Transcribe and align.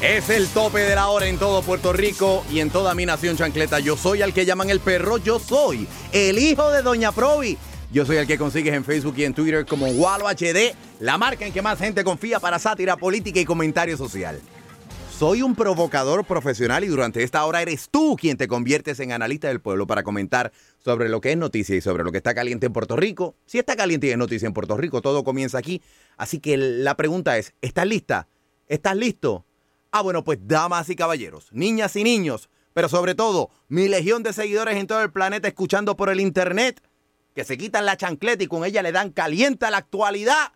Es 0.00 0.28
el 0.30 0.48
tope 0.48 0.80
de 0.80 0.94
la 0.94 1.08
hora 1.08 1.26
en 1.26 1.38
todo 1.38 1.62
Puerto 1.62 1.92
Rico 1.92 2.44
y 2.50 2.60
en 2.60 2.70
toda 2.70 2.94
mi 2.94 3.06
nación 3.06 3.36
chancleta. 3.36 3.80
Yo 3.80 3.96
soy 3.96 4.22
al 4.22 4.32
que 4.32 4.44
llaman 4.44 4.70
el 4.70 4.80
perro, 4.80 5.18
yo 5.18 5.38
soy 5.38 5.88
el 6.12 6.38
hijo 6.38 6.70
de 6.70 6.82
Doña 6.82 7.12
Provi. 7.12 7.56
Yo 7.90 8.04
soy 8.04 8.16
el 8.16 8.26
que 8.26 8.38
consigues 8.38 8.74
en 8.74 8.84
Facebook 8.84 9.14
y 9.16 9.24
en 9.24 9.34
Twitter 9.34 9.64
como 9.66 9.86
Walo 9.86 10.26
HD, 10.28 10.74
la 11.00 11.16
marca 11.16 11.46
en 11.46 11.52
que 11.52 11.62
más 11.62 11.78
gente 11.78 12.04
confía 12.04 12.40
para 12.40 12.58
sátira 12.58 12.96
política 12.96 13.40
y 13.40 13.44
comentario 13.44 13.96
social. 13.96 14.40
Soy 15.18 15.42
un 15.42 15.54
provocador 15.54 16.24
profesional 16.24 16.82
y 16.82 16.88
durante 16.88 17.22
esta 17.22 17.46
hora 17.46 17.62
eres 17.62 17.88
tú 17.88 18.16
quien 18.18 18.36
te 18.36 18.48
conviertes 18.48 18.98
en 18.98 19.12
analista 19.12 19.46
del 19.46 19.60
pueblo 19.60 19.86
para 19.86 20.02
comentar 20.02 20.52
sobre 20.84 21.08
lo 21.08 21.20
que 21.20 21.30
es 21.30 21.36
noticia 21.36 21.76
y 21.76 21.80
sobre 21.80 22.02
lo 22.02 22.10
que 22.10 22.18
está 22.18 22.34
caliente 22.34 22.66
en 22.66 22.72
Puerto 22.72 22.96
Rico. 22.96 23.36
Si 23.46 23.60
está 23.60 23.76
caliente 23.76 24.08
y 24.08 24.10
es 24.10 24.18
noticia 24.18 24.46
en 24.46 24.52
Puerto 24.52 24.76
Rico, 24.76 25.02
todo 25.02 25.22
comienza 25.22 25.56
aquí. 25.56 25.82
Así 26.16 26.40
que 26.40 26.56
la 26.56 26.96
pregunta 26.96 27.38
es, 27.38 27.54
¿estás 27.62 27.86
lista? 27.86 28.26
¿Estás 28.66 28.96
listo? 28.96 29.46
Ah, 29.92 30.02
bueno, 30.02 30.24
pues 30.24 30.40
damas 30.42 30.90
y 30.90 30.96
caballeros, 30.96 31.46
niñas 31.52 31.94
y 31.94 32.02
niños, 32.02 32.50
pero 32.72 32.88
sobre 32.88 33.14
todo 33.14 33.50
mi 33.68 33.86
legión 33.86 34.24
de 34.24 34.32
seguidores 34.32 34.76
en 34.76 34.88
todo 34.88 35.00
el 35.00 35.12
planeta 35.12 35.46
escuchando 35.46 35.96
por 35.96 36.10
el 36.10 36.20
internet, 36.20 36.82
que 37.36 37.44
se 37.44 37.56
quitan 37.56 37.86
la 37.86 37.96
chancleta 37.96 38.42
y 38.42 38.48
con 38.48 38.64
ella 38.64 38.82
le 38.82 38.90
dan 38.90 39.10
caliente 39.10 39.64
a 39.64 39.70
la 39.70 39.78
actualidad. 39.78 40.52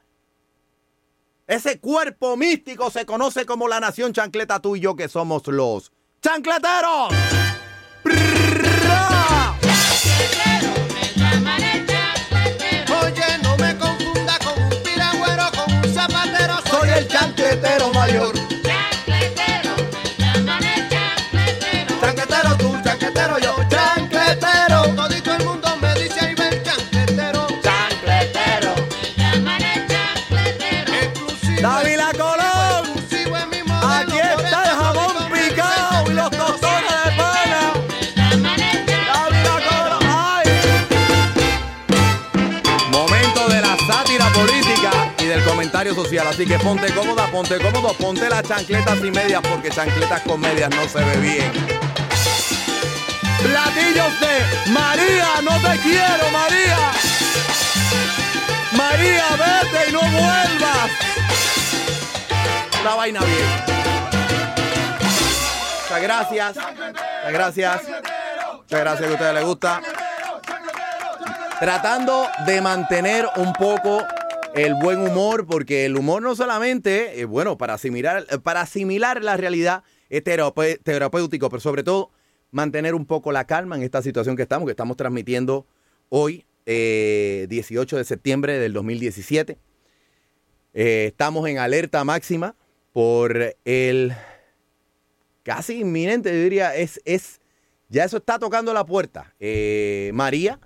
Ese 1.49 1.81
cuerpo 1.81 2.37
místico 2.37 2.91
se 2.91 3.07
conoce 3.07 3.47
como 3.47 3.69
la 3.69 3.81
nación 3.81 4.13
chancleta 4.13 4.61
tú 4.61 4.77
y 4.77 4.81
yo 4.81 4.95
que 4.97 5.09
somos 5.09 5.47
los 5.47 5.91
chancleteros. 6.21 7.09
Así 46.39 46.47
que 46.47 46.59
ponte 46.61 46.95
cómoda, 46.95 47.27
ponte 47.33 47.59
cómodo, 47.59 47.93
ponte 47.95 48.29
las 48.31 48.45
chancletas 48.45 48.99
y 49.03 49.11
medias 49.11 49.43
porque 49.43 49.71
chancletas 49.71 50.21
con 50.21 50.41
medias 50.41 50.71
no 50.71 50.89
se 50.89 51.03
ve 51.03 51.17
bien. 51.17 51.51
Platillos 53.43 54.21
de 54.21 54.71
María, 54.71 55.27
no 55.43 55.51
te 55.61 55.79
quiero, 55.81 56.31
María. 56.31 56.79
María, 58.71 59.25
vete 59.33 59.89
y 59.89 59.93
no 59.93 60.01
vuelvas. 60.01 60.91
Una 62.83 62.95
vaina 62.95 63.21
bien. 63.25 63.65
Muchas 65.83 66.03
gracias. 66.03 66.55
Muchas 66.55 67.33
gracias. 67.33 67.83
Muchas 67.83 68.81
gracias 68.81 69.01
que 69.01 69.07
a 69.07 69.15
ustedes 69.15 69.35
les 69.35 69.45
gusta. 69.45 69.81
Tratando 71.59 72.29
de 72.47 72.61
mantener 72.61 73.29
un 73.35 73.53
poco 73.55 74.07
el 74.65 74.75
buen 74.75 75.01
humor, 75.01 75.47
porque 75.47 75.85
el 75.85 75.97
humor 75.97 76.23
no 76.23 76.35
solamente, 76.35 77.21
eh, 77.21 77.25
bueno, 77.25 77.57
para 77.59 77.75
asimilar, 77.75 78.27
para 78.43 78.63
asimilar 78.63 79.23
la 79.23 79.37
realidad 79.37 79.85
es 80.09 80.25
terapéutico, 80.25 81.49
pero 81.49 81.61
sobre 81.61 81.83
todo 81.83 82.11
mantener 82.51 82.95
un 82.95 83.07
poco 83.07 83.31
la 83.33 83.47
calma 83.47 83.77
en 83.77 83.83
esta 83.83 84.03
situación 84.03 84.37
que 84.37 84.43
estamos, 84.43 84.67
que 84.67 84.73
estamos 84.73 84.97
transmitiendo 84.97 85.67
hoy, 86.09 86.45
eh, 86.67 87.47
18 87.49 87.97
de 87.97 88.05
septiembre 88.05 88.59
del 88.59 88.73
2017. 88.73 89.59
Eh, 90.75 91.07
estamos 91.09 91.49
en 91.49 91.59
alerta 91.59 92.05
máxima 92.05 92.55
por 92.93 93.57
el 93.65 94.13
casi 95.43 95.81
inminente, 95.81 96.31
yo 96.31 96.43
diría, 96.43 96.75
es, 96.75 97.01
es 97.05 97.41
ya 97.89 98.05
eso 98.05 98.19
está 98.19 98.39
tocando 98.39 98.75
la 98.75 98.85
puerta. 98.85 99.35
Eh, 99.41 100.11
María, 100.15 100.61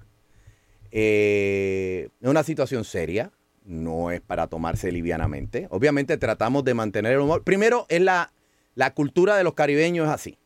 eh, 0.90 2.08
es 2.20 2.28
una 2.28 2.42
situación 2.42 2.84
seria, 2.84 3.30
no 3.64 4.10
es 4.10 4.20
para 4.20 4.46
tomarse 4.46 4.90
livianamente. 4.92 5.66
Obviamente 5.70 6.16
tratamos 6.16 6.64
de 6.64 6.74
mantener 6.74 7.12
el 7.12 7.20
humor. 7.20 7.44
Primero, 7.44 7.86
es 7.88 8.00
la, 8.00 8.32
la 8.74 8.94
cultura 8.94 9.36
de 9.36 9.44
los 9.44 9.54
caribeños 9.54 10.06
es 10.06 10.12
así. 10.12 10.38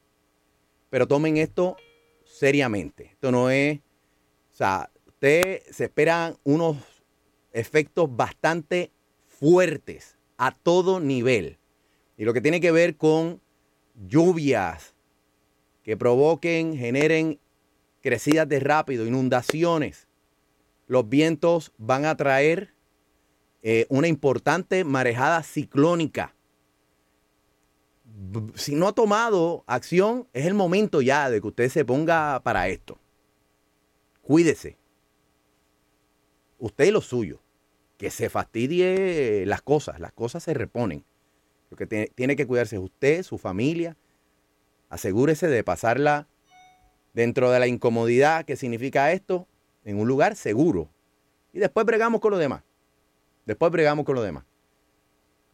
Pero 0.90 1.08
tomen 1.08 1.36
esto 1.36 1.76
seriamente. 2.24 3.10
Esto 3.12 3.32
no 3.32 3.50
es, 3.50 3.78
o 3.78 4.56
sea, 4.56 4.90
usted 5.06 5.62
se 5.70 5.84
esperan 5.84 6.36
unos 6.44 6.76
efectos 7.52 8.14
bastante 8.14 8.92
fuertes 9.26 10.16
a 10.36 10.52
todo 10.52 11.00
nivel. 11.00 11.58
Y 12.16 12.24
lo 12.24 12.32
que 12.32 12.40
tiene 12.40 12.60
que 12.60 12.70
ver 12.70 12.96
con 12.96 13.40
lluvias 13.94 14.94
que 15.82 15.96
provoquen, 15.96 16.76
generen 16.76 17.38
crecidas 18.02 18.48
de 18.48 18.60
rápido, 18.60 19.06
inundaciones. 19.06 20.08
Los 20.86 21.08
vientos 21.08 21.72
van 21.78 22.04
a 22.04 22.16
traer 22.16 22.75
eh, 23.68 23.84
una 23.88 24.06
importante 24.06 24.84
marejada 24.84 25.42
ciclónica. 25.42 26.36
Si 28.54 28.76
no 28.76 28.86
ha 28.86 28.92
tomado 28.92 29.64
acción, 29.66 30.28
es 30.34 30.46
el 30.46 30.54
momento 30.54 31.02
ya 31.02 31.28
de 31.30 31.40
que 31.40 31.48
usted 31.48 31.68
se 31.68 31.84
ponga 31.84 32.38
para 32.44 32.68
esto. 32.68 32.96
Cuídese. 34.22 34.78
Usted 36.60 36.84
y 36.84 36.90
lo 36.92 37.00
suyo. 37.00 37.40
Que 37.98 38.12
se 38.12 38.30
fastidie 38.30 39.44
las 39.46 39.62
cosas. 39.62 39.98
Las 39.98 40.12
cosas 40.12 40.44
se 40.44 40.54
reponen. 40.54 41.04
Lo 41.68 41.76
que 41.76 41.88
tiene, 41.88 42.06
tiene 42.14 42.36
que 42.36 42.46
cuidarse 42.46 42.76
es 42.76 42.82
usted, 42.82 43.24
su 43.24 43.36
familia. 43.36 43.96
Asegúrese 44.90 45.48
de 45.48 45.64
pasarla 45.64 46.28
dentro 47.14 47.50
de 47.50 47.58
la 47.58 47.66
incomodidad 47.66 48.44
que 48.44 48.54
significa 48.54 49.10
esto 49.10 49.48
en 49.84 49.98
un 49.98 50.06
lugar 50.06 50.36
seguro. 50.36 50.88
Y 51.52 51.58
después 51.58 51.84
bregamos 51.84 52.20
con 52.20 52.30
lo 52.30 52.38
demás. 52.38 52.62
Después 53.46 53.72
bregamos 53.72 54.04
con 54.04 54.16
lo 54.16 54.22
demás. 54.22 54.44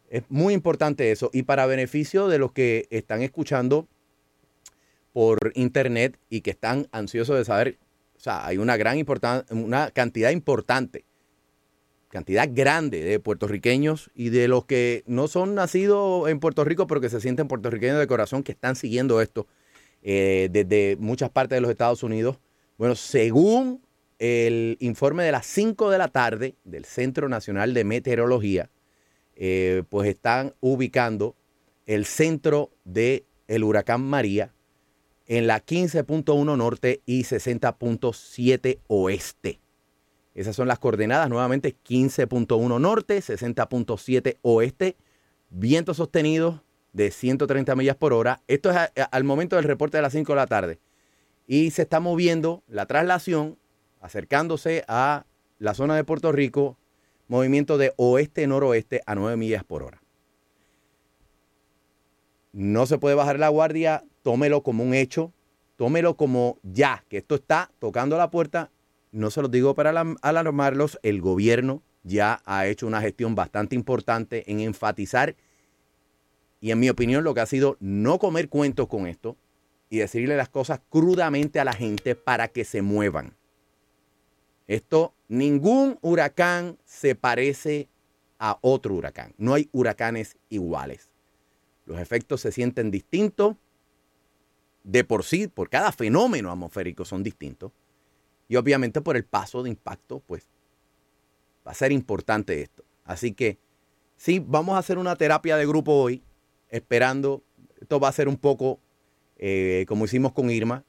Es 0.09 0.23
muy 0.29 0.53
importante 0.53 1.11
eso. 1.11 1.29
Y 1.31 1.43
para 1.43 1.65
beneficio 1.65 2.27
de 2.27 2.39
los 2.39 2.51
que 2.51 2.87
están 2.89 3.21
escuchando 3.21 3.87
por 5.13 5.51
internet 5.55 6.17
y 6.29 6.41
que 6.41 6.51
están 6.51 6.87
ansiosos 6.91 7.37
de 7.37 7.45
saber, 7.45 7.77
o 8.17 8.19
sea, 8.19 8.45
hay 8.45 8.57
una 8.57 8.77
gran 8.77 8.97
importan- 8.97 9.45
una 9.51 9.91
cantidad 9.91 10.31
importante, 10.31 11.05
cantidad 12.09 12.49
grande 12.51 13.03
de 13.03 13.19
puertorriqueños 13.19 14.09
y 14.15 14.29
de 14.29 14.47
los 14.47 14.65
que 14.65 15.03
no 15.05 15.27
son 15.27 15.55
nacidos 15.55 16.29
en 16.29 16.39
Puerto 16.39 16.63
Rico, 16.63 16.87
pero 16.87 16.99
que 17.01 17.09
se 17.09 17.21
sienten 17.21 17.47
puertorriqueños 17.47 17.99
de 17.99 18.07
corazón, 18.07 18.43
que 18.43 18.51
están 18.51 18.75
siguiendo 18.75 19.21
esto 19.21 19.47
eh, 20.01 20.49
desde 20.51 20.95
muchas 20.99 21.29
partes 21.29 21.57
de 21.57 21.61
los 21.61 21.71
Estados 21.71 22.01
Unidos. 22.03 22.37
Bueno, 22.77 22.95
según 22.95 23.82
el 24.23 24.77
informe 24.79 25.25
de 25.25 25.33
las 25.33 25.45
5 25.47 25.89
de 25.89 25.97
la 25.97 26.07
tarde 26.07 26.55
del 26.63 26.85
Centro 26.85 27.27
Nacional 27.27 27.73
de 27.73 27.83
Meteorología, 27.83 28.69
eh, 29.35 29.83
pues 29.89 30.07
están 30.07 30.53
ubicando 30.61 31.35
el 31.85 32.05
centro 32.05 32.71
del 32.85 33.25
el 33.49 33.65
huracán 33.65 33.99
María 33.99 34.53
en 35.27 35.45
la 35.45 35.59
15.1 35.59 36.55
norte 36.55 37.01
y 37.05 37.23
60.7 37.23 38.79
oeste. 38.87 39.59
Esas 40.33 40.55
son 40.55 40.69
las 40.69 40.79
coordenadas, 40.79 41.27
nuevamente 41.27 41.75
15.1 41.85 42.79
norte, 42.79 43.17
60.7 43.17 44.37
oeste, 44.41 44.95
vientos 45.49 45.97
sostenidos 45.97 46.61
de 46.93 47.11
130 47.11 47.75
millas 47.75 47.97
por 47.97 48.13
hora. 48.13 48.41
Esto 48.47 48.71
es 48.71 48.77
al 49.11 49.23
momento 49.25 49.57
del 49.57 49.65
reporte 49.65 49.97
de 49.97 50.03
las 50.03 50.13
5 50.13 50.31
de 50.31 50.35
la 50.37 50.47
tarde. 50.47 50.79
Y 51.45 51.71
se 51.71 51.81
está 51.81 51.99
moviendo 51.99 52.63
la 52.69 52.85
traslación, 52.85 53.57
acercándose 54.03 54.83
a 54.87 55.25
la 55.59 55.73
zona 55.73 55.95
de 55.95 56.03
Puerto 56.03 56.31
Rico, 56.33 56.77
movimiento 57.29 57.77
de 57.77 57.93
oeste-noroeste 57.95 59.01
a 59.05 59.15
9 59.15 59.37
millas 59.37 59.63
por 59.63 59.81
hora. 59.81 60.03
No 62.51 62.85
se 62.85 62.97
puede 62.97 63.15
bajar 63.15 63.39
la 63.39 63.47
guardia, 63.47 64.03
tómelo 64.21 64.61
como 64.61 64.83
un 64.83 64.93
hecho, 64.93 65.31
tómelo 65.77 66.17
como 66.17 66.59
ya, 66.63 67.05
que 67.07 67.17
esto 67.17 67.35
está 67.35 67.71
tocando 67.79 68.17
la 68.17 68.29
puerta. 68.29 68.71
No 69.13 69.31
se 69.31 69.41
los 69.41 69.49
digo 69.49 69.73
para 69.73 69.91
alarmarlos, 70.21 70.99
el 71.01 71.21
gobierno 71.21 71.81
ya 72.03 72.41
ha 72.45 72.67
hecho 72.67 72.85
una 72.85 72.99
gestión 72.99 73.35
bastante 73.35 73.73
importante 73.73 74.51
en 74.51 74.59
enfatizar 74.59 75.35
y 76.59 76.71
en 76.71 76.79
mi 76.79 76.89
opinión 76.89 77.23
lo 77.23 77.33
que 77.33 77.39
ha 77.39 77.45
sido 77.45 77.77
no 77.79 78.19
comer 78.19 78.49
cuentos 78.49 78.87
con 78.87 79.07
esto 79.07 79.37
y 79.89 79.99
decirle 79.99 80.35
las 80.35 80.49
cosas 80.49 80.81
crudamente 80.89 81.61
a 81.61 81.65
la 81.65 81.73
gente 81.73 82.15
para 82.15 82.49
que 82.49 82.65
se 82.65 82.81
muevan. 82.81 83.37
Esto, 84.67 85.13
ningún 85.27 85.97
huracán 86.01 86.77
se 86.85 87.15
parece 87.15 87.89
a 88.39 88.57
otro 88.61 88.95
huracán. 88.95 89.33
No 89.37 89.53
hay 89.53 89.69
huracanes 89.71 90.37
iguales. 90.49 91.09
Los 91.85 91.99
efectos 91.99 92.41
se 92.41 92.51
sienten 92.51 92.91
distintos. 92.91 93.55
De 94.83 95.03
por 95.03 95.23
sí, 95.23 95.47
por 95.47 95.69
cada 95.69 95.91
fenómeno 95.91 96.51
atmosférico 96.51 97.05
son 97.05 97.23
distintos. 97.23 97.71
Y 98.47 98.57
obviamente 98.57 99.01
por 99.01 99.15
el 99.15 99.23
paso 99.23 99.63
de 99.63 99.69
impacto, 99.69 100.19
pues 100.19 100.49
va 101.65 101.71
a 101.71 101.75
ser 101.75 101.91
importante 101.91 102.61
esto. 102.61 102.83
Así 103.05 103.33
que 103.33 103.59
sí, 104.17 104.43
vamos 104.45 104.75
a 104.75 104.79
hacer 104.79 104.97
una 104.97 105.15
terapia 105.15 105.55
de 105.55 105.65
grupo 105.65 105.93
hoy, 105.93 106.21
esperando, 106.69 107.43
esto 107.79 107.99
va 107.99 108.09
a 108.09 108.13
ser 108.13 108.27
un 108.27 108.37
poco 108.37 108.79
eh, 109.37 109.85
como 109.87 110.05
hicimos 110.05 110.33
con 110.33 110.49
Irma, 110.49 110.85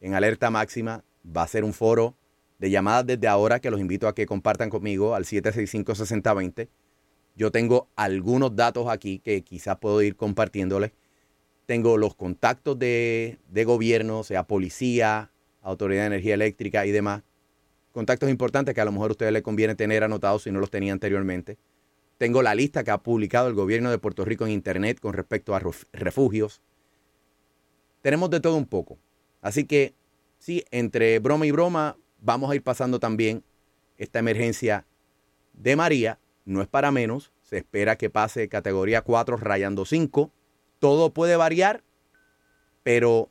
en 0.00 0.14
alerta 0.14 0.50
máxima, 0.50 1.04
va 1.24 1.42
a 1.42 1.48
ser 1.48 1.64
un 1.64 1.72
foro 1.72 2.14
de 2.60 2.70
llamadas 2.70 3.06
desde 3.06 3.26
ahora 3.26 3.58
que 3.58 3.70
los 3.70 3.80
invito 3.80 4.06
a 4.06 4.14
que 4.14 4.26
compartan 4.26 4.70
conmigo 4.70 5.14
al 5.14 5.24
765-6020. 5.24 6.68
Yo 7.34 7.50
tengo 7.50 7.88
algunos 7.96 8.54
datos 8.54 8.86
aquí 8.88 9.18
que 9.18 9.42
quizás 9.42 9.78
puedo 9.78 10.02
ir 10.02 10.14
compartiéndoles. 10.14 10.92
Tengo 11.66 11.96
los 11.96 12.14
contactos 12.14 12.78
de, 12.78 13.38
de 13.48 13.64
gobierno, 13.64 14.24
sea 14.24 14.44
policía, 14.46 15.30
Autoridad 15.62 16.02
de 16.02 16.06
Energía 16.08 16.34
Eléctrica 16.34 16.84
y 16.86 16.90
demás. 16.90 17.22
Contactos 17.92 18.28
importantes 18.30 18.74
que 18.74 18.80
a 18.80 18.84
lo 18.84 18.92
mejor 18.92 19.10
a 19.10 19.12
ustedes 19.12 19.32
les 19.32 19.42
conviene 19.42 19.74
tener 19.74 20.04
anotados 20.04 20.42
si 20.42 20.50
no 20.50 20.60
los 20.60 20.70
tenía 20.70 20.92
anteriormente. 20.92 21.58
Tengo 22.18 22.42
la 22.42 22.54
lista 22.54 22.84
que 22.84 22.90
ha 22.90 22.98
publicado 22.98 23.48
el 23.48 23.54
gobierno 23.54 23.90
de 23.90 23.98
Puerto 23.98 24.24
Rico 24.24 24.44
en 24.46 24.52
Internet 24.52 25.00
con 25.00 25.14
respecto 25.14 25.54
a 25.54 25.60
ref- 25.60 25.86
refugios. 25.92 26.60
Tenemos 28.02 28.30
de 28.30 28.40
todo 28.40 28.56
un 28.56 28.66
poco. 28.66 28.98
Así 29.40 29.64
que, 29.64 29.94
sí, 30.38 30.64
entre 30.70 31.18
broma 31.18 31.46
y 31.46 31.50
broma, 31.50 31.96
vamos 32.20 32.50
a 32.50 32.54
ir 32.54 32.62
pasando 32.62 33.00
también 33.00 33.44
esta 33.96 34.18
emergencia 34.18 34.86
de 35.52 35.76
María. 35.76 36.18
No 36.44 36.62
es 36.62 36.68
para 36.68 36.90
menos. 36.90 37.32
Se 37.42 37.58
espera 37.58 37.96
que 37.96 38.10
pase 38.10 38.48
categoría 38.48 39.02
4 39.02 39.36
rayando 39.36 39.84
5. 39.84 40.30
Todo 40.78 41.12
puede 41.12 41.36
variar, 41.36 41.82
pero 42.82 43.30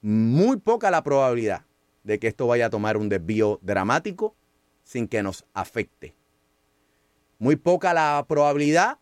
muy 0.00 0.56
poca 0.56 0.90
la 0.90 1.02
probabilidad 1.02 1.64
de 2.04 2.18
que 2.18 2.28
esto 2.28 2.46
vaya 2.46 2.66
a 2.66 2.70
tomar 2.70 2.96
un 2.96 3.08
desvío 3.08 3.58
dramático 3.62 4.34
sin 4.82 5.06
que 5.08 5.22
nos 5.22 5.44
afecte. 5.52 6.14
Muy 7.38 7.56
poca 7.56 7.94
la 7.94 8.24
probabilidad, 8.28 8.98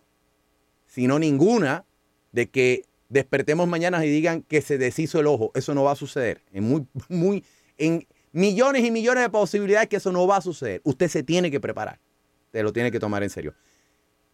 si 0.86 1.06
no 1.06 1.18
ninguna, 1.18 1.84
de 2.32 2.48
que 2.48 2.84
despertemos 3.08 3.68
mañana 3.68 4.04
y 4.04 4.10
digan 4.10 4.42
que 4.42 4.62
se 4.62 4.78
deshizo 4.78 5.20
el 5.20 5.26
ojo. 5.26 5.50
Eso 5.54 5.74
no 5.74 5.84
va 5.84 5.92
a 5.92 5.96
suceder. 5.96 6.42
En, 6.52 6.64
muy, 6.64 6.86
muy, 7.08 7.44
millones 8.32 8.84
y 8.84 8.90
millones 8.90 9.24
de 9.24 9.30
posibilidades 9.30 9.88
que 9.88 9.96
eso 9.96 10.12
no 10.12 10.26
va 10.26 10.36
a 10.36 10.40
suceder. 10.40 10.80
Usted 10.84 11.08
se 11.08 11.22
tiene 11.22 11.50
que 11.50 11.60
preparar. 11.60 12.00
Usted 12.46 12.62
lo 12.62 12.72
tiene 12.72 12.90
que 12.90 13.00
tomar 13.00 13.22
en 13.22 13.30
serio. 13.30 13.54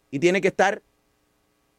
Y 0.09 0.19
tiene 0.19 0.41
que 0.41 0.47
estar, 0.47 0.81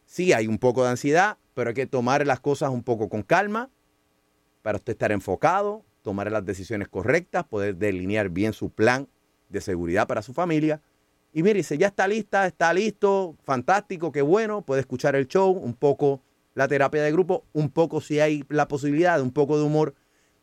sí, 0.04 0.32
hay 0.32 0.46
un 0.46 0.58
poco 0.58 0.84
de 0.84 0.90
ansiedad, 0.90 1.38
pero 1.54 1.70
hay 1.70 1.74
que 1.74 1.86
tomar 1.86 2.26
las 2.26 2.40
cosas 2.40 2.70
un 2.70 2.82
poco 2.82 3.08
con 3.08 3.22
calma 3.22 3.70
para 4.62 4.76
usted 4.76 4.92
estar 4.92 5.12
enfocado, 5.12 5.84
tomar 6.02 6.30
las 6.30 6.44
decisiones 6.44 6.88
correctas, 6.88 7.44
poder 7.44 7.76
delinear 7.76 8.28
bien 8.28 8.52
su 8.52 8.70
plan 8.70 9.08
de 9.48 9.60
seguridad 9.60 10.06
para 10.06 10.22
su 10.22 10.32
familia. 10.32 10.82
Y 11.32 11.42
mire, 11.42 11.62
si 11.62 11.76
ya 11.78 11.88
está 11.88 12.08
lista, 12.08 12.46
está 12.46 12.72
listo, 12.72 13.36
fantástico, 13.44 14.12
qué 14.12 14.22
bueno, 14.22 14.62
puede 14.62 14.80
escuchar 14.80 15.16
el 15.16 15.26
show, 15.26 15.50
un 15.50 15.74
poco 15.74 16.22
la 16.54 16.68
terapia 16.68 17.02
de 17.02 17.12
grupo, 17.12 17.44
un 17.52 17.70
poco 17.70 18.00
si 18.00 18.20
hay 18.20 18.44
la 18.48 18.68
posibilidad 18.68 19.20
un 19.20 19.30
poco 19.30 19.58
de 19.58 19.64
humor 19.64 19.94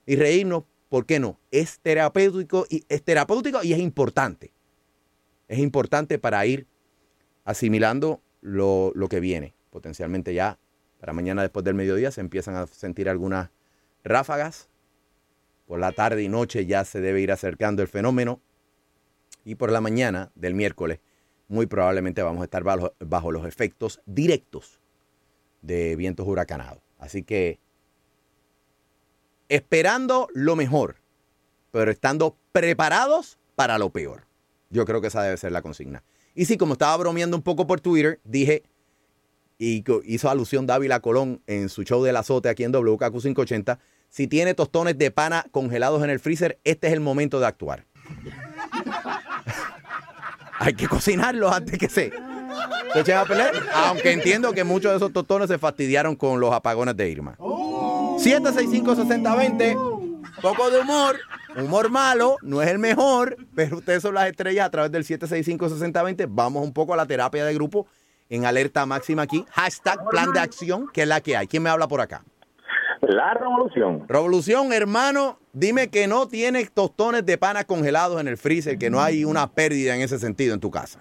y 0.06 0.16
reírnos, 0.16 0.64
¿por 0.90 1.06
qué 1.06 1.20
no? 1.20 1.40
Es 1.52 1.80
terapéutico 1.80 2.66
y 2.70 2.86
es 2.90 3.04
y 3.64 3.74
es 3.74 3.80
importante. 3.80 4.52
Es 5.48 5.60
importante 5.60 6.20
para 6.20 6.46
ir 6.46 6.68
asimilando 7.44 8.22
lo, 8.42 8.92
lo 8.96 9.08
que 9.08 9.20
viene. 9.20 9.54
Potencialmente 9.70 10.34
ya 10.34 10.58
para 11.00 11.14
mañana 11.14 11.42
después 11.42 11.64
del 11.64 11.76
mediodía 11.76 12.12
se 12.12 12.22
empiezan 12.22 12.56
a 12.56 12.68
sentir 12.68 13.10
algunas 13.10 13.52
ráfagas. 14.04 14.70
Por 15.68 15.80
la 15.80 15.92
tarde 15.92 16.24
y 16.24 16.30
noche 16.30 16.66
ya 16.66 16.86
se 16.86 17.02
debe 17.02 17.22
ir 17.22 17.32
acercando 17.32 17.82
el 17.82 17.88
fenómeno. 17.88 18.42
Y 19.44 19.56
por 19.56 19.72
la 19.72 19.82
mañana 19.82 20.32
del 20.36 20.56
miércoles, 20.56 21.00
muy 21.48 21.68
probablemente 21.68 22.24
vamos 22.24 22.42
a 22.42 22.46
estar 22.46 22.64
bajo, 22.64 22.94
bajo 23.00 23.32
los 23.32 23.46
efectos 23.46 24.02
directos 24.06 24.80
de 25.62 25.96
vientos 25.96 26.28
huracanados. 26.28 26.82
Así 26.98 27.24
que 27.24 27.60
esperando 29.50 30.28
lo 30.34 30.56
mejor, 30.56 30.98
pero 31.72 31.92
estando 31.92 32.38
preparados 32.52 33.38
para 33.56 33.78
lo 33.78 33.90
peor. 33.90 34.26
Yo 34.70 34.86
creo 34.86 35.02
que 35.02 35.08
esa 35.08 35.24
debe 35.24 35.38
ser 35.38 35.52
la 35.52 35.62
consigna. 35.62 36.04
Y 36.34 36.46
sí, 36.46 36.58
como 36.58 36.74
estaba 36.74 36.96
bromeando 36.98 37.38
un 37.38 37.44
poco 37.44 37.66
por 37.66 37.80
Twitter, 37.80 38.20
dije, 38.24 38.64
y 39.58 39.84
hizo 40.04 40.30
alusión 40.30 40.68
Dávila 40.68 41.00
Colón 41.00 41.42
en 41.48 41.70
su 41.70 41.84
show 41.84 42.04
del 42.04 42.18
azote 42.18 42.50
aquí 42.50 42.64
en 42.64 42.74
WKQ 42.74 43.22
580, 43.22 43.80
si 44.10 44.28
tiene 44.28 44.54
tostones 44.54 44.98
de 44.98 45.12
pana 45.12 45.46
congelados 45.52 46.04
en 46.04 46.10
el 46.10 46.20
freezer, 46.20 46.60
este 46.64 46.88
es 46.88 46.94
el 46.94 47.00
momento 47.00 47.40
de 47.40 47.48
actuar. 47.48 47.86
Hay 50.60 50.74
que 50.74 50.88
cocinarlos 50.88 51.52
antes 51.52 51.78
que 51.78 51.90
se, 51.90 52.12
se 53.04 53.14
a 53.14 53.26
pelear. 53.26 53.54
Aunque 53.74 54.12
entiendo 54.12 54.54
que 54.54 54.64
muchos 54.64 54.92
de 54.92 54.98
esos 54.98 55.12
tostones 55.12 55.50
se 55.50 55.58
fastidiaron 55.58 56.16
con 56.16 56.40
los 56.40 56.54
apagones 56.54 56.96
de 56.96 57.10
Irma. 57.10 57.36
765-6020. 58.18 60.42
Poco 60.42 60.70
de 60.70 60.80
humor. 60.80 61.18
Humor 61.56 61.90
malo, 61.90 62.38
no 62.42 62.62
es 62.62 62.70
el 62.70 62.80
mejor, 62.80 63.38
pero 63.56 63.78
ustedes 63.78 64.02
son 64.02 64.16
las 64.16 64.28
estrellas 64.28 64.66
a 64.66 64.70
través 64.70 64.92
del 64.92 65.06
765-6020. 65.06 66.28
Vamos 66.30 66.64
un 66.64 66.74
poco 66.74 66.94
a 66.94 66.98
la 66.98 67.06
terapia 67.06 67.46
de 67.46 67.54
grupo 67.54 67.88
en 68.30 68.46
alerta 68.46 68.86
máxima 68.86 69.22
aquí. 69.22 69.46
Hashtag 69.52 70.10
plan 70.10 70.34
de 70.34 70.40
acción, 70.40 70.88
que 70.92 71.04
es 71.04 71.08
la 71.08 71.22
que 71.22 71.38
hay. 71.38 71.48
¿Quién 71.48 71.64
me 71.64 71.70
habla 71.70 71.88
por 71.88 72.02
acá? 72.02 72.24
La 73.02 73.34
revolución. 73.36 74.06
Revolución, 74.08 74.74
hermano, 74.74 75.40
dime 75.54 75.90
que 75.90 76.08
no 76.08 76.28
tienes 76.28 76.72
tostones 76.72 77.26
de 77.26 77.38
pana 77.38 77.64
congelados 77.64 78.20
en 78.20 78.28
el 78.28 78.38
freezer, 78.38 78.78
que 78.78 78.90
no 78.90 79.00
hay 79.00 79.24
una 79.24 79.52
pérdida 79.52 79.96
en 79.96 80.02
ese 80.02 80.20
sentido 80.20 80.54
en 80.54 80.60
tu 80.60 80.72
casa. 80.72 81.00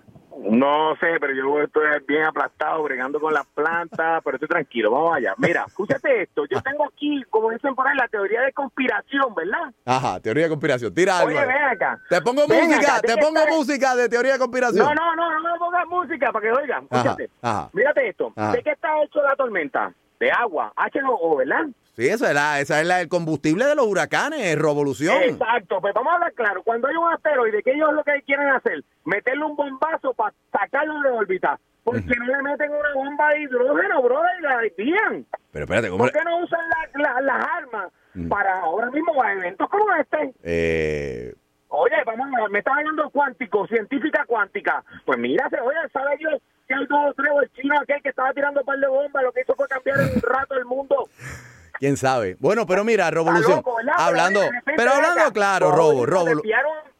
No 0.51 0.95
sé, 1.01 1.07
pero 1.21 1.33
yo 1.33 1.61
estoy 1.63 1.85
bien 2.07 2.25
aplastado, 2.25 2.83
bregando 2.83 3.19
con 3.19 3.33
las 3.33 3.47
plantas, 3.47 4.21
pero 4.23 4.37
estoy 4.37 4.49
tranquilo, 4.49 4.91
vamos 4.91 5.17
allá. 5.17 5.35
Mira, 5.39 5.65
escúchate 5.67 6.23
esto, 6.23 6.45
yo 6.51 6.61
tengo 6.61 6.85
aquí, 6.85 7.23
como 7.31 7.51
dicen 7.51 7.75
por 7.75 7.87
ahí, 7.89 7.97
la 7.97 8.09
teoría 8.09 8.43
de 8.43 8.53
conspiración, 8.53 9.35
¿verdad? 9.35 9.73
Ajá, 9.87 10.21
teoría 10.21 10.45
de 10.45 10.49
conspiración. 10.51 10.93
Tira 10.95 11.19
algo. 11.19 11.31
Oye, 11.31 11.39
ahí. 11.39 11.47
ven 11.49 11.63
acá. 11.65 11.99
Te 12.09 12.21
pongo 12.21 12.47
Ven 12.47 12.67
música, 12.69 12.93
acá, 12.97 13.01
te 13.01 13.13
¿de 13.13 13.15
qué 13.19 13.21
pongo 13.25 13.41
música 13.49 13.97
de 13.97 14.09
teoría 14.09 14.33
de 14.35 14.39
conspiración. 14.39 14.85
No, 14.87 14.95
no, 14.95 15.17
no, 15.17 15.41
no 15.41 15.53
me 15.53 15.59
pongas 15.59 15.87
música 15.87 16.31
para 16.33 16.43
que 16.45 16.53
oigan, 16.53 16.87
Ajá, 16.91 17.01
escúchate. 17.11 17.31
ajá. 17.41 17.71
Mírate 17.73 18.09
esto, 18.09 18.33
Ajá. 18.37 18.53
¿de 18.53 18.63
qué 18.63 18.71
está 18.71 19.03
hecho 19.03 19.23
la 19.23 19.35
tormenta? 19.37 19.93
De 20.21 20.31
agua, 20.31 20.73
H2O, 20.77 21.39
¿verdad? 21.39 21.67
Sí, 21.97 22.09
esa 22.09 22.29
es, 22.29 22.35
la, 22.35 22.61
esa 22.61 22.81
es 22.81 22.87
la, 22.87 23.01
el 23.01 23.09
combustible 23.09 23.65
de 23.67 23.75
los 23.77 23.87
huracanes, 23.87 24.57
revolución. 24.59 25.23
Exacto, 25.23 25.81
pues 25.81 25.95
vamos 25.95 26.11
a 26.13 26.15
hablar 26.17 26.33
claro. 26.35 26.63
Cuando 26.65 26.89
hay 26.89 26.97
un 26.97 27.13
asteroide, 27.13 27.63
¿qué 27.63 27.73
ellos 27.73 27.93
lo 27.93 28.03
que 28.03 28.21
quieren 28.27 28.49
hacer? 28.49 28.83
Meterle 29.05 29.45
un 29.45 29.55
bombazo 29.55 30.13
para 30.15 30.35
sacarlo 30.53 31.01
de 31.03 31.11
órbita. 31.11 31.59
Porque 31.85 32.15
no 32.19 32.25
le 32.27 32.43
meten 32.43 32.71
una 32.73 32.95
bomba 32.95 33.29
de 33.31 33.43
hidrógeno, 33.43 34.03
brother, 34.03 34.31
y 34.39 34.43
la 34.43 34.59
desvían. 34.59 35.27
Pero 35.53 35.65
espérate, 35.67 35.89
¿cómo? 35.91 35.99
¿Por 36.05 36.13
qué 36.13 36.21
no 36.25 36.39
usan 36.39 36.61
la- 36.71 37.01
la- 37.13 37.21
las 37.21 37.45
armas 37.59 37.93
para 38.29 38.59
ahora 38.61 38.91
mismo 38.91 39.15
para 39.15 39.33
eventos 39.35 39.69
como 39.69 39.95
este? 39.95 40.33
Eh, 40.43 41.35
Oye, 41.69 41.97
vamos 42.07 42.27
a 42.37 42.41
ver, 42.43 42.51
me 42.51 42.61
estás 42.61 42.75
hablando 42.79 43.11
cuántico, 43.11 43.67
científica 43.67 44.25
cuántica. 44.27 44.83
Pues 45.05 45.19
mírase, 45.19 45.61
oye, 45.61 45.77
¿sabe 45.93 46.17
Dios 46.19 46.41
que 46.69 46.75
hay 46.75 46.87
dos 46.87 47.11
o 47.11 47.15
tres 47.15 47.31
o 47.35 47.43
el 47.43 47.53
chino 47.53 47.75
aquel 47.81 48.01
que 48.01 48.09
estaba 48.11 48.33
tirando 48.33 48.61
un 48.61 48.67
par 48.67 48.79
de 48.79 48.87
bombas? 48.87 49.23
Lo 49.25 49.33
que 49.33 49.41
hizo 49.43 49.55
fue 49.57 49.67
cambiar 49.69 49.99
en 50.01 50.15
un 50.15 50.23
rato 50.23 50.55
el 50.57 50.65
mundo. 50.65 51.09
¿Quién 51.79 51.97
sabe? 51.97 52.37
Bueno, 52.41 52.67
pero 52.67 52.85
mira, 52.85 53.11
revolución. 53.11 53.63
hablando, 53.97 54.41
Pero 54.77 54.93
hablando 54.93 55.33
claro, 55.33 55.71
Robo, 55.73 56.07
Robo. 56.07 56.43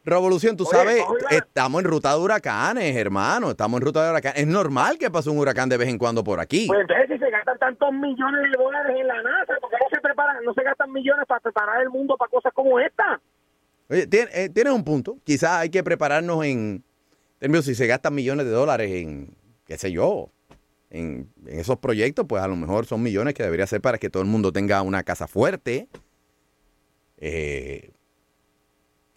Revolución, 0.03 0.55
tú 0.55 0.65
sabes, 0.65 1.03
estamos 1.31 1.81
en 1.83 1.89
ruta 1.89 2.11
de 2.13 2.19
huracanes, 2.19 2.95
hermano. 2.95 3.49
Estamos 3.49 3.79
en 3.79 3.85
ruta 3.85 4.03
de 4.03 4.11
huracanes. 4.11 4.39
Es 4.39 4.47
normal 4.47 4.99
que 4.99 5.09
pase 5.09 5.31
un 5.31 5.39
huracán 5.39 5.67
de 5.67 5.77
vez 5.77 5.89
en 5.89 5.97
cuando 5.97 6.23
por 6.23 6.39
aquí. 6.39 6.67
Pues 6.67 6.81
entonces 6.81 7.07
si 7.09 7.17
se 7.17 7.31
gastan 7.31 7.57
tantos 7.57 7.91
millones 7.91 8.51
de 8.51 8.63
dólares 8.63 8.95
en 8.99 9.07
la 9.07 9.15
NASA, 9.23 9.53
¿por 9.59 9.69
qué 9.71 9.77
no 9.81 9.89
se 9.89 10.01
preparan, 10.01 10.43
no 10.43 10.53
se 10.53 10.61
gastan 10.61 10.91
millones 10.91 11.25
para 11.27 11.39
preparar 11.39 11.81
el 11.81 11.89
mundo 11.89 12.15
para 12.17 12.29
cosas 12.29 12.53
como 12.53 12.79
esta? 12.79 13.19
Oye, 13.89 14.07
eh, 14.11 14.49
tienes 14.53 14.73
un 14.73 14.83
punto. 14.83 15.17
Quizás 15.23 15.61
hay 15.61 15.69
que 15.69 15.83
prepararnos 15.83 16.45
en 16.45 16.83
Termino, 17.39 17.61
si 17.61 17.75
se 17.75 17.87
gastan 17.87 18.15
millones 18.15 18.45
de 18.45 18.51
dólares 18.51 18.91
en, 18.91 19.35
qué 19.65 19.77
sé 19.77 19.91
yo, 19.91 20.31
en, 20.95 21.29
esos 21.47 21.77
proyectos, 21.77 22.25
pues 22.27 22.41
a 22.41 22.47
lo 22.47 22.55
mejor 22.55 22.85
son 22.85 23.03
millones 23.03 23.33
que 23.33 23.43
debería 23.43 23.67
ser 23.67 23.81
para 23.81 23.97
que 23.97 24.09
todo 24.09 24.23
el 24.23 24.29
mundo 24.29 24.51
tenga 24.51 24.81
una 24.81 25.03
casa 25.03 25.27
fuerte. 25.27 25.87
Eh, 27.17 27.91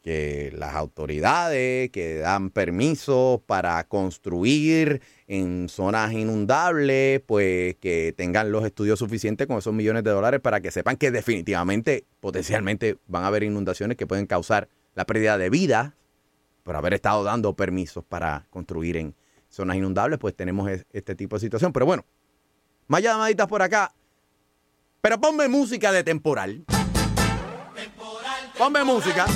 que 0.03 0.53
las 0.57 0.75
autoridades 0.75 1.91
que 1.91 2.19
dan 2.19 2.51
permisos 2.51 3.41
para 3.47 3.83
construir 3.85 5.03
en 5.27 5.69
zonas 5.69 6.13
inundables, 6.13 7.21
pues 7.27 7.77
que 7.77 8.15
tengan 8.17 8.53
los 8.53 8.65
estudios 8.65 8.99
suficientes 9.01 9.47
con 9.47 9.59
esos 9.59 9.75
millones 9.75 10.05
de 10.05 10.11
dólares 10.11 10.41
para 10.41 10.61
que 10.61 10.71
sepan 10.71 10.97
que 10.97 11.11
definitivamente, 11.11 12.05
potencialmente, 12.21 12.97
van 13.07 13.25
a 13.25 13.27
haber 13.27 13.43
inundaciones 13.43 13.97
que 13.97 14.07
pueden 14.07 14.27
causar 14.27 14.69
la 14.95 15.05
pérdida 15.05 15.37
de 15.37 15.51
vida 15.51 15.95
por 16.63 16.77
haber 16.77 16.95
estado 16.95 17.25
dando 17.25 17.55
permisos 17.55 18.05
para 18.05 18.47
construir 18.51 18.97
en 18.97 19.15
zonas 19.59 19.77
inundables, 19.77 20.19
pues 20.19 20.35
tenemos 20.37 20.71
es- 20.71 20.87
este 20.93 21.15
tipo 21.17 21.37
de 21.37 21.41
situación. 21.41 21.73
Pero 21.73 21.85
bueno, 21.85 22.05
más 22.87 23.03
llamaditas 23.03 23.47
por 23.49 23.61
acá. 23.61 23.93
Pero 25.01 25.21
ponme 25.21 25.49
música 25.49 25.91
de 25.93 26.03
temporal. 26.05 26.65
Ponme 28.57 28.83
música. 28.85 29.27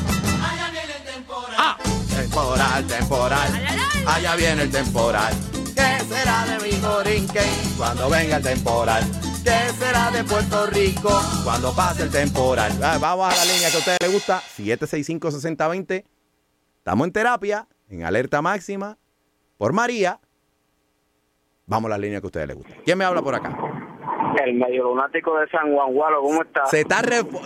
Ah, 1.59 1.77
temporal, 2.17 2.87
temporal. 2.87 3.49
Allá 4.07 4.37
viene 4.37 4.63
el 4.63 4.71
temporal. 4.71 5.33
¿Qué 5.75 6.05
será 6.09 6.45
de 6.47 6.59
mi 6.71 6.77
Borinquen 6.79 7.49
cuando 7.77 8.09
venga 8.11 8.37
el 8.39 8.43
temporal? 8.43 9.05
¿Qué 9.45 9.59
será 9.79 10.11
de 10.11 10.23
Puerto 10.25 10.67
Rico 10.67 11.21
cuando 11.45 11.75
pase 11.75 12.03
el 12.05 12.11
temporal? 12.11 12.73
Ah, 12.83 12.99
Vamos 13.01 13.33
a 13.33 13.37
la 13.37 13.45
línea 13.45 13.71
que 13.71 13.77
a 13.77 13.79
ustedes 13.79 13.99
les 14.03 14.13
gusta. 14.13 14.43
765-6020. 14.57 16.05
Estamos 16.79 17.07
en 17.07 17.13
terapia, 17.13 17.69
en 17.89 18.05
alerta 18.05 18.43
máxima, 18.43 18.99
por 19.63 19.73
María. 19.73 20.19
Vamos 21.67 21.89
a 21.89 21.91
la 21.91 21.99
línea 21.99 22.21
que 22.21 22.27
a 22.27 22.31
ustedes 22.31 22.49
les 22.49 22.57
gusta. 22.57 22.75
¿Quién 22.85 22.99
me 22.99 23.05
habla 23.05 23.23
por 23.23 23.33
acá? 23.33 23.57
El 24.45 24.55
medio 24.55 24.83
lunático 24.83 25.39
de 25.39 25.49
San 25.51 25.73
Juan 25.73 25.95
Gualo, 25.95 26.21
¿cómo 26.21 26.43
está? 26.43 26.67
Se 26.67 26.81
está 26.81 27.01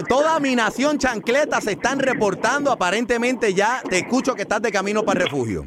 toda 0.09 0.41
mi 0.41 0.57
nación 0.57 0.97
chancleta 0.97 1.61
se 1.61 1.73
están 1.73 1.99
reportando. 1.99 2.73
Aparentemente 2.73 3.53
ya 3.53 3.83
te 3.87 3.99
escucho 3.99 4.35
que 4.35 4.43
estás 4.43 4.63
de 4.63 4.73
camino 4.73 5.03
para 5.03 5.21
el 5.21 5.27
refugio. 5.27 5.65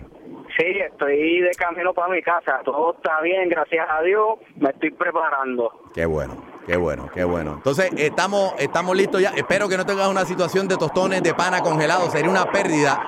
Sí, 0.58 0.66
estoy 0.92 1.42
de 1.42 1.52
camino 1.52 1.94
para 1.94 2.12
mi 2.12 2.24
casa. 2.24 2.62
Todo 2.66 2.96
está 2.96 3.22
bien, 3.22 3.48
gracias 3.48 3.86
a 3.88 4.02
Dios. 4.02 4.40
Me 4.56 4.72
estoy 4.72 4.90
preparando. 4.90 5.72
Qué 5.94 6.08
bueno, 6.08 6.34
qué 6.70 6.78
bueno, 6.78 7.10
qué 7.12 7.24
bueno. 7.24 7.54
Entonces, 7.56 7.90
estamos, 7.98 8.54
estamos 8.60 8.96
listos 8.96 9.20
ya. 9.22 9.30
Espero 9.32 9.68
que 9.68 9.76
no 9.76 9.86
tengas 9.88 10.08
una 10.08 10.24
situación 10.24 10.68
de 10.68 10.78
tostones 10.78 11.24
de 11.24 11.34
pana 11.34 11.62
congelados. 11.62 12.12
Sería 12.12 12.30
una 12.30 12.46
pérdida 12.52 13.02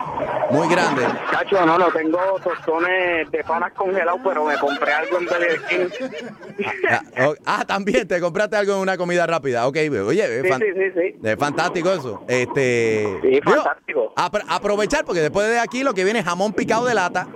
muy 0.49 0.67
grande. 0.67 1.03
Cacho, 1.29 1.63
no, 1.63 1.77
no 1.77 1.91
tengo 1.91 2.17
tostones 2.43 3.29
de 3.29 3.43
panas 3.43 3.71
congelados, 3.73 4.19
pero 4.23 4.45
me 4.45 4.57
compré 4.57 4.91
algo 4.93 5.19
en 5.19 5.25
Burger 5.27 5.61
King. 5.69 6.07
Ah, 6.89 7.01
ah, 7.45 7.65
también 7.65 8.07
te 8.07 8.19
compraste 8.19 8.55
algo 8.55 8.73
en 8.73 8.79
una 8.79 8.97
comida 8.97 9.27
rápida. 9.27 9.67
Ok, 9.67 9.77
oye, 10.07 10.41
Sí, 10.41 10.49
fan- 10.49 10.59
sí, 10.61 10.67
sí, 10.95 11.15
es 11.23 11.35
fantástico 11.37 11.91
eso. 11.91 12.23
Este, 12.27 13.19
digo, 13.21 13.51
fantástico. 13.51 14.13
apro- 14.15 14.43
aprovechar 14.49 15.05
porque 15.05 15.21
después 15.21 15.47
de 15.47 15.59
aquí 15.59 15.83
lo 15.83 15.93
que 15.93 16.03
viene 16.03 16.19
es 16.19 16.25
jamón 16.25 16.53
picado 16.53 16.85
de 16.85 16.95
lata, 16.95 17.27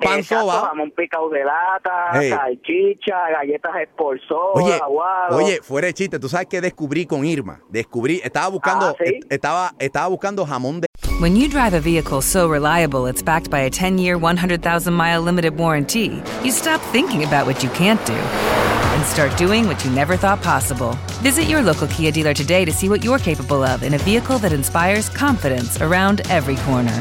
pan 0.00 0.18
Exacto, 0.20 0.46
sobao. 0.50 0.66
jamón 0.66 0.90
picado 0.96 1.28
de 1.30 1.44
lata, 1.44 2.10
Hey. 2.20 2.30
salchicha, 2.30 3.30
galletas 3.32 3.72
Sporzola, 3.92 4.52
Oye, 4.64 4.74
aguado. 4.74 5.36
oye, 5.36 5.60
fuera 5.62 5.86
de 5.86 5.94
chiste, 5.94 6.18
tú 6.18 6.28
sabes 6.28 6.46
que 6.48 6.60
descubrí 6.60 7.06
con 7.06 7.24
Irma. 7.24 7.60
Descubrí, 7.68 8.20
estaba 8.24 8.48
buscando, 8.48 8.86
Ah, 8.86 8.94
¿sí? 8.98 9.04
est- 9.14 9.32
estaba, 9.32 9.72
estaba 9.78 10.08
buscando 10.08 10.44
jamón 10.46 10.80
de 10.80 10.86
When 11.20 11.36
you 11.36 11.48
drive 11.48 11.74
a 11.74 11.80
vehicle 11.80 12.22
so 12.22 12.48
reliable 12.48 13.06
it's 13.06 13.22
backed 13.22 13.50
by 13.50 13.60
a 13.60 13.70
10 13.70 13.98
year, 13.98 14.16
100,000 14.16 14.92
mile 14.94 15.20
limited 15.22 15.58
warranty, 15.58 16.22
you 16.42 16.50
stop 16.50 16.80
thinking 16.92 17.22
about 17.24 17.46
what 17.46 17.62
you 17.62 17.68
can't 17.76 18.00
do 18.06 18.14
and 18.94 19.04
start 19.04 19.36
doing 19.36 19.66
what 19.66 19.84
you 19.84 19.90
never 19.90 20.16
thought 20.16 20.42
possible. 20.42 20.96
Visit 21.22 21.44
your 21.48 21.60
local 21.62 21.86
Kia 21.88 22.10
dealer 22.10 22.32
today 22.32 22.64
to 22.64 22.72
see 22.72 22.88
what 22.88 23.04
you're 23.04 23.18
capable 23.18 23.62
of 23.62 23.82
in 23.82 23.92
a 23.94 23.98
vehicle 23.98 24.38
that 24.38 24.52
inspires 24.52 25.10
confidence 25.10 25.80
around 25.82 26.22
every 26.30 26.56
corner. 26.66 26.94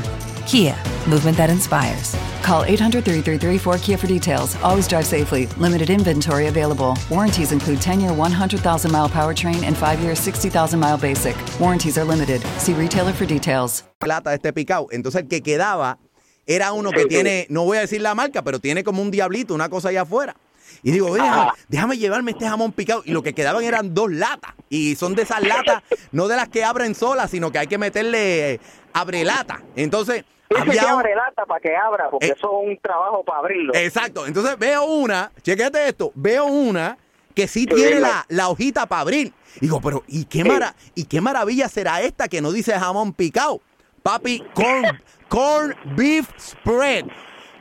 Kia, 0.50 0.75
movement 1.08 1.38
that 1.38 1.51
inspires. 1.51 2.18
Call 2.41 2.63
800 2.63 3.06
333 3.06 3.60
4KIA 3.60 4.00
for 4.00 4.08
details. 4.08 4.56
Always 4.63 4.88
drive 4.88 5.06
safely. 5.06 5.46
Limited 5.58 5.91
inventory 5.91 6.48
available. 6.48 6.98
Warranties 7.12 7.51
include 7.51 7.79
10 7.79 8.01
year 8.01 8.12
100,000 8.12 8.91
mile 8.91 9.08
powertrain 9.08 9.63
and 9.63 9.77
5 9.77 10.00
year 10.01 10.15
60,000 10.15 10.79
mile 10.79 10.98
basic. 10.98 11.36
Warranties 11.60 12.00
are 12.00 12.03
limited. 12.03 12.41
See 12.58 12.74
retailer 12.74 13.13
for 13.13 13.27
details. 13.27 13.84
lata 14.01 14.32
de 14.32 14.38
este 14.38 14.51
picado. 14.51 14.88
Entonces 14.91 15.22
el 15.22 15.27
que 15.27 15.41
quedaba 15.41 16.00
era 16.48 16.74
uno 16.74 16.89
que 16.89 17.06
tiene, 17.06 17.46
no 17.50 17.65
voy 17.65 17.77
a 17.77 17.82
decir 17.82 18.01
la 18.01 18.15
marca, 18.15 18.41
pero 18.41 18.58
tiene 18.58 18.84
como 18.84 19.03
un 19.03 19.12
diablito, 19.12 19.53
una 19.53 19.70
cosa 19.70 19.89
allá 19.89 20.01
afuera. 20.01 20.36
Y 20.82 20.89
digo, 20.89 21.12
"Oye, 21.12 21.22
déjame, 21.22 21.51
déjame 21.68 21.98
llevarme 22.00 22.32
este 22.32 22.50
jamón 22.50 22.72
picado. 22.72 23.03
Y 23.06 23.12
lo 23.12 23.22
que 23.22 23.34
quedaban 23.34 23.63
eran 23.63 23.94
dos 23.94 24.12
latas. 24.12 24.56
Y 24.68 24.96
son 24.96 25.13
de 25.13 25.22
esas 25.22 25.44
latas, 25.44 25.84
no 26.12 26.27
de 26.27 26.38
las 26.38 26.50
que 26.50 26.63
abren 26.63 26.96
solas, 26.96 27.29
sino 27.29 27.51
que 27.51 27.60
hay 27.60 27.68
que 27.68 27.77
meterle 27.77 28.53
eh, 28.53 28.60
abrelata. 28.94 29.62
Entonces, 29.75 30.24
Que 30.50 30.58
había 30.62 30.86
un- 30.96 31.00
abre 31.01 31.15
lata 31.15 31.46
para 31.46 31.60
que 31.60 31.75
abra, 31.75 32.10
porque 32.10 32.27
Eh. 32.27 32.34
eso 32.38 32.48
es 32.62 32.68
un 32.70 32.77
trabajo 32.82 33.24
para 33.24 33.39
abrirlo. 33.39 33.74
Exacto. 33.75 34.25
Entonces 34.25 34.58
veo 34.58 34.84
una, 34.86 35.32
chequete 35.44 35.88
esto, 35.89 36.12
veo 36.15 36.46
una 36.46 36.98
que 37.36 37.48
sí 37.48 37.65
tiene 37.68 38.01
la 38.27 38.50
hojita 38.50 38.86
para 38.88 39.01
abrir. 39.01 39.32
Digo, 39.62 39.79
pero 39.82 40.03
¿y 40.08 40.25
qué, 40.25 40.44
mara 40.44 40.75
¿y 40.96 41.06
qué 41.06 41.22
maravilla 41.22 41.68
será 41.70 42.01
esta 42.01 42.27
que 42.27 42.41
no 42.41 42.51
dice 42.51 42.74
jamón 42.74 43.13
picado? 43.13 43.62
Papi, 44.03 44.44
corn, 44.53 45.01
corn 45.27 45.75
beef 45.96 46.29
spread. 46.39 47.06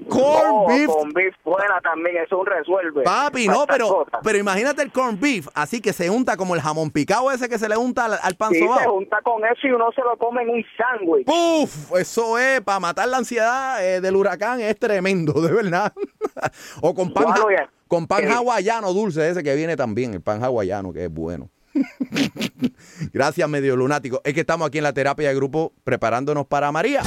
Corn 0.09 0.51
Oh, 0.51 0.67
beef. 0.69 0.87
con 0.87 1.11
beef 1.11 1.35
buena 1.45 1.81
también, 1.83 2.17
eso 2.19 2.39
un 2.39 2.47
resuelve. 2.47 3.03
Papi, 3.03 3.49
no, 3.49 3.67
pero, 3.67 3.89
cosas. 3.89 4.21
pero 4.23 4.39
imagínate 4.39 4.83
el 4.83 4.93
corn 4.93 5.19
beef, 5.19 5.49
así 5.55 5.81
que 5.81 5.93
se 5.93 6.09
unta 6.11 6.37
como 6.37 6.55
el 6.55 6.61
jamón 6.61 6.91
picado 6.91 7.31
ese 7.33 7.49
que 7.49 7.59
se 7.59 7.69
le 7.69 7.77
unta 7.77 8.05
al, 8.05 8.19
al 8.23 8.35
pan 8.37 8.53
Sí, 8.53 8.61
se 8.61 8.85
junta 8.87 9.19
con 9.23 9.45
eso 9.45 9.67
y 9.67 9.71
uno 9.73 9.87
se 9.95 10.03
lo 10.03 10.17
come 10.17 10.43
en 10.43 10.51
un 10.51 10.65
sándwich. 10.77 11.27
¡Puf! 11.27 11.93
Eso 11.97 12.39
es, 12.39 12.61
para 12.61 12.81
matar 12.81 13.09
la 13.09 13.17
ansiedad 13.19 13.85
eh, 13.85 14.01
del 14.01 14.15
huracán 14.17 14.61
es 14.61 14.79
tremendo, 14.79 15.33
de 15.41 15.53
verdad. 15.53 15.93
o 16.83 16.95
con 16.95 17.13
pan, 17.13 17.25
Bueno, 17.25 17.47
ja- 17.49 17.57
ya. 17.65 17.71
con 17.89 18.07
pan 18.07 18.25
Eh. 18.25 18.31
hawaiano 18.33 18.93
dulce, 18.93 19.29
ese 19.29 19.43
que 19.43 19.55
viene 19.55 19.77
también, 19.77 20.15
el 20.15 20.21
pan 20.21 20.43
hawaiano, 20.45 20.93
que 20.93 21.05
es 21.07 21.11
bueno. 21.13 21.51
Gracias, 23.13 23.49
medio 23.49 23.77
lunático. 23.77 24.21
Es 24.25 24.35
que 24.35 24.41
estamos 24.41 24.67
aquí 24.69 24.79
en 24.79 24.85
la 24.85 24.93
terapia 24.93 25.29
de 25.29 25.35
grupo 25.35 25.73
preparándonos 25.85 26.47
para 26.47 26.71
María. 26.73 27.03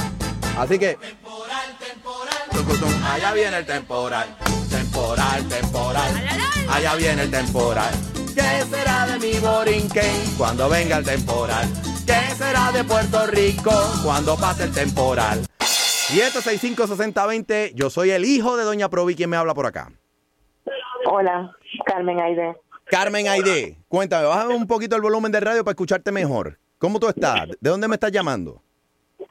Así 0.58 0.78
que. 0.78 0.96
Tucutum, 2.52 2.92
Allá 3.04 3.32
viene 3.32 3.58
el 3.58 3.66
temporal. 3.66 4.36
Temporal, 4.70 5.48
temporal. 5.48 6.12
Allá 6.68 6.94
viene 6.96 7.22
el 7.22 7.30
temporal. 7.30 7.92
¿Qué 8.34 8.64
será 8.70 9.06
de 9.06 9.18
mi 9.18 9.38
Borinquen 9.38 10.34
cuando 10.38 10.68
venga 10.68 10.98
el 10.98 11.04
temporal? 11.04 11.66
¿Qué 12.06 12.34
será 12.34 12.70
de 12.72 12.84
Puerto 12.84 13.26
Rico 13.26 13.72
cuando 14.04 14.36
pase 14.36 14.64
el 14.64 14.72
temporal? 14.72 15.44
765-6020, 15.60 17.72
yo 17.74 17.90
soy 17.90 18.10
el 18.10 18.24
hijo 18.24 18.56
de 18.56 18.64
Doña 18.64 18.88
Provi, 18.90 19.14
¿quién 19.14 19.30
me 19.30 19.36
habla 19.36 19.54
por 19.54 19.66
acá? 19.66 19.92
Hola, 21.06 21.54
Carmen 21.86 22.18
Aide. 22.20 22.56
Carmen 22.86 23.28
Aide, 23.28 23.78
cuéntame, 23.88 24.26
bájame 24.26 24.54
un 24.54 24.66
poquito 24.66 24.96
el 24.96 25.02
volumen 25.02 25.30
de 25.32 25.40
radio 25.40 25.64
para 25.64 25.72
escucharte 25.72 26.12
mejor. 26.12 26.58
¿Cómo 26.78 26.98
tú 27.00 27.08
estás? 27.08 27.48
¿De 27.60 27.70
dónde 27.70 27.88
me 27.88 27.94
estás 27.94 28.12
llamando? 28.12 28.62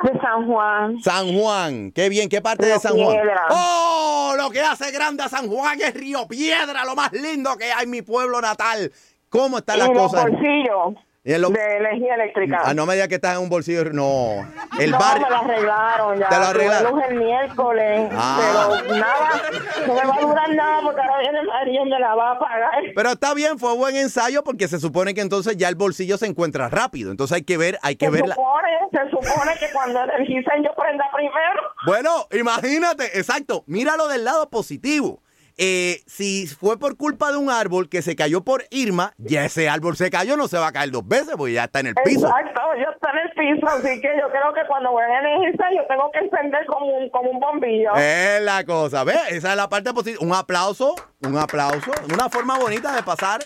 De 0.03 0.19
San 0.19 0.47
Juan. 0.47 0.99
San 1.01 1.37
Juan, 1.37 1.91
qué 1.91 2.09
bien, 2.09 2.27
¿qué 2.29 2.41
parte 2.41 2.65
de 2.65 2.79
San 2.79 2.93
Juan? 2.93 3.11
Piedra. 3.11 3.47
¡Oh! 3.51 4.33
Lo 4.37 4.49
que 4.49 4.61
hace 4.61 4.91
grande 4.91 5.23
a 5.23 5.29
San 5.29 5.47
Juan 5.47 5.79
es 5.79 5.93
Río 5.93 6.27
Piedra, 6.27 6.83
lo 6.85 6.95
más 6.95 7.11
lindo 7.13 7.55
que 7.57 7.71
hay 7.71 7.83
en 7.83 7.89
mi 7.91 8.01
pueblo 8.01 8.41
natal. 8.41 8.91
¿Cómo 9.29 9.59
están 9.59 9.77
y 9.77 9.79
las 9.79 9.89
los 9.89 9.97
cosas? 9.97 10.23
bolsillos 10.29 10.95
Lo- 11.23 11.49
de 11.51 11.77
energía 11.77 12.15
eléctrica. 12.15 12.61
Ah, 12.65 12.73
no 12.73 12.87
me 12.87 12.95
digas 12.95 13.07
que 13.07 13.15
estás 13.15 13.35
en 13.37 13.43
un 13.43 13.49
bolsillo. 13.49 13.83
No. 13.93 14.43
El 14.79 14.89
no, 14.89 14.97
bar. 14.97 15.21
me 15.21 15.29
la 15.29 15.37
arreglaron 15.37 16.19
ya. 16.19 16.29
¿Te 16.29 16.35
lo 16.37 16.45
arreglaron? 16.45 16.95
luz 16.95 17.03
el 17.09 17.15
miércoles, 17.15 18.09
Ah. 18.11 18.39
pero 18.81 18.97
nada, 18.97 19.41
no 19.85 19.93
me 19.93 20.03
va 20.05 20.15
a 20.15 20.19
durar 20.21 20.49
nada 20.55 20.79
porque 20.81 20.99
ahora 21.01 21.19
viene 21.19 21.43
María 21.43 21.81
y 21.83 21.89
me 21.89 21.99
la 21.99 22.15
va 22.15 22.31
a 22.31 22.39
pagar. 22.39 22.71
Pero 22.95 23.09
está 23.11 23.35
bien, 23.35 23.59
fue 23.59 23.75
buen 23.75 23.95
ensayo 23.97 24.43
porque 24.43 24.67
se 24.67 24.79
supone 24.79 25.13
que 25.13 25.21
entonces 25.21 25.57
ya 25.57 25.69
el 25.69 25.75
bolsillo 25.75 26.17
se 26.17 26.25
encuentra 26.25 26.69
rápido. 26.69 27.11
Entonces 27.11 27.35
hay 27.35 27.43
que 27.43 27.57
ver, 27.57 27.77
hay 27.83 27.95
que 27.97 28.05
se 28.07 28.11
ver 28.11 28.27
la... 28.27 28.33
supone, 28.33 28.69
se 28.91 29.09
supone 29.11 29.51
que 29.59 29.67
cuando 29.71 30.03
energicen 30.03 30.63
yo 30.63 30.71
prenda 30.75 31.05
primero. 31.15 31.61
Bueno, 31.85 32.27
imagínate, 32.31 33.19
exacto. 33.19 33.63
Míralo 33.67 34.07
del 34.07 34.23
lado 34.25 34.49
positivo. 34.49 35.21
Eh, 35.57 36.01
si 36.07 36.47
fue 36.47 36.79
por 36.79 36.97
culpa 36.97 37.31
de 37.31 37.37
un 37.37 37.49
árbol 37.49 37.89
que 37.89 38.01
se 38.01 38.15
cayó 38.15 38.43
por 38.43 38.65
Irma, 38.69 39.13
ya 39.17 39.45
ese 39.45 39.69
árbol 39.69 39.95
se 39.95 40.09
cayó, 40.09 40.37
no 40.37 40.47
se 40.47 40.57
va 40.57 40.67
a 40.67 40.71
caer 40.71 40.91
dos 40.91 41.07
veces 41.07 41.35
porque 41.37 41.53
ya 41.53 41.65
está 41.65 41.81
en 41.81 41.87
el 41.87 41.95
piso. 42.03 42.27
Exacto, 42.27 42.61
yo 42.77 42.91
estoy 42.91 43.11
en 43.11 43.27
el 43.27 43.55
piso, 43.55 43.67
así 43.67 44.01
que 44.01 44.09
yo 44.19 44.29
creo 44.29 44.53
que 44.53 44.61
cuando 44.67 44.91
voy 44.91 45.03
a 45.03 45.19
energizar 45.19 45.73
yo 45.75 45.85
tengo 45.87 46.11
que 46.11 46.19
encender 46.19 46.65
como 46.65 46.85
un, 46.85 47.09
como 47.09 47.31
un 47.31 47.39
bombillo. 47.39 47.95
Es 47.95 48.41
la 48.41 48.63
cosa, 48.63 49.03
¿ves? 49.03 49.19
Esa 49.29 49.51
es 49.51 49.55
la 49.55 49.69
parte 49.69 49.93
positiva. 49.93 50.25
Un 50.25 50.33
aplauso, 50.33 50.95
un 51.21 51.37
aplauso. 51.37 51.91
Una 52.13 52.29
forma 52.29 52.57
bonita 52.57 52.95
de 52.95 53.03
pasar 53.03 53.41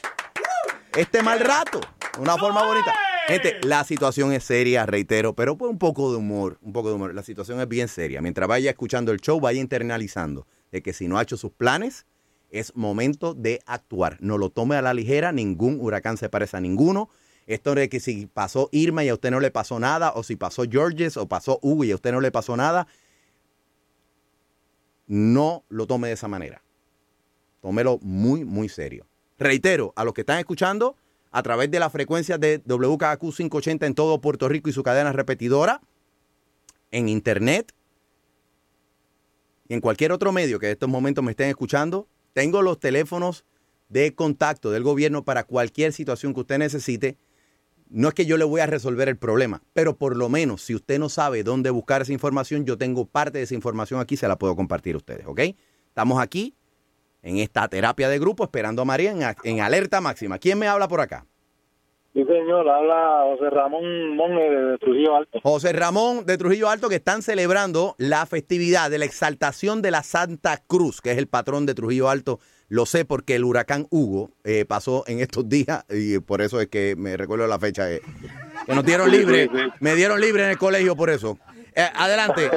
este 0.96 1.22
mal 1.22 1.40
rato. 1.40 1.82
Una 2.20 2.38
forma 2.38 2.64
bonita. 2.66 2.94
Gente, 3.28 3.60
la 3.64 3.84
situación 3.84 4.32
es 4.34 4.44
seria, 4.44 4.86
reitero, 4.86 5.34
pero 5.34 5.58
pues 5.58 5.72
un 5.72 5.80
poco 5.80 6.12
de 6.12 6.18
humor, 6.18 6.60
un 6.62 6.74
poco 6.74 6.90
de 6.90 6.96
humor. 6.96 7.14
La 7.16 7.24
situación 7.24 7.60
es 7.60 7.68
bien 7.68 7.88
seria. 7.88 8.22
Mientras 8.22 8.48
vaya 8.48 8.70
escuchando 8.70 9.12
el 9.12 9.20
show, 9.20 9.40
vaya 9.40 9.60
internalizando 9.60 10.46
de 10.76 10.82
que 10.82 10.92
si 10.92 11.08
no 11.08 11.18
ha 11.18 11.22
hecho 11.22 11.38
sus 11.38 11.54
planes, 11.54 12.06
es 12.52 12.76
momento 12.76 13.34
de 13.34 13.62
actuar. 13.66 14.18
No 14.20 14.38
lo 14.38 14.50
tome 14.50 14.76
a 14.76 14.82
la 14.82 14.94
ligera, 14.94 15.32
ningún 15.32 15.80
huracán 15.80 16.18
se 16.18 16.28
parece 16.28 16.58
a 16.58 16.60
ninguno. 16.60 17.10
Esto 17.48 17.76
de 17.76 17.88
que 17.88 18.02
si 18.02 18.26
pasó 18.26 18.68
Irma 18.74 19.06
y 19.06 19.10
a 19.10 19.14
usted 19.14 19.32
no 19.32 19.40
le 19.40 19.52
pasó 19.52 19.80
nada, 19.80 20.12
o 20.16 20.24
si 20.24 20.36
pasó 20.36 20.64
Georges 20.70 21.16
o 21.16 21.30
pasó 21.30 21.60
Hugo 21.62 21.86
y 21.86 21.92
a 21.92 21.96
usted 21.96 22.12
no 22.12 22.20
le 22.20 22.30
pasó 22.30 22.58
nada, 22.58 22.88
no 25.08 25.64
lo 25.70 25.88
tome 25.88 26.10
de 26.10 26.16
esa 26.16 26.28
manera. 26.28 26.62
Tómelo 27.62 27.98
muy, 28.02 28.44
muy 28.44 28.68
serio. 28.68 29.08
Reitero, 29.40 29.94
a 29.96 30.04
los 30.04 30.14
que 30.14 30.22
están 30.22 30.40
escuchando, 30.40 30.98
a 31.32 31.42
través 31.42 31.72
de 31.72 31.80
la 31.80 31.90
frecuencia 31.90 32.38
de 32.38 32.62
WKQ 32.66 33.34
580 33.34 33.86
en 33.86 33.96
todo 33.96 34.20
Puerto 34.20 34.50
Rico 34.50 34.70
y 34.70 34.74
su 34.74 34.84
cadena 34.84 35.14
repetidora, 35.14 35.80
en 36.92 37.08
internet 37.08 37.72
en 39.70 39.82
cualquier 39.82 40.12
otro 40.12 40.32
medio 40.32 40.60
que 40.60 40.68
en 40.68 40.74
estos 40.74 40.90
momentos 40.90 41.24
me 41.24 41.32
estén 41.32 41.50
escuchando, 41.50 42.08
tengo 42.34 42.62
los 42.62 42.80
teléfonos 42.80 43.46
de 43.90 44.14
contacto 44.14 44.72
del 44.72 44.84
gobierno 44.84 45.24
para 45.24 45.44
cualquier 45.44 45.94
situación 45.94 46.34
que 46.34 46.42
usted 46.42 46.58
necesite. 46.58 47.18
No 47.90 48.08
es 48.08 48.14
que 48.14 48.26
yo 48.26 48.38
le 48.38 48.46
voy 48.46 48.62
a 48.62 48.66
resolver 48.66 49.08
el 49.08 49.18
problema, 49.18 49.62
pero 49.74 49.96
por 49.96 50.18
lo 50.18 50.28
menos 50.28 50.62
si 50.62 50.76
usted 50.76 51.00
no 51.00 51.08
sabe 51.08 51.44
dónde 51.44 51.70
buscar 51.70 52.02
esa 52.02 52.14
información, 52.14 52.66
yo 52.66 52.78
tengo 52.78 53.06
parte 53.06 53.38
de 53.38 53.44
esa 53.44 53.54
información 53.56 54.00
aquí, 54.00 54.18
se 54.18 54.28
la 54.28 54.38
puedo 54.38 54.56
compartir 54.56 54.96
a 54.96 54.98
ustedes, 54.98 55.26
¿ok? 55.28 55.42
Estamos 55.88 56.20
aquí 56.20 56.56
en 57.22 57.38
esta 57.38 57.68
terapia 57.68 58.10
de 58.10 58.20
grupo 58.20 58.44
esperando 58.44 58.82
a 58.82 58.86
María 58.86 59.36
en 59.44 59.60
alerta 59.62 60.02
máxima. 60.02 60.40
¿Quién 60.40 60.60
me 60.60 60.68
habla 60.68 60.88
por 60.88 61.02
acá? 61.02 61.26
Sí, 62.16 62.24
señor, 62.24 62.70
habla 62.70 63.24
José 63.26 63.50
Ramón 63.50 64.16
Monge 64.16 64.50
de 64.50 64.78
Trujillo 64.78 65.18
Alto. 65.18 65.42
José 65.44 65.74
Ramón 65.74 66.26
de 66.26 66.38
Trujillo 66.38 66.70
Alto 66.70 66.88
que 66.88 66.96
están 66.96 67.22
celebrando 67.22 67.94
la 67.98 68.26
festividad 68.26 68.90
de 68.90 69.00
la 69.00 69.04
exaltación 69.04 69.82
de 69.82 69.92
la 69.92 70.02
Santa 70.02 70.64
Cruz, 70.66 71.02
que 71.02 71.12
es 71.12 71.18
el 71.18 71.28
patrón 71.28 71.66
de 71.66 71.74
Trujillo 71.74 72.08
Alto. 72.08 72.40
Lo 72.70 72.86
sé 72.86 73.04
porque 73.04 73.36
el 73.36 73.44
huracán 73.44 73.88
Hugo 73.90 74.30
eh, 74.46 74.64
pasó 74.64 75.04
en 75.08 75.20
estos 75.20 75.50
días 75.50 75.84
y 75.90 76.20
por 76.20 76.42
eso 76.42 76.62
es 76.62 76.68
que 76.68 76.96
me 76.98 77.18
recuerdo 77.18 77.48
la 77.48 77.60
fecha 77.60 77.92
eh, 77.92 78.00
que 78.66 78.74
nos 78.74 78.86
dieron 78.86 79.12
libre, 79.12 79.50
me 79.82 79.94
dieron 79.96 80.22
libre 80.22 80.46
en 80.46 80.52
el 80.52 80.58
colegio 80.58 80.96
por 80.96 81.10
eso. 81.10 81.38
Eh, 81.76 81.90
adelante. 81.94 82.50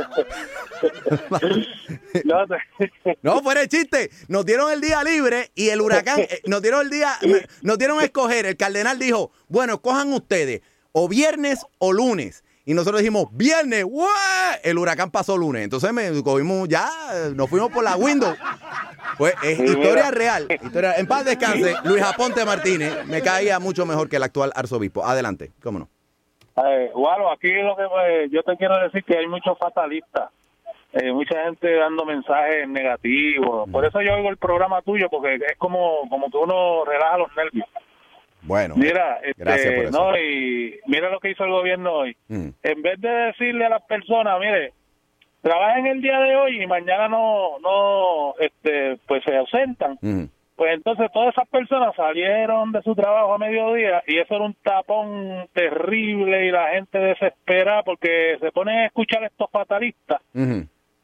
no, 3.22 3.42
fuera 3.42 3.62
el 3.62 3.68
chiste. 3.68 4.10
Nos 4.28 4.46
dieron 4.46 4.70
el 4.70 4.80
día 4.80 5.02
libre 5.02 5.50
y 5.56 5.70
el 5.70 5.80
huracán, 5.80 6.20
eh, 6.20 6.40
nos 6.46 6.62
dieron 6.62 6.82
el 6.82 6.90
día, 6.90 7.18
nos 7.62 7.78
dieron 7.78 7.98
a 7.98 8.04
escoger. 8.04 8.46
El 8.46 8.56
cardenal 8.56 8.98
dijo, 8.98 9.32
bueno, 9.48 9.82
cojan 9.82 10.12
ustedes 10.12 10.62
o 10.92 11.08
viernes 11.08 11.66
o 11.78 11.92
lunes. 11.92 12.44
Y 12.64 12.74
nosotros 12.74 13.00
dijimos, 13.00 13.28
viernes, 13.32 13.86
el 14.62 14.78
huracán 14.78 15.10
pasó 15.10 15.36
lunes. 15.36 15.64
Entonces 15.64 15.92
me 15.92 16.22
cogimos 16.22 16.68
ya, 16.68 16.88
nos 17.34 17.48
fuimos 17.48 17.72
por 17.72 17.82
la 17.82 17.96
window. 17.96 18.36
Pues 19.16 19.34
es 19.42 19.58
historia 19.58 20.10
real. 20.10 20.46
Historia, 20.62 20.94
en 20.96 21.06
paz 21.06 21.24
descanse, 21.24 21.74
Luis 21.84 22.02
Aponte 22.02 22.44
Martínez 22.44 23.06
me 23.06 23.22
caía 23.22 23.58
mucho 23.58 23.84
mejor 23.84 24.08
que 24.08 24.16
el 24.16 24.22
actual 24.22 24.52
arzobispo. 24.54 25.04
Adelante, 25.04 25.50
cómo 25.60 25.78
no. 25.80 25.88
Eh, 26.66 26.90
Guaro, 26.94 27.30
aquí 27.30 27.52
lo 27.52 27.76
que 27.76 27.84
pues, 27.88 28.30
yo 28.30 28.42
te 28.42 28.56
quiero 28.56 28.78
decir 28.78 29.04
que 29.04 29.18
hay 29.18 29.26
muchos 29.26 29.56
fatalistas, 29.58 30.30
eh, 30.92 31.12
mucha 31.12 31.44
gente 31.44 31.74
dando 31.74 32.04
mensajes 32.04 32.68
negativos. 32.68 33.68
Por 33.70 33.84
eso 33.84 34.00
yo 34.00 34.14
oigo 34.14 34.30
el 34.30 34.36
programa 34.36 34.82
tuyo, 34.82 35.08
porque 35.10 35.34
es 35.34 35.56
como, 35.58 36.08
como 36.08 36.30
que 36.30 36.36
uno 36.36 36.84
relaja 36.84 37.18
los 37.18 37.36
nervios. 37.36 37.68
Bueno, 38.42 38.74
mira, 38.76 39.20
gracias 39.36 39.66
este, 39.66 39.76
por 39.76 39.84
eso. 39.86 39.98
no, 39.98 40.18
y 40.18 40.80
mira 40.86 41.10
lo 41.10 41.20
que 41.20 41.30
hizo 41.30 41.44
el 41.44 41.50
gobierno 41.50 41.92
hoy. 41.92 42.16
Mm. 42.28 42.48
En 42.62 42.82
vez 42.82 43.00
de 43.00 43.08
decirle 43.08 43.66
a 43.66 43.70
las 43.70 43.82
personas, 43.82 44.38
mire, 44.40 44.72
trabajen 45.42 45.86
el 45.86 46.00
día 46.00 46.18
de 46.20 46.36
hoy 46.36 46.62
y 46.62 46.66
mañana 46.66 47.08
no, 47.08 47.58
no, 47.60 48.34
este, 48.38 48.98
pues 49.06 49.22
se 49.24 49.36
ausentan. 49.36 49.98
Mm. 50.00 50.24
Pues 50.58 50.74
entonces 50.74 51.06
todas 51.12 51.28
esas 51.28 51.48
personas 51.48 51.94
salieron 51.94 52.72
de 52.72 52.82
su 52.82 52.92
trabajo 52.96 53.32
a 53.32 53.38
mediodía 53.38 54.02
y 54.08 54.18
eso 54.18 54.34
era 54.34 54.44
un 54.44 54.54
tapón 54.54 55.46
terrible 55.52 56.46
y 56.46 56.50
la 56.50 56.70
gente 56.70 56.98
desespera 56.98 57.84
porque 57.84 58.36
se 58.40 58.50
ponen 58.50 58.78
a 58.78 58.86
escuchar 58.86 59.22
estos 59.22 59.48
fatalistas 59.52 60.20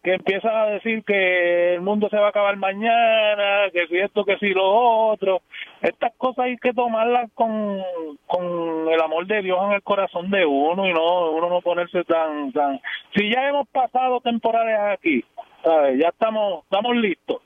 que 0.03 0.13
empiezan 0.13 0.57
a 0.57 0.67
decir 0.67 1.05
que 1.05 1.75
el 1.75 1.83
mundo 1.83 2.09
se 2.11 2.17
va 2.17 2.27
a 2.27 2.29
acabar 2.31 2.57
mañana, 2.57 3.71
que 3.73 3.87
si 3.87 3.97
esto, 3.97 4.25
que 4.25 4.39
si 4.39 4.49
lo 4.49 4.65
otro. 5.13 5.43
Estas 5.81 6.13
cosas 6.17 6.47
hay 6.47 6.57
que 6.57 6.73
tomarlas 6.73 7.31
con, 7.35 7.81
con 8.27 8.89
el 8.93 9.01
amor 9.01 9.29
de 9.29 9.41
Dios 9.41 9.59
en 9.67 9.73
el 9.75 9.83
corazón 9.83 10.33
de 10.33 10.45
uno 10.45 10.89
y 10.89 10.93
no 10.93 11.31
uno 11.31 11.49
no 11.49 11.61
ponerse 11.61 12.03
tan 12.03 12.51
tan. 12.51 12.81
Si 13.15 13.31
ya 13.31 13.49
hemos 13.49 13.69
pasado 13.69 14.21
temporales 14.21 14.99
aquí, 14.99 15.25
¿sabes? 15.63 15.97
ya 16.01 16.09
estamos 16.09 16.65
estamos 16.65 16.97
listos. 16.97 17.41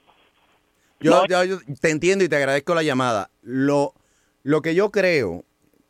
Yo, 1.00 1.10
No. 1.10 1.26
yo- 1.26 1.44
yo 1.44 1.58
te 1.80 1.90
entiendo 1.90 2.24
y 2.24 2.28
te 2.28 2.36
agradezco 2.36 2.74
la 2.74 2.82
llamada. 2.82 3.30
Lo, 3.42 3.94
lo 4.42 4.62
que 4.62 4.74
yo 4.74 4.90
creo, 4.90 5.44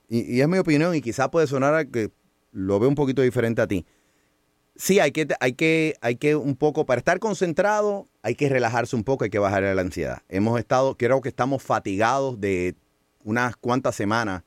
y, 0.08 0.36
y 0.36 0.40
es 0.40 0.48
mi 0.48 0.58
opinión, 0.58 0.94
y 0.94 1.00
quizás 1.00 1.28
puede 1.30 1.46
sonar 1.46 1.74
a 1.74 1.84
que 1.84 2.10
lo 2.52 2.78
veo 2.78 2.88
un 2.88 2.94
poquito 2.94 3.22
diferente 3.22 3.62
a 3.62 3.66
ti. 3.66 3.86
Sí, 4.76 5.00
hay 5.00 5.10
que, 5.10 5.26
hay 5.40 5.54
que, 5.54 5.96
hay 6.02 6.16
que 6.16 6.36
un 6.36 6.54
poco, 6.54 6.86
para 6.86 6.98
estar 7.00 7.18
concentrado, 7.18 8.06
hay 8.22 8.34
que 8.36 8.48
relajarse 8.48 8.94
un 8.94 9.02
poco, 9.02 9.24
hay 9.24 9.30
que 9.30 9.38
bajar 9.40 9.62
la 9.62 9.80
ansiedad. 9.82 10.22
Hemos 10.28 10.58
estado, 10.58 10.96
creo 10.96 11.20
que 11.20 11.28
estamos 11.28 11.62
fatigados 11.62 12.40
de 12.40 12.76
unas 13.24 13.56
cuantas 13.56 13.96
semanas 13.96 14.44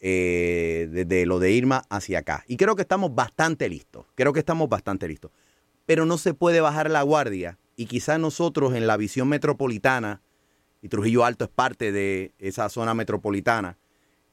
eh, 0.00 0.88
desde 0.90 1.26
lo 1.26 1.38
de 1.38 1.52
Irma 1.52 1.84
hacia 1.90 2.18
acá. 2.20 2.44
Y 2.48 2.56
creo 2.56 2.74
que 2.74 2.82
estamos 2.82 3.14
bastante 3.14 3.68
listos. 3.68 4.06
Creo 4.16 4.32
que 4.32 4.40
estamos 4.40 4.68
bastante 4.68 5.06
listos. 5.06 5.30
Pero 5.86 6.06
no 6.06 6.18
se 6.18 6.34
puede 6.34 6.60
bajar 6.60 6.90
la 6.90 7.02
guardia. 7.02 7.58
Y 7.76 7.86
quizás 7.86 8.18
nosotros 8.18 8.74
en 8.74 8.86
la 8.86 8.96
visión 8.96 9.28
metropolitana, 9.28 10.22
y 10.80 10.88
Trujillo 10.88 11.24
Alto 11.24 11.44
es 11.44 11.50
parte 11.50 11.92
de 11.92 12.34
esa 12.38 12.68
zona 12.68 12.94
metropolitana, 12.94 13.78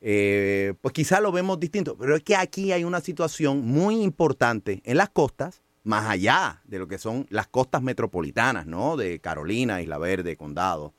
eh, 0.02 0.74
pues 0.82 0.94
quizás 0.94 1.22
lo 1.22 1.32
vemos 1.32 1.60
distinto. 1.60 1.98
Pero 1.98 2.16
es 2.16 2.24
que 2.24 2.36
aquí 2.36 2.72
hay 2.72 2.84
una 2.84 3.02
situación 3.02 3.66
muy 3.66 4.02
importante 4.02 4.82
en 4.86 4.98
las 4.98 5.10
costas, 5.10 5.62
más 5.84 6.10
allá 6.10 6.62
de 6.66 6.80
lo 6.80 6.88
que 6.88 6.98
son 6.98 7.26
las 7.30 7.48
costas 7.48 7.82
metropolitanas, 7.82 8.66
¿no? 8.66 8.98
De 8.98 9.20
Carolina, 9.20 9.82
Isla 9.82 9.98
Verde, 9.98 10.36
Condado 10.36 10.94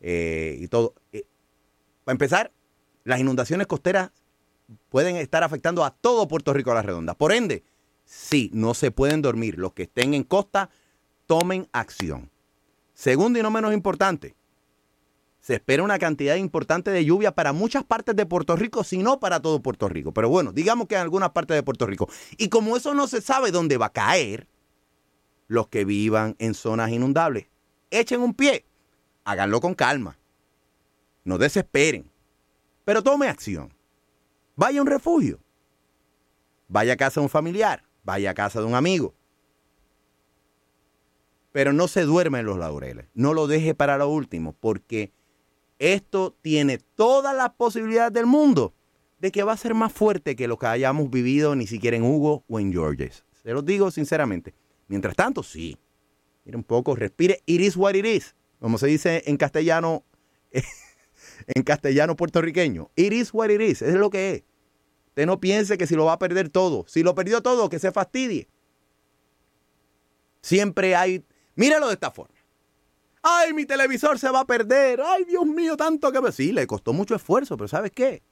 eh, 0.00 0.56
y 0.60 0.68
todo. 0.68 0.94
Eh, 1.12 1.24
para 2.04 2.14
empezar, 2.14 2.52
las 3.04 3.20
inundaciones 3.20 3.66
costeras 3.66 4.10
pueden 4.88 5.16
estar 5.16 5.42
afectando 5.42 5.84
a 5.84 5.90
todo 5.90 6.28
Puerto 6.28 6.52
Rico 6.52 6.70
a 6.70 6.74
la 6.74 6.82
redonda. 6.82 7.14
Por 7.14 7.32
ende, 7.32 7.64
sí, 8.04 8.50
no 8.52 8.74
se 8.74 8.90
pueden 8.90 9.22
dormir. 9.22 9.58
Los 9.58 9.72
que 9.72 9.84
estén 9.84 10.14
en 10.14 10.24
costa, 10.24 10.70
tomen 11.30 11.68
acción. 11.70 12.28
Segundo 12.92 13.38
y 13.38 13.42
no 13.42 13.52
menos 13.52 13.72
importante, 13.72 14.34
se 15.38 15.54
espera 15.54 15.84
una 15.84 16.00
cantidad 16.00 16.34
importante 16.34 16.90
de 16.90 17.04
lluvia 17.04 17.36
para 17.36 17.52
muchas 17.52 17.84
partes 17.84 18.16
de 18.16 18.26
Puerto 18.26 18.56
Rico, 18.56 18.82
si 18.82 18.98
no 18.98 19.20
para 19.20 19.38
todo 19.38 19.62
Puerto 19.62 19.88
Rico. 19.88 20.12
Pero 20.12 20.28
bueno, 20.28 20.50
digamos 20.50 20.88
que 20.88 20.96
en 20.96 21.02
algunas 21.02 21.30
partes 21.30 21.54
de 21.54 21.62
Puerto 21.62 21.86
Rico. 21.86 22.08
Y 22.36 22.48
como 22.48 22.76
eso 22.76 22.94
no 22.94 23.06
se 23.06 23.20
sabe 23.20 23.52
dónde 23.52 23.76
va 23.76 23.86
a 23.86 23.92
caer, 23.92 24.48
los 25.46 25.68
que 25.68 25.84
vivan 25.84 26.34
en 26.40 26.52
zonas 26.52 26.90
inundables, 26.90 27.46
echen 27.92 28.22
un 28.22 28.34
pie, 28.34 28.66
háganlo 29.22 29.60
con 29.60 29.76
calma, 29.76 30.18
no 31.22 31.38
desesperen, 31.38 32.10
pero 32.84 33.04
tome 33.04 33.28
acción. 33.28 33.72
Vaya 34.56 34.80
a 34.80 34.82
un 34.82 34.88
refugio, 34.88 35.38
vaya 36.66 36.94
a 36.94 36.96
casa 36.96 37.20
de 37.20 37.26
un 37.26 37.30
familiar, 37.30 37.84
vaya 38.02 38.32
a 38.32 38.34
casa 38.34 38.58
de 38.58 38.66
un 38.66 38.74
amigo. 38.74 39.14
Pero 41.52 41.72
no 41.72 41.88
se 41.88 42.02
duerme 42.02 42.40
en 42.40 42.46
los 42.46 42.58
laureles, 42.58 43.06
no 43.14 43.34
lo 43.34 43.46
deje 43.46 43.74
para 43.74 43.98
lo 43.98 44.08
último, 44.08 44.54
porque 44.58 45.12
esto 45.78 46.36
tiene 46.42 46.78
todas 46.94 47.34
las 47.34 47.50
posibilidades 47.50 48.12
del 48.12 48.26
mundo 48.26 48.74
de 49.18 49.32
que 49.32 49.42
va 49.42 49.52
a 49.52 49.56
ser 49.56 49.74
más 49.74 49.92
fuerte 49.92 50.36
que 50.36 50.48
lo 50.48 50.58
que 50.58 50.66
hayamos 50.66 51.10
vivido 51.10 51.54
ni 51.54 51.66
siquiera 51.66 51.96
en 51.96 52.02
Hugo 52.02 52.44
o 52.48 52.60
en 52.60 52.72
Georges. 52.72 53.24
Se 53.42 53.52
los 53.52 53.64
digo 53.64 53.90
sinceramente. 53.90 54.54
Mientras 54.88 55.14
tanto, 55.14 55.42
sí. 55.42 55.78
Mire 56.44 56.56
un 56.56 56.64
poco, 56.64 56.96
respire. 56.96 57.42
It 57.46 57.60
is 57.60 57.76
what 57.76 57.94
it 57.94 58.04
is. 58.04 58.34
Como 58.58 58.78
se 58.78 58.86
dice 58.86 59.22
en 59.26 59.36
castellano, 59.36 60.04
en 61.46 61.62
castellano 61.62 62.16
puertorriqueño. 62.16 62.90
It 62.96 63.12
is 63.12 63.32
what 63.32 63.50
it 63.50 63.60
is. 63.60 63.82
Es 63.82 63.94
lo 63.94 64.10
que 64.10 64.32
es. 64.32 64.42
Usted 65.08 65.26
no 65.26 65.40
piense 65.40 65.78
que 65.78 65.86
si 65.86 65.94
lo 65.94 66.06
va 66.06 66.14
a 66.14 66.18
perder 66.18 66.48
todo. 66.48 66.84
Si 66.88 67.02
lo 67.02 67.14
perdió 67.14 67.42
todo, 67.42 67.68
que 67.68 67.78
se 67.78 67.92
fastidie. 67.92 68.48
Siempre 70.42 70.94
hay. 70.94 71.24
Míralo 71.60 71.88
de 71.88 71.92
esta 71.92 72.10
forma. 72.10 72.34
Ay, 73.22 73.52
mi 73.52 73.66
televisor 73.66 74.18
se 74.18 74.30
va 74.30 74.40
a 74.40 74.46
perder. 74.46 75.02
Ay, 75.04 75.24
Dios 75.24 75.44
mío, 75.44 75.76
tanto 75.76 76.10
que... 76.10 76.32
Sí, 76.32 76.52
le 76.52 76.66
costó 76.66 76.94
mucho 76.94 77.14
esfuerzo, 77.14 77.58
pero 77.58 77.68
¿sabes 77.68 77.92
qué? 77.94 78.22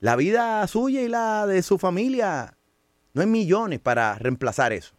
La 0.00 0.16
vida 0.16 0.66
suya 0.68 1.02
y 1.02 1.08
la 1.08 1.46
de 1.46 1.62
su 1.62 1.76
familia 1.76 2.56
no 3.12 3.20
hay 3.20 3.26
millones 3.28 3.80
para 3.80 4.14
reemplazar 4.14 4.72
eso. 4.72 4.94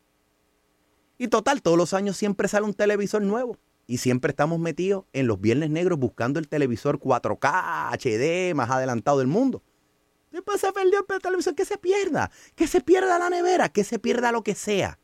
Y 1.17 1.29
total, 1.29 1.63
todos 1.63 1.79
los 1.79 1.95
años 1.95 2.15
siempre 2.15 2.47
sale 2.47 2.67
un 2.67 2.75
televisor 2.75 3.23
nuevo. 3.23 3.57
Y 3.87 3.97
siempre 3.97 4.29
estamos 4.29 4.59
metidos 4.59 5.05
en 5.11 5.25
los 5.25 5.41
viernes 5.41 5.71
negros 5.71 5.97
buscando 5.97 6.39
el 6.39 6.47
televisor 6.47 6.99
4K, 6.99 7.89
HD, 7.91 8.53
más 8.53 8.69
adelantado 8.69 9.17
del 9.17 9.25
mundo. 9.25 9.63
Después 10.29 10.61
se 10.61 10.71
perdió 10.71 11.03
el 11.09 11.21
televisor, 11.23 11.55
que 11.55 11.65
se 11.65 11.79
pierda. 11.79 12.29
Que 12.53 12.67
se 12.67 12.81
pierda 12.81 13.17
la 13.17 13.31
nevera, 13.31 13.69
que 13.69 13.83
se 13.83 13.97
pierda 13.97 14.31
lo 14.31 14.43
que 14.43 14.53
sea. 14.53 14.98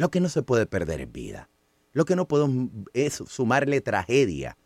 Lo 0.00 0.10
que 0.10 0.20
no 0.20 0.30
se 0.30 0.42
puede 0.42 0.64
perder 0.64 1.02
es 1.02 1.12
vida. 1.12 1.50
Lo 1.92 2.06
que 2.06 2.16
no 2.16 2.26
podemos 2.26 2.70
es 2.94 3.22
sumarle 3.26 3.82
tragedia 3.82 4.56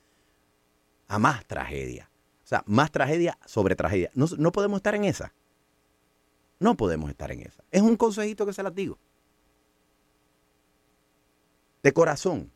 a 1.08 1.18
más 1.18 1.44
tragedia. 1.44 2.08
O 2.44 2.46
sea, 2.46 2.62
más 2.66 2.92
tragedia 2.92 3.36
sobre 3.44 3.74
tragedia. 3.74 4.12
No, 4.14 4.26
no 4.38 4.52
podemos 4.52 4.76
estar 4.76 4.94
en 4.94 5.02
esa. 5.02 5.34
No 6.60 6.76
podemos 6.76 7.10
estar 7.10 7.32
en 7.32 7.40
esa. 7.40 7.64
Es 7.72 7.82
un 7.82 7.96
consejito 7.96 8.46
que 8.46 8.52
se 8.52 8.62
las 8.62 8.76
digo. 8.76 8.96
De 11.82 11.92
corazón. 11.92 12.52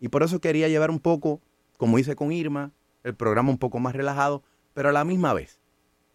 Y 0.00 0.08
por 0.08 0.24
eso 0.24 0.40
quería 0.40 0.66
llevar 0.66 0.90
un 0.90 0.98
poco, 0.98 1.40
como 1.76 2.00
hice 2.00 2.16
con 2.16 2.32
Irma, 2.32 2.72
el 3.04 3.14
programa 3.14 3.50
un 3.50 3.58
poco 3.58 3.78
más 3.78 3.94
relajado, 3.94 4.42
pero 4.74 4.88
a 4.88 4.92
la 4.92 5.04
misma 5.04 5.32
vez, 5.32 5.60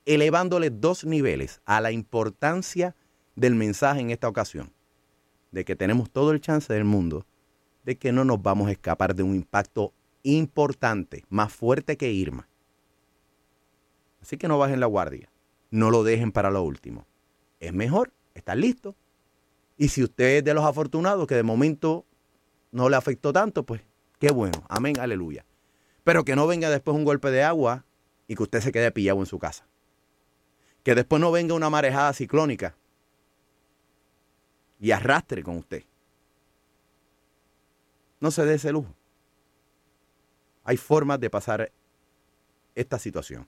elevándole 0.05 0.71
dos 0.71 1.05
niveles 1.05 1.61
a 1.63 1.79
la 1.79 1.93
importancia 1.93 2.97
del 3.37 3.55
mensaje 3.55 4.01
en 4.01 4.09
esta 4.09 4.27
ocasión. 4.27 4.73
De 5.53 5.63
que 5.63 5.77
tenemos 5.77 6.11
todo 6.11 6.31
el 6.31 6.41
chance 6.41 6.73
del 6.73 6.83
mundo 6.83 7.25
de 7.83 7.97
que 7.97 8.11
no 8.11 8.23
nos 8.25 8.41
vamos 8.41 8.67
a 8.67 8.71
escapar 8.71 9.15
de 9.15 9.23
un 9.23 9.35
impacto 9.35 9.93
importante, 10.23 11.25
más 11.29 11.51
fuerte 11.53 11.97
que 11.97 12.11
Irma. 12.11 12.47
Así 14.21 14.37
que 14.37 14.47
no 14.47 14.57
bajen 14.57 14.79
la 14.79 14.85
guardia. 14.85 15.29
No 15.69 15.89
lo 15.89 16.03
dejen 16.03 16.31
para 16.31 16.49
lo 16.49 16.63
último. 16.63 17.05
Es 17.59 17.73
mejor 17.73 18.13
estar 18.35 18.57
listo. 18.57 18.95
Y 19.77 19.89
si 19.89 20.03
usted 20.03 20.37
es 20.37 20.43
de 20.43 20.53
los 20.53 20.63
afortunados 20.63 21.27
que 21.27 21.35
de 21.35 21.43
momento 21.43 22.05
no 22.71 22.89
le 22.89 22.95
afectó 22.95 23.33
tanto, 23.33 23.65
pues 23.65 23.81
qué 24.19 24.31
bueno. 24.31 24.63
Amén, 24.69 24.99
aleluya. 24.99 25.45
Pero 26.03 26.23
que 26.23 26.35
no 26.35 26.47
venga 26.47 26.69
después 26.69 26.95
un 26.95 27.03
golpe 27.03 27.31
de 27.31 27.43
agua 27.43 27.85
y 28.27 28.35
que 28.35 28.43
usted 28.43 28.61
se 28.61 28.71
quede 28.71 28.91
pillado 28.91 29.19
en 29.19 29.25
su 29.25 29.39
casa. 29.39 29.67
Que 30.83 30.95
después 30.95 31.19
no 31.19 31.31
venga 31.31 31.53
una 31.53 31.69
marejada 31.69 32.13
ciclónica 32.13 32.77
y 34.83 34.91
arrastre 34.91 35.41
con 35.43 35.55
usted. 35.55 35.85
No 38.19 38.31
se 38.31 38.45
dé 38.45 38.55
ese 38.55 38.73
lujo. 38.73 38.93
Hay 40.65 40.75
formas 40.75 41.21
de 41.21 41.29
pasar 41.29 41.71
esta 42.75 42.99
situación. 42.99 43.47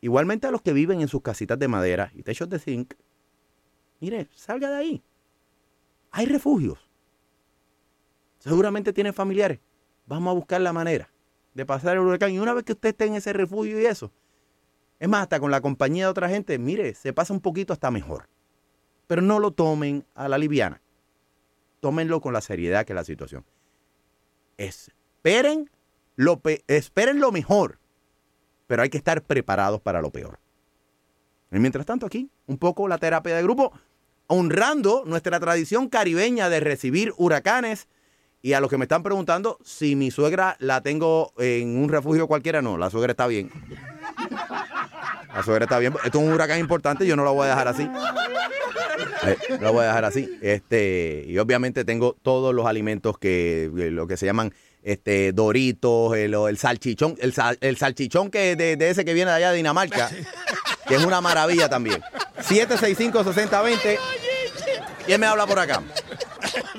Igualmente 0.00 0.46
a 0.46 0.52
los 0.52 0.62
que 0.62 0.72
viven 0.72 1.00
en 1.00 1.08
sus 1.08 1.20
casitas 1.20 1.58
de 1.58 1.66
madera 1.66 2.12
y 2.14 2.22
techos 2.22 2.48
de 2.48 2.60
zinc, 2.60 2.94
mire, 3.98 4.28
salga 4.36 4.70
de 4.70 4.76
ahí. 4.76 5.02
Hay 6.12 6.26
refugios. 6.26 6.78
Seguramente 8.38 8.92
tiene 8.92 9.12
familiares. 9.12 9.58
Vamos 10.06 10.30
a 10.30 10.34
buscar 10.34 10.60
la 10.60 10.72
manera 10.72 11.10
de 11.54 11.66
pasar 11.66 11.96
el 11.96 12.04
huracán. 12.04 12.30
Y 12.30 12.38
una 12.38 12.54
vez 12.54 12.62
que 12.62 12.74
usted 12.74 12.90
esté 12.90 13.06
en 13.06 13.16
ese 13.16 13.32
refugio 13.32 13.80
y 13.80 13.86
eso, 13.86 14.12
es 15.00 15.08
más, 15.08 15.22
hasta 15.22 15.40
con 15.40 15.50
la 15.50 15.60
compañía 15.60 16.04
de 16.04 16.10
otra 16.12 16.28
gente, 16.28 16.56
mire, 16.56 16.94
se 16.94 17.12
pasa 17.12 17.34
un 17.34 17.40
poquito 17.40 17.72
hasta 17.72 17.90
mejor. 17.90 18.28
Pero 19.06 19.22
no 19.22 19.38
lo 19.38 19.50
tomen 19.50 20.04
a 20.14 20.28
la 20.28 20.38
liviana. 20.38 20.80
Tómenlo 21.80 22.20
con 22.20 22.32
la 22.32 22.40
seriedad 22.40 22.84
que 22.84 22.92
es 22.92 22.96
la 22.96 23.04
situación. 23.04 23.44
Esperen 24.56 25.70
lo, 26.16 26.40
esperen 26.66 27.20
lo 27.20 27.32
mejor 27.32 27.78
pero 28.72 28.82
hay 28.82 28.88
que 28.88 28.96
estar 28.96 29.20
preparados 29.20 29.82
para 29.82 30.00
lo 30.00 30.10
peor. 30.10 30.38
Y 31.50 31.58
mientras 31.58 31.84
tanto 31.84 32.06
aquí, 32.06 32.30
un 32.46 32.56
poco 32.56 32.88
la 32.88 32.96
terapia 32.96 33.36
de 33.36 33.42
grupo, 33.42 33.70
honrando 34.28 35.02
nuestra 35.04 35.38
tradición 35.40 35.90
caribeña 35.90 36.48
de 36.48 36.58
recibir 36.60 37.12
huracanes. 37.18 37.86
Y 38.40 38.54
a 38.54 38.60
los 38.60 38.70
que 38.70 38.78
me 38.78 38.86
están 38.86 39.02
preguntando 39.02 39.58
si 39.62 39.94
mi 39.94 40.10
suegra 40.10 40.56
la 40.58 40.80
tengo 40.80 41.34
en 41.36 41.76
un 41.76 41.90
refugio 41.90 42.26
cualquiera, 42.26 42.62
no, 42.62 42.78
la 42.78 42.88
suegra 42.88 43.10
está 43.10 43.26
bien. 43.26 43.50
La 45.34 45.42
suegra 45.42 45.66
está 45.66 45.78
bien. 45.78 45.92
Esto 46.02 46.18
es 46.18 46.24
un 46.24 46.32
huracán 46.32 46.58
importante, 46.58 47.06
yo 47.06 47.14
no 47.14 47.24
lo 47.24 47.34
voy 47.34 47.48
a 47.48 47.50
dejar 47.50 47.68
así. 47.68 47.86
Eh, 49.26 49.36
lo 49.60 49.72
voy 49.72 49.84
a 49.84 49.88
dejar 49.88 50.04
así. 50.04 50.38
Este, 50.42 51.24
y 51.26 51.38
obviamente 51.38 51.84
tengo 51.84 52.16
todos 52.22 52.54
los 52.54 52.66
alimentos 52.66 53.18
que 53.18 53.70
lo 53.72 54.06
que 54.06 54.16
se 54.16 54.26
llaman 54.26 54.52
este 54.82 55.32
Doritos, 55.32 56.16
el, 56.16 56.34
el 56.34 56.58
salchichón, 56.58 57.16
el, 57.20 57.32
el 57.60 57.76
salchichón 57.76 58.30
que 58.30 58.56
de, 58.56 58.76
de, 58.76 58.90
ese 58.90 59.04
que 59.04 59.14
viene 59.14 59.30
de 59.30 59.36
allá 59.36 59.50
de 59.50 59.56
Dinamarca, 59.56 60.10
que 60.88 60.94
es 60.96 61.04
una 61.04 61.20
maravilla 61.20 61.68
también. 61.68 62.02
765-6020. 62.38 63.98
¿Quién 65.06 65.20
me 65.20 65.26
habla 65.26 65.46
por 65.46 65.58
acá? 65.58 65.82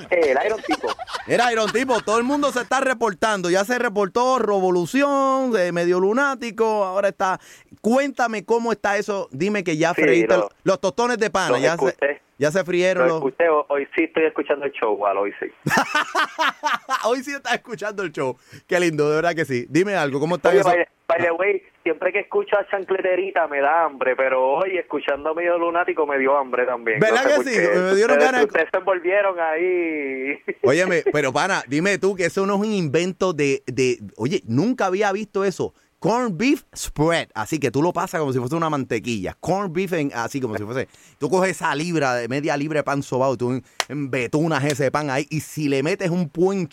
El 0.10 0.38
Iron 0.46 0.62
Tipo. 0.62 0.88
Era 1.28 1.52
Iron 1.52 1.72
Tipo, 1.72 2.02
todo 2.02 2.18
el 2.18 2.24
mundo 2.24 2.52
se 2.52 2.62
está 2.62 2.80
reportando. 2.80 3.50
Ya 3.50 3.66
se 3.66 3.80
reportó 3.80 4.40
Revolución, 4.40 5.52
de 5.52 5.72
Medio 5.72 6.00
Lunático, 6.00 6.84
ahora 6.84 7.10
está. 7.10 7.40
Cuéntame 7.82 8.46
cómo 8.46 8.72
está 8.72 8.98
eso. 8.98 9.28
Dime 9.32 9.64
que 9.64 9.78
ya 9.78 9.94
sí, 9.94 10.26
los, 10.28 10.48
los, 10.64 10.80
tostones 10.80 11.18
de 11.18 11.30
pana. 11.30 11.60
Ya 11.60 11.78
se, 11.78 12.22
ya 12.38 12.52
se 12.52 12.64
frieron. 12.64 13.08
Lo 13.08 13.16
escuché, 13.16 13.46
hoy 13.50 13.88
sí 13.96 14.04
estoy 14.04 14.26
escuchando 14.26 14.66
el 14.66 14.72
show, 14.72 14.94
Wal, 14.96 15.18
hoy 15.18 15.34
sí. 15.40 15.48
hoy 17.06 17.24
sí 17.24 17.34
estás 17.34 17.54
escuchando 17.54 18.04
el 18.04 18.12
show. 18.12 18.38
Qué 18.68 18.80
lindo, 18.80 19.10
de 19.10 19.16
verdad 19.16 19.36
que 19.36 19.46
sí. 19.46 19.66
Dime 19.70 19.96
algo, 19.96 20.20
¿cómo 20.20 20.36
está 20.36 20.54
eso? 20.54 20.70
By, 21.08 21.22
the 21.22 21.32
way, 21.32 21.62
siempre 21.84 22.12
que 22.12 22.20
escucho 22.20 22.58
a 22.58 22.68
Chancleterita 22.68 23.48
me 23.48 23.62
da 23.62 23.84
hambre, 23.84 24.16
pero 24.16 24.54
hoy 24.54 24.78
escuchando 24.78 25.30
a 25.30 25.34
Medio 25.34 25.60
Lunático 25.60 26.08
me 26.08 26.18
dio 26.18 26.36
hambre 26.36 26.66
también. 26.66 27.00
¿Verdad 27.00 27.24
no 27.24 27.44
que 27.44 27.50
sí? 27.50 27.60
Me 27.60 27.96
dieron 27.96 28.18
ganas. 28.18 28.46
Ustedes 28.46 28.70
se 28.72 28.78
envolvieron 28.78 29.40
ahí. 29.40 30.40
Óyeme, 30.64 31.04
pero 31.12 31.32
pana, 31.32 31.62
dime 31.68 32.00
tú 32.00 32.16
que 32.16 32.26
eso 32.26 32.46
no 32.48 32.56
es 32.56 32.62
un 32.62 32.74
invento 32.74 33.34
de, 33.34 33.62
de... 33.68 34.00
Oye, 34.18 34.42
nunca 34.48 34.88
había 34.88 35.12
visto 35.12 35.44
eso 35.44 35.74
corn 36.04 36.38
beef 36.38 36.64
spread. 36.76 37.30
Así 37.34 37.60
que 37.62 37.72
tú 37.72 37.82
lo 37.82 37.94
pasas 37.94 38.20
como 38.20 38.34
si 38.34 38.40
fuese 38.40 38.56
una 38.56 38.70
mantequilla. 38.70 39.38
Corn 39.40 39.72
beef, 39.72 39.94
en, 39.94 40.12
así 40.14 40.42
como 40.42 40.58
si 40.58 40.64
fuese. 40.66 40.90
Tú 41.18 41.30
coges 41.30 41.52
esa 41.52 41.74
libra, 41.74 42.16
de 42.16 42.28
media 42.28 42.58
libra 42.58 42.80
de 42.80 42.84
pan 42.84 43.02
sobao, 43.02 43.38
tú 43.38 43.62
embetunas 43.88 44.66
ese 44.66 44.92
pan 44.92 45.10
ahí. 45.10 45.26
Y 45.30 45.40
si 45.40 45.70
le 45.70 45.82
metes 45.82 46.10
un 46.10 46.30
buen 46.34 46.68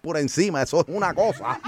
por 0.00 0.16
encima, 0.16 0.62
eso 0.62 0.78
es 0.82 0.94
una 0.94 1.12
cosa. 1.12 1.58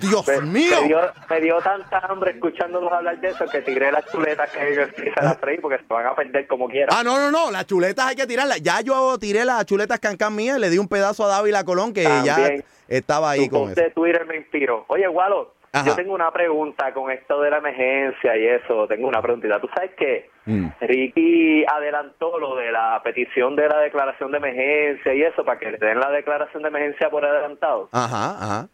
¡Dios 0.00 0.24
me, 0.28 0.40
mío! 0.42 0.82
Me 0.82 0.86
dio, 0.86 1.00
me 1.28 1.40
dio, 1.40 1.58
tanta 1.62 1.98
hambre 1.98 2.30
escuchándolos 2.30 2.92
hablar 2.92 3.20
de 3.20 3.30
eso 3.30 3.44
que 3.46 3.62
tiré 3.62 3.90
las 3.90 4.06
chuletas 4.12 4.48
que 4.52 4.76
yo 4.76 4.82
se 4.86 5.10
las 5.20 5.38
freí 5.38 5.58
porque 5.58 5.78
se 5.78 5.92
van 5.92 6.06
a 6.06 6.14
perder 6.14 6.46
como 6.46 6.68
quieran. 6.68 6.90
Ah, 6.96 7.02
no, 7.02 7.18
no, 7.18 7.32
no. 7.32 7.50
Las 7.50 7.66
chuletas 7.66 8.06
hay 8.06 8.14
que 8.14 8.26
tirarlas. 8.28 8.62
Ya 8.62 8.80
yo 8.82 9.18
tiré 9.18 9.44
las 9.44 9.66
chuletas 9.66 9.98
cancán 9.98 10.36
mías 10.36 10.58
y 10.58 10.60
le 10.60 10.70
di 10.70 10.78
un 10.78 10.86
pedazo 10.86 11.24
a 11.24 11.28
Dávila 11.28 11.64
Colón 11.64 11.92
que 11.92 12.04
También. 12.04 12.24
ya 12.24 12.64
estaba 12.86 13.30
ahí 13.32 13.48
tu 13.48 13.56
con 13.56 13.72
eso. 13.72 13.80
de 13.80 13.90
Twitter 13.90 14.24
me 14.26 14.36
inspiró. 14.36 14.84
Oye, 14.86 15.08
Walo, 15.08 15.54
Ajá. 15.72 15.86
yo 15.86 15.96
tengo 15.96 16.14
una 16.14 16.30
pregunta 16.30 16.92
con 16.92 17.10
esto 17.10 17.40
de 17.40 17.50
la 17.50 17.58
emergencia 17.58 18.36
y 18.36 18.46
eso. 18.46 18.86
Tengo 18.86 19.08
una 19.08 19.22
preguntita. 19.22 19.60
¿Tú 19.60 19.68
sabes 19.74 19.92
que 19.94 20.30
Mm. 20.44 20.66
Ricky 20.80 21.64
adelantó 21.66 22.36
lo 22.38 22.56
de 22.56 22.72
la 22.72 23.00
petición 23.04 23.54
de 23.54 23.68
la 23.68 23.78
declaración 23.78 24.32
de 24.32 24.38
emergencia 24.38 25.14
y 25.14 25.22
eso 25.22 25.44
para 25.44 25.60
que 25.60 25.70
le 25.70 25.78
den 25.78 26.00
la 26.00 26.10
declaración 26.10 26.62
de 26.64 26.68
emergencia 26.68 27.08
por 27.10 27.24
adelantado? 27.24 27.88
Ajá, 27.92 28.30
ajá. 28.40 28.68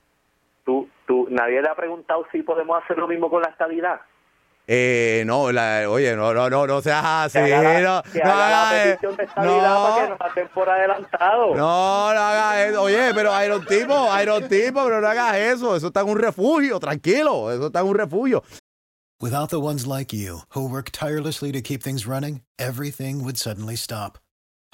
¿Tú, 0.65 0.89
tú, 1.07 1.27
nadie 1.31 1.61
le 1.61 1.69
ha 1.69 1.75
preguntado 1.75 2.27
si 2.33 2.43
podemos 2.43 2.83
hacer 2.83 2.97
lo 2.97 3.07
mismo 3.07 3.29
con 3.29 3.43
la 3.43 3.51
estabilidad? 3.51 4.01
Eh, 4.71 5.23
no, 5.25 5.51
la, 5.51 5.89
oye, 5.89 6.15
no, 6.15 6.35
no, 6.35 6.51
no, 6.51 6.67
no 6.67 6.83
seas 6.83 7.03
así. 7.03 7.39
Que 7.39 7.55
haga 7.55 7.81
la, 7.81 7.81
no, 7.81 8.03
que 8.13 8.19
no 8.19 8.31
haga 8.31 8.51
la 8.51 8.69
hagas, 8.69 8.83
petición 8.85 9.17
de 9.17 9.25
estabilidad 9.25 9.75
no. 9.75 9.83
para 9.83 10.05
que 10.05 10.11
nos 10.11 10.21
hacen 10.21 10.49
por 10.49 10.69
adelantado. 10.69 11.55
No, 11.55 12.13
no 12.13 12.21
hagas 12.21 12.69
eso. 12.69 12.83
Oye, 12.83 13.15
pero 13.15 13.43
Iron 13.43 13.65
Tipo, 13.65 14.21
Iron 14.21 14.47
Tipo, 14.47 14.85
pero 14.85 15.01
no 15.01 15.09
hagas 15.09 15.37
eso. 15.37 15.75
Eso 15.75 15.87
está 15.87 16.01
en 16.03 16.11
un 16.11 16.19
refugio, 16.19 16.79
tranquilo. 16.79 17.51
Eso 17.51 17.69
está 17.69 17.81
en 17.81 17.87
un 17.87 17.95
refugio. 17.95 18.45
Without 19.21 19.49
the 19.49 19.59
ones 19.59 19.87
like 19.87 20.13
you, 20.13 20.43
who 20.51 20.69
work 20.69 20.91
tirelessly 20.93 21.51
to 21.51 21.63
keep 21.63 21.83
things 21.83 22.07
running, 22.07 22.43
everything 22.59 23.25
would 23.25 23.39
suddenly 23.39 23.75
stop. 23.75 24.19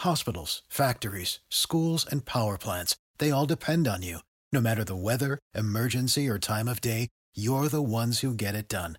Hospitals, 0.01 0.63
factories, 0.69 1.39
schools, 1.49 2.05
and 2.11 2.25
power 2.25 2.59
plants, 2.59 2.97
they 3.19 3.31
all 3.31 3.47
depend 3.47 3.87
on 3.87 4.03
you. 4.03 4.19
No 4.53 4.61
matter 4.61 4.83
the 4.83 4.97
weather, 4.97 5.39
emergency, 5.55 6.29
or 6.29 6.39
time 6.39 6.67
of 6.69 6.81
day, 6.81 7.09
you're 7.37 7.69
the 7.69 7.81
ones 7.81 8.21
who 8.21 8.35
get 8.35 8.55
it 8.57 8.69
done. 8.69 8.99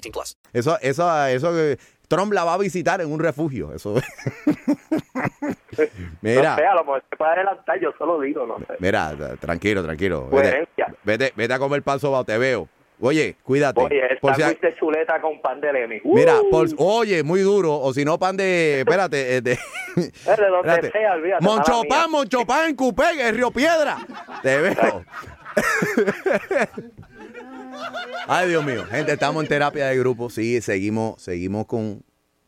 18 0.00 0.12
plus. 0.12 0.36
Eso, 0.52 0.78
eso, 0.80 1.26
eso 1.26 1.52
que 1.52 1.78
Trump 2.08 2.32
la 2.32 2.44
va 2.44 2.54
a 2.54 2.58
visitar 2.58 3.00
en 3.00 3.10
un 3.12 3.18
refugio. 3.20 3.72
Eso. 3.74 3.94
Mira. 6.22 6.50
No 6.50 6.56
sé, 6.56 6.66
a 6.66 6.74
lo 6.74 6.80
mejor 6.84 7.04
se 7.10 7.16
puede 7.16 7.32
adelantar, 7.32 7.80
yo 7.80 7.90
solo 7.98 8.20
digo, 8.20 8.46
no 8.46 8.58
sé. 8.58 8.74
Mira, 8.78 9.12
tranquilo, 9.40 9.82
tranquilo. 9.84 10.22
Vete, 10.30 10.30
Coherencia. 10.50 10.94
vete, 11.04 11.32
vete 11.36 11.54
a 11.54 11.58
comer 11.58 11.82
pan 11.82 11.98
sobao, 12.00 12.24
te 12.24 12.36
veo. 12.38 12.68
Oye, 12.98 13.36
cuídate. 13.42 13.78
Oye, 13.82 14.00
el 14.10 14.18
Por 14.18 14.34
si 14.36 14.42
de 14.42 14.74
chuleta 14.78 15.20
con 15.20 15.42
pan 15.42 15.60
de 15.60 15.70
Lemi. 15.70 16.00
Mira, 16.04 16.40
Uh, 16.40 16.50
por- 16.50 16.68
oye, 16.78 17.22
muy 17.22 17.40
duro. 17.40 17.74
O 17.78 17.92
si 17.92 18.06
no, 18.06 18.18
pan 18.18 18.38
de. 18.38 18.80
Espérate. 18.80 19.36
eh, 19.36 19.40
de, 19.42 19.52
es 19.52 19.58
de 20.24 20.46
donde 20.48 20.70
espérate. 20.72 20.90
sea, 20.92 21.12
olvídate. 21.12 21.44
Monchopán, 21.44 22.10
Monchopán 22.10 22.70
en 22.70 22.76
Cupé, 22.76 23.04
en 23.28 23.34
Río 23.34 23.50
Piedra. 23.50 23.98
Te 24.42 24.56
veo. 24.62 25.04
Ay, 28.28 28.48
Dios 28.48 28.64
mío. 28.64 28.84
Gente, 28.90 29.12
estamos 29.12 29.42
en 29.42 29.48
terapia 29.48 29.86
de 29.86 29.98
grupo. 29.98 30.30
Sí, 30.30 30.60
seguimos, 30.60 31.22
seguimos 31.22 31.66
con 31.66 32.02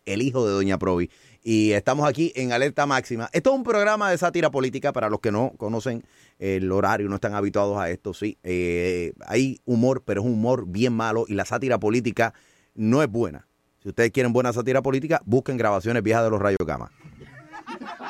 el 0.05 0.23
hijo 0.23 0.47
de 0.47 0.53
Doña 0.53 0.79
Provi. 0.79 1.11
Y 1.43 1.73
estamos 1.73 2.09
aquí 2.09 2.33
en 2.35 2.53
Alerta 2.53 2.85
Máxima. 2.85 3.31
Esto 3.33 3.51
es 3.51 3.57
un 3.57 3.62
programa 3.62 4.11
de 4.11 4.19
sátira 4.19 4.51
política 4.51 4.93
para 4.93 5.09
los 5.09 5.21
que 5.21 5.31
no 5.31 5.53
conocen 5.57 6.05
el 6.38 6.71
horario, 6.73 7.09
no 7.09 7.14
están 7.14 7.35
habituados 7.35 7.79
a 7.79 7.91
esto. 7.91 8.12
Sí, 8.12 8.38
Eh, 8.43 9.12
hay 9.27 9.61
humor, 9.64 10.03
pero 10.05 10.21
es 10.21 10.27
un 10.27 10.35
humor 10.35 10.64
bien 10.67 10.93
malo 10.93 11.25
y 11.29 11.35
la 11.35 11.45
sátira 11.45 11.79
política 11.79 12.35
no 12.75 13.03
es 13.03 13.09
buena. 13.09 13.47
Si 13.83 13.88
ustedes 13.88 14.11
quieren 14.11 14.33
buena 14.33 14.53
sátira 14.53 14.83
política, 14.83 15.23
busquen 15.25 15.57
grabaciones 15.57 16.03
viejas 16.03 16.25
de 16.25 16.31
los 16.31 16.41
Rayos 16.41 16.67
Gama. 16.67 16.91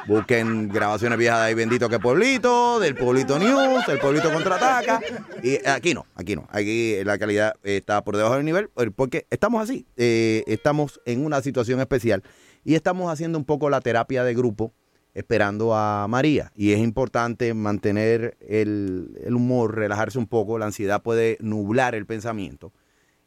Busquen 0.09 0.71
grabaciones 0.71 1.19
viejas 1.19 1.41
de 1.41 1.45
ahí 1.49 1.55
bendito 1.55 1.87
que 1.91 1.99
Pueblito, 1.99 2.81
del 2.81 2.95
Pueblito 2.95 3.39
News, 3.39 3.87
del 3.87 3.99
Pueblito 3.99 4.33
Contraataca. 4.33 5.03
Y 5.43 5.59
aquí 5.69 5.93
no, 5.93 6.07
aquí 6.15 6.35
no. 6.35 6.49
Aquí 6.51 7.05
la 7.05 7.19
calidad 7.19 7.57
está 7.63 8.03
por 8.03 8.17
debajo 8.17 8.37
del 8.37 8.47
nivel 8.47 8.71
eh, 8.79 8.91
porque 8.91 9.27
estamos 9.29 9.63
así. 9.63 9.85
eh, 9.99 10.45
estamos 10.47 10.99
en 11.05 11.27
una 11.27 11.43
situación 11.43 11.79
especial 11.81 12.23
y 12.65 12.75
estamos 12.75 13.13
haciendo 13.13 13.37
un 13.37 13.45
poco 13.45 13.69
la 13.69 13.83
terapia 13.83 14.25
de 14.25 14.33
grupo 14.33 14.73
esperando 15.13 15.75
a 15.75 16.09
María. 16.09 16.53
Y 16.57 16.73
es 16.73 16.79
importante 16.79 17.53
mantener 17.53 18.39
el 18.41 19.35
humor, 19.35 19.77
relajarse 19.77 20.19
un 20.19 20.27
poco. 20.27 20.59
La 20.59 20.65
ansiedad 20.65 21.03
puede 21.03 21.37
nublar 21.43 21.95
el 21.95 22.07
pensamiento. 22.07 22.73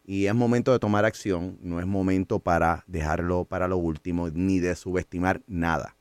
Y 0.03 0.25
es 0.25 0.33
momento 0.33 0.71
de 0.71 0.79
tomar 0.79 1.05
acción, 1.05 1.59
no 1.61 1.79
es 1.79 1.85
momento 1.85 2.39
para 2.39 2.83
dejarlo 2.87 3.45
para 3.45 3.67
lo 3.67 3.77
último, 3.77 4.29
ni 4.29 4.59
de 4.59 4.75
subestimar 4.75 5.43
nada. 5.45 5.95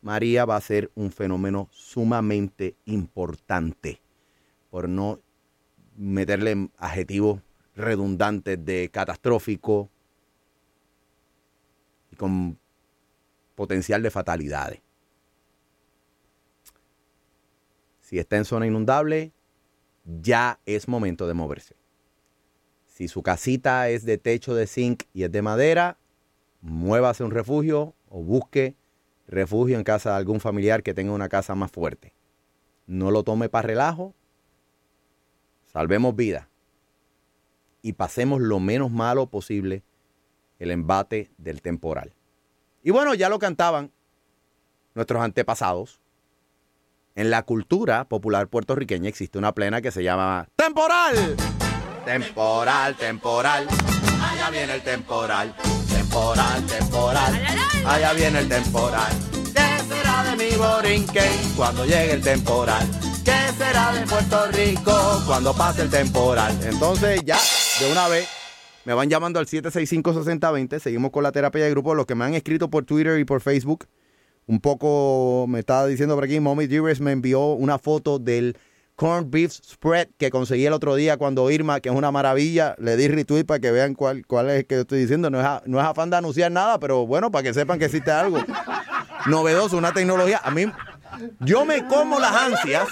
María 0.00 0.44
va 0.44 0.56
a 0.56 0.60
ser 0.60 0.90
un 0.94 1.10
fenómeno 1.10 1.68
sumamente 1.72 2.76
importante, 2.84 4.00
por 4.70 4.88
no 4.88 5.20
meterle 5.96 6.70
adjetivos 6.78 7.40
redundantes 7.74 8.64
de 8.64 8.90
catastrófico 8.92 9.88
y 12.12 12.16
con 12.16 12.58
potencial 13.54 14.02
de 14.02 14.10
fatalidades. 14.10 14.80
Si 18.00 18.18
está 18.18 18.36
en 18.36 18.44
zona 18.44 18.66
inundable, 18.66 19.32
ya 20.04 20.60
es 20.64 20.88
momento 20.88 21.26
de 21.26 21.34
moverse. 21.34 21.74
Si 22.86 23.08
su 23.08 23.22
casita 23.22 23.90
es 23.90 24.04
de 24.04 24.16
techo 24.16 24.54
de 24.54 24.66
zinc 24.66 25.02
y 25.12 25.24
es 25.24 25.32
de 25.32 25.42
madera, 25.42 25.98
muévase 26.62 27.22
a 27.22 27.26
un 27.26 27.32
refugio 27.32 27.94
o 28.08 28.22
busque 28.22 28.74
refugio 29.28 29.76
en 29.76 29.84
casa 29.84 30.10
de 30.10 30.16
algún 30.16 30.40
familiar 30.40 30.82
que 30.82 30.94
tenga 30.94 31.12
una 31.12 31.28
casa 31.28 31.54
más 31.54 31.70
fuerte. 31.70 32.14
No 32.86 33.10
lo 33.10 33.22
tome 33.22 33.48
para 33.48 33.68
relajo. 33.68 34.14
Salvemos 35.66 36.16
vida. 36.16 36.48
Y 37.82 37.92
pasemos 37.92 38.40
lo 38.40 38.58
menos 38.58 38.90
malo 38.90 39.26
posible 39.26 39.84
el 40.58 40.70
embate 40.70 41.30
del 41.38 41.62
temporal. 41.62 42.14
Y 42.82 42.90
bueno, 42.90 43.14
ya 43.14 43.28
lo 43.28 43.38
cantaban 43.38 43.92
nuestros 44.94 45.22
antepasados. 45.22 46.00
En 47.14 47.30
la 47.30 47.42
cultura 47.42 48.08
popular 48.08 48.48
puertorriqueña 48.48 49.08
existe 49.08 49.38
una 49.38 49.52
plena 49.52 49.82
que 49.82 49.90
se 49.90 50.02
llama 50.02 50.48
temporal. 50.56 51.36
Temporal, 52.04 52.96
temporal. 52.96 53.68
Allá 54.22 54.50
viene 54.50 54.74
el 54.74 54.82
temporal. 54.82 55.54
Temporal, 56.18 56.66
temporal. 56.66 57.46
Allá 57.86 58.12
viene 58.12 58.40
el 58.40 58.48
temporal. 58.48 59.12
¿Qué 59.54 59.84
será 59.88 60.24
de 60.24 60.36
mi 60.36 60.56
borinquen 60.56 61.30
cuando 61.56 61.84
llegue 61.84 62.14
el 62.14 62.22
temporal? 62.22 62.84
¿Qué 63.24 63.36
será 63.56 63.92
de 63.92 64.04
Puerto 64.04 64.46
Rico 64.50 65.22
cuando 65.28 65.54
pase 65.54 65.82
el 65.82 65.90
temporal? 65.90 66.58
Entonces 66.64 67.22
ya, 67.24 67.38
de 67.78 67.92
una 67.92 68.08
vez, 68.08 68.28
me 68.84 68.94
van 68.94 69.08
llamando 69.08 69.38
al 69.38 69.46
765-6020. 69.46 70.80
Seguimos 70.80 71.12
con 71.12 71.22
la 71.22 71.30
terapia 71.30 71.62
de 71.62 71.70
grupo. 71.70 71.94
Los 71.94 72.04
que 72.04 72.16
me 72.16 72.24
han 72.24 72.34
escrito 72.34 72.68
por 72.68 72.84
Twitter 72.84 73.20
y 73.20 73.24
por 73.24 73.40
Facebook. 73.40 73.86
Un 74.48 74.58
poco 74.58 75.46
me 75.48 75.60
estaba 75.60 75.86
diciendo 75.86 76.16
por 76.16 76.24
aquí, 76.24 76.40
Mommy 76.40 76.66
Dearest 76.66 77.00
me 77.00 77.12
envió 77.12 77.52
una 77.52 77.78
foto 77.78 78.18
del 78.18 78.58
corned 78.98 79.30
beef 79.30 79.52
spread 79.52 80.08
que 80.18 80.28
conseguí 80.28 80.66
el 80.66 80.72
otro 80.72 80.96
día 80.96 81.16
cuando 81.18 81.48
Irma, 81.52 81.78
que 81.80 81.88
es 81.88 81.94
una 81.94 82.10
maravilla, 82.10 82.74
le 82.78 82.96
di 82.96 83.06
retweet 83.06 83.44
para 83.44 83.60
que 83.60 83.70
vean 83.70 83.94
cuál, 83.94 84.26
cuál 84.26 84.50
es 84.50 84.56
el 84.56 84.66
que 84.66 84.80
estoy 84.80 84.98
diciendo. 84.98 85.30
No 85.30 85.40
es, 85.40 85.46
no 85.66 85.78
es 85.78 85.86
afán 85.86 86.10
de 86.10 86.16
anunciar 86.16 86.50
nada, 86.50 86.80
pero 86.80 87.06
bueno, 87.06 87.30
para 87.30 87.44
que 87.44 87.54
sepan 87.54 87.78
que 87.78 87.84
existe 87.84 88.10
algo 88.10 88.38
novedoso, 89.26 89.76
una 89.76 89.92
tecnología. 89.92 90.40
A 90.42 90.50
mí, 90.50 90.66
yo 91.40 91.64
me 91.64 91.86
como 91.86 92.18
las 92.18 92.32
ansias 92.34 92.88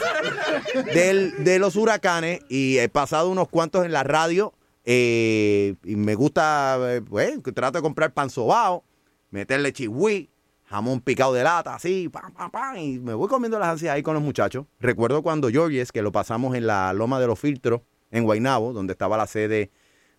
del- 0.94 1.42
de 1.44 1.58
los 1.58 1.74
huracanes 1.74 2.40
y 2.48 2.78
he 2.78 2.88
pasado 2.88 3.28
unos 3.28 3.48
cuantos 3.48 3.84
en 3.84 3.90
la 3.92 4.04
radio 4.04 4.52
eh, 4.84 5.74
y 5.84 5.96
me 5.96 6.14
gusta, 6.14 6.78
eh, 6.88 7.02
pues, 7.02 7.40
trato 7.52 7.78
de 7.78 7.82
comprar 7.82 8.12
pan 8.12 8.30
sobao, 8.30 8.84
meterle 9.30 9.72
chihui, 9.72 10.30
jamón 10.66 11.00
picado 11.00 11.32
de 11.32 11.44
lata, 11.44 11.74
así, 11.74 12.08
pam, 12.08 12.32
pam, 12.32 12.50
pam, 12.50 12.76
y 12.76 12.98
me 12.98 13.14
voy 13.14 13.28
comiendo 13.28 13.58
las 13.58 13.68
ansias 13.68 13.94
ahí 13.94 14.02
con 14.02 14.14
los 14.14 14.22
muchachos. 14.22 14.66
Recuerdo 14.80 15.22
cuando 15.22 15.48
Georges, 15.48 15.92
que 15.92 16.02
lo 16.02 16.12
pasamos 16.12 16.56
en 16.56 16.66
la 16.66 16.92
Loma 16.92 17.20
de 17.20 17.26
los 17.26 17.38
Filtros, 17.38 17.82
en 18.10 18.24
Guaynabo, 18.24 18.72
donde 18.72 18.92
estaba 18.92 19.16
la 19.16 19.26
sede 19.26 19.70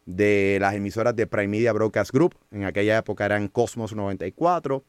de 0.06 0.58
las 0.62 0.74
emisoras 0.74 1.16
de 1.16 1.28
Prime 1.28 1.50
Media 1.50 1.74
Broadcast 1.74 2.12
Group. 2.12 2.36
En 2.52 2.64
aquella 2.64 2.98
época 2.98 3.26
eran 3.26 3.50
Cosmos 3.50 3.94
94, 3.94 4.84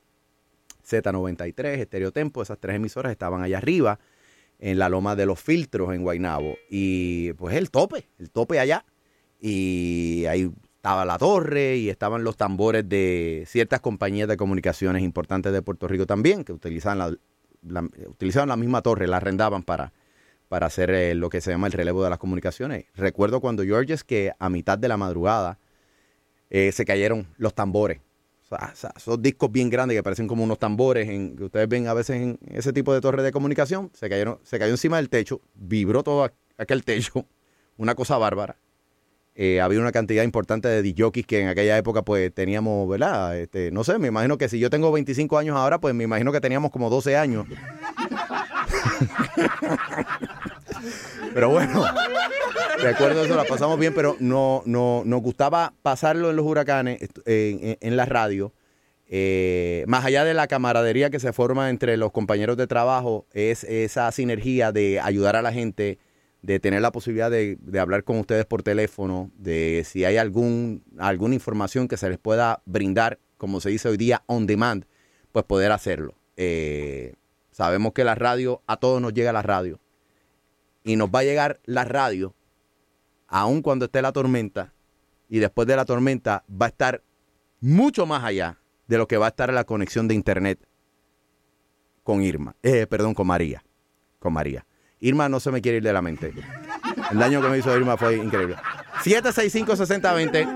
Z93, 0.89 1.65
Estéreo 1.81 2.13
Tempo, 2.13 2.41
esas 2.41 2.59
tres 2.59 2.77
emisoras 2.77 3.11
estaban 3.11 3.43
allá 3.43 3.59
arriba, 3.59 3.99
en 4.61 4.79
la 4.79 4.89
Loma 4.89 5.17
de 5.17 5.27
los 5.27 5.41
Filtros, 5.41 5.93
en 5.93 6.03
Guaynabo. 6.03 6.57
Y 6.71 7.33
pues 7.35 7.57
el 7.57 7.71
tope, 7.71 8.09
el 8.19 8.31
tope 8.31 8.61
allá. 8.61 8.85
Y 9.41 10.25
ahí 10.27 10.51
estaba 10.79 11.05
la 11.05 11.19
torre 11.19 11.77
y 11.77 11.91
estaban 11.91 12.23
los 12.25 12.37
tambores 12.37 12.89
de 12.89 13.45
ciertas 13.49 13.81
compañías 13.81 14.29
de 14.29 14.37
comunicaciones 14.37 15.03
importantes 15.03 15.53
de 15.53 15.61
Puerto 15.61 15.89
Rico 15.89 16.07
también, 16.07 16.45
que 16.45 16.53
utilizaban 16.53 16.99
la, 16.99 17.83
utilizaban 18.07 18.49
la 18.49 18.57
misma 18.57 18.81
torre, 18.81 19.09
la 19.09 19.17
arrendaban 19.17 19.65
para, 19.65 19.93
para 20.49 20.67
hacer 20.67 20.91
eh, 20.91 21.15
lo 21.17 21.31
que 21.31 21.41
se 21.41 21.51
llama 21.51 21.67
el 21.67 21.73
relevo 21.73 22.05
de 22.05 22.11
las 22.11 22.19
comunicaciones. 22.21 22.87
Recuerdo 22.95 23.41
cuando 23.41 23.65
Georges 23.65 24.05
que 24.05 24.33
a 24.39 24.49
mitad 24.51 24.79
de 24.79 24.87
la 24.89 24.97
madrugada 24.97 25.59
eh, 26.51 26.71
se 26.73 26.85
cayeron 26.85 27.27
los 27.39 27.55
tambores. 27.55 28.01
Esos 28.97 29.21
discos 29.21 29.53
bien 29.53 29.69
grandes 29.69 29.97
que 29.99 30.03
parecen 30.03 30.27
como 30.27 30.43
unos 30.45 30.59
tambores 30.59 31.09
en, 31.09 31.37
que 31.37 31.45
ustedes 31.45 31.69
ven 31.69 31.87
a 31.89 31.93
veces 31.93 32.17
en 32.17 32.39
ese 32.51 32.73
tipo 32.73 32.95
de 32.95 33.01
torres 33.03 33.25
de 33.25 33.33
comunicación, 33.33 33.91
se 33.93 34.09
cayeron, 34.09 34.39
se 34.43 34.59
cayó 34.59 34.71
encima 34.73 34.97
del 34.97 35.11
techo, 35.11 35.43
vibró 35.55 36.03
todo 36.03 36.25
aqu- 36.25 36.33
aquel 36.57 36.83
techo, 36.85 37.27
una 37.77 37.95
cosa 37.95 38.17
bárbara. 38.17 38.57
Eh, 39.41 39.61
había 39.61 39.79
una 39.79 39.93
cantidad 39.93 40.25
importante 40.25 40.67
de 40.67 40.83
DJs 40.83 41.25
que 41.25 41.41
en 41.43 41.47
aquella 41.47 41.79
época 41.79 42.03
pues 42.03 42.35
teníamos, 42.35 42.89
¿verdad? 42.89 43.39
Este, 43.39 43.71
no 43.71 43.85
sé, 43.85 43.97
me 44.01 44.09
imagino 44.09 44.37
que 44.37 44.49
si 44.49 44.59
yo 44.59 44.69
tengo 44.69 44.91
25 44.91 45.39
años 45.39 45.57
ahora, 45.57 45.79
pues 45.79 45.95
me 45.95 46.03
imagino 46.03 46.33
que 46.33 46.41
teníamos 46.41 46.73
como 46.73 46.91
12 46.91 47.17
años. 47.17 47.47
Pero 51.35 51.51
bueno, 51.51 51.85
recuerdo 52.83 53.25
eso, 53.25 53.37
la 53.37 53.45
pasamos 53.45 53.79
bien, 53.79 53.95
pero 53.95 54.17
no, 54.19 54.63
no, 54.67 55.03
nos 55.05 55.23
gustaba 55.23 55.73
pasarlo 55.83 56.31
en 56.31 56.37
los 56.37 56.47
huracanes, 56.47 56.99
en- 57.27 57.77
en 57.81 57.97
la 57.97 58.07
radio. 58.07 58.53
Eh, 59.11 59.85
más 59.87 60.05
allá 60.05 60.25
de 60.25 60.35
la 60.35 60.47
camaradería 60.49 61.11
que 61.11 61.21
se 61.21 61.33
forma 61.33 61.71
entre 61.71 61.97
los 61.97 62.13
compañeros 62.13 62.57
de 62.57 62.67
trabajo, 62.67 63.27
es 63.33 63.65
esa 63.65 64.11
sinergia 64.13 64.73
de 64.73 65.01
ayudar 65.01 65.37
a 65.37 65.43
la 65.43 65.53
gente, 65.53 65.99
de 66.43 66.61
tener 66.61 66.81
la 66.83 66.93
posibilidad 66.93 67.31
de, 67.31 67.57
de 67.61 67.81
hablar 67.81 68.05
con 68.05 68.19
ustedes 68.19 68.47
por 68.47 68.63
teléfono, 68.63 69.31
de 69.37 69.85
si 69.85 70.05
hay 70.05 70.17
algún, 70.17 70.85
alguna 70.99 71.35
información 71.35 71.89
que 71.89 71.97
se 71.97 72.09
les 72.09 72.19
pueda 72.19 72.63
brindar, 72.65 73.19
como 73.37 73.61
se 73.61 73.71
dice 73.71 73.89
hoy 73.89 73.97
día, 73.97 74.23
on 74.27 74.47
demand, 74.47 74.85
pues 75.33 75.45
poder 75.45 75.73
hacerlo. 75.73 76.15
Eh, 76.37 77.15
sabemos 77.51 77.93
que 77.93 78.05
la 78.05 78.15
radio, 78.15 78.63
a 78.67 78.77
todos 78.77 79.01
nos 79.03 79.13
llega 79.13 79.33
la 79.33 79.43
radio 79.43 79.81
y 80.85 80.97
nos 80.97 81.09
va 81.09 81.21
a 81.21 81.25
llegar 81.25 81.61
la 81.65 81.85
radio 81.85 82.35
aun 83.27 83.61
cuando 83.61 83.85
esté 83.85 84.01
la 84.01 84.13
tormenta, 84.13 84.73
y 85.29 85.39
después 85.39 85.69
de 85.69 85.77
la 85.77 85.85
tormenta 85.85 86.45
va 86.51 86.67
a 86.67 86.69
estar 86.71 87.03
mucho 87.61 88.07
más 88.07 88.25
allá 88.25 88.59
de 88.87 88.97
lo 88.97 89.07
que 89.07 89.19
va 89.19 89.27
a 89.27 89.29
estar 89.29 89.53
la 89.53 89.65
conexión 89.65 90.09
de 90.09 90.15
internet 90.15 90.59
con 92.03 92.23
Irma, 92.23 92.57
eh, 92.63 92.87
perdón, 92.87 93.13
con 93.13 93.27
María, 93.27 93.63
con 94.19 94.33
María. 94.33 94.65
Irma 95.01 95.29
no 95.29 95.41
se 95.41 95.51
me 95.51 95.61
quiere 95.61 95.79
ir 95.79 95.85
de 95.85 95.93
la 95.93 96.03
mente. 96.03 96.33
El 97.11 97.19
daño 97.19 97.41
que 97.41 97.49
me 97.49 97.59
hizo 97.59 97.77
Irma 97.77 97.97
fue 97.97 98.17
increíble. 98.17 98.57
765-6020. 99.05 100.47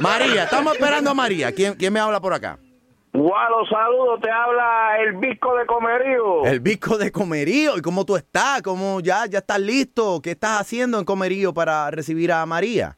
María, 0.00 0.44
estamos 0.44 0.74
esperando 0.74 1.10
a 1.10 1.14
María. 1.14 1.50
¿Quién, 1.52 1.74
quién 1.74 1.92
me 1.92 2.00
habla 2.00 2.20
por 2.20 2.34
acá? 2.34 2.58
Gualo, 3.14 3.66
saludos, 3.66 4.20
te 4.22 4.30
habla 4.30 4.96
el 5.00 5.18
Visco 5.18 5.54
de 5.56 5.66
Comerío. 5.66 6.46
El 6.46 6.60
Visco 6.60 6.96
de 6.96 7.12
Comerío. 7.12 7.76
¿Y 7.76 7.82
cómo 7.82 8.06
tú 8.06 8.16
estás? 8.16 8.62
¿Cómo 8.62 9.00
ya, 9.00 9.26
ya 9.26 9.40
estás 9.40 9.60
listo? 9.60 10.20
¿Qué 10.22 10.30
estás 10.30 10.58
haciendo 10.60 10.98
en 10.98 11.04
Comerío 11.04 11.52
para 11.52 11.90
recibir 11.90 12.32
a 12.32 12.46
María? 12.46 12.96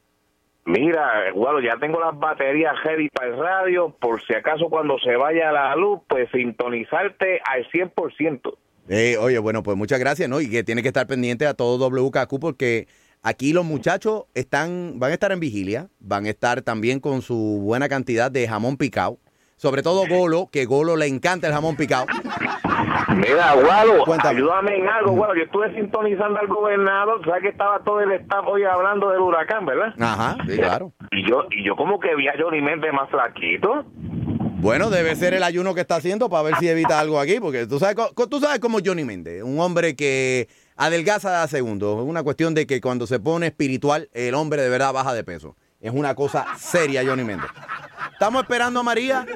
Mira, 0.67 1.31
Gualo, 1.35 1.61
ya 1.61 1.77
tengo 1.79 2.01
las 2.01 2.19
baterías 2.19 2.75
heavy 2.85 3.11
para 3.11 3.29
el 3.29 3.37
radio, 3.39 3.91
por 4.01 4.23
si 4.23 4.33
acaso 4.35 4.71
cuando 4.71 4.99
se 5.01 5.15
vaya 5.17 5.53
la 5.53 5.77
luz, 5.77 6.01
pues 6.09 6.31
sintonizarte 6.31 7.41
al 7.45 7.69
100%. 7.71 8.57
Eh, 8.89 9.17
oye, 9.19 9.39
bueno, 9.39 9.63
pues 9.63 9.77
muchas 9.77 9.99
gracias, 9.99 10.29
¿no? 10.29 10.41
Y 10.41 10.51
que 10.51 10.63
tiene 10.63 10.83
que 10.83 10.89
estar 10.89 11.07
pendiente 11.07 11.47
a 11.47 11.55
todo 11.55 11.89
WKQ 11.89 12.39
porque 12.41 12.87
aquí 13.23 13.53
los 13.53 13.65
muchachos 13.65 14.25
están, 14.35 14.99
van 14.99 15.11
a 15.11 15.15
estar 15.15 15.33
en 15.33 15.41
vigilia, 15.41 15.89
van 16.01 16.27
a 16.27 16.31
estar 16.31 16.63
también 16.63 17.01
con 17.01 17.23
su 17.23 17.61
buena 17.63 17.89
cantidad 17.89 18.31
de 18.31 18.47
jamón 18.47 18.77
picado. 18.77 19.19
Sobre 19.57 19.83
todo 19.83 20.07
Golo, 20.09 20.49
que 20.53 20.65
Golo 20.65 20.97
le 20.97 21.07
encanta 21.07 21.47
el 21.47 21.55
jamón 21.55 21.77
picado. 21.77 22.07
Mira, 23.17 23.55
Cuéntame. 24.05 24.39
ayúdame 24.39 24.77
en 24.77 24.89
algo, 24.89 25.13
Gualo. 25.13 25.35
Yo 25.37 25.45
estuve 25.45 25.73
sintonizando 25.75 26.39
al 26.41 26.49
gobernador, 26.49 27.25
sabes 27.25 27.43
que 27.43 27.49
estaba 27.51 27.79
todo 27.85 28.01
el 28.01 28.13
staff 28.13 28.45
hoy 28.47 28.65
hablando 28.65 29.11
del 29.11 29.21
huracán, 29.21 29.65
¿verdad? 29.65 29.95
Ajá, 29.99 30.37
sí, 30.47 30.57
claro. 30.57 30.93
Y 31.13 31.29
yo, 31.29 31.45
y 31.51 31.65
yo 31.65 31.77
como 31.77 32.01
que 32.01 32.15
vi 32.17 32.29
a 32.29 32.35
Johnny 32.39 32.61
Méndez 32.61 32.93
más 32.93 33.09
flaquito. 33.11 33.85
Bueno, 34.57 34.89
debe 34.89 35.15
ser 35.15 35.35
el 35.35 35.43
ayuno 35.43 35.75
que 35.75 35.83
está 35.83 35.97
haciendo 35.97 36.31
para 36.31 36.43
ver 36.43 36.57
si 36.57 36.69
evita 36.69 36.99
algo 36.99 37.21
aquí, 37.21 37.39
porque 37.39 37.67
tú 37.67 37.79
sabes, 37.79 37.97
tú 38.31 38.41
sabes 38.41 38.61
cómo 38.61 38.79
Johnny 38.85 39.05
Méndez, 39.05 39.43
un 39.43 39.61
hombre 39.61 39.95
que 39.95 40.49
adelgaza 40.77 41.43
a 41.43 41.49
segundo. 41.49 42.01
Es 42.01 42.09
una 42.09 42.23
cuestión 42.23 42.55
de 42.55 42.67
que 42.67 42.81
cuando 42.81 43.07
se 43.07 43.21
pone 43.21 43.49
espiritual, 43.49 44.09
el 44.15 44.35
hombre 44.35 44.63
de 44.63 44.69
verdad 44.71 44.93
baja 44.93 45.13
de 45.13 45.23
peso. 45.23 45.57
Es 45.81 45.93
una 45.93 46.15
cosa 46.15 46.47
seria, 46.57 47.05
Johnny 47.05 47.25
Méndez. 47.25 47.51
Estamos 48.13 48.43
esperando 48.43 48.81
a 48.81 48.83
María, 48.83 49.27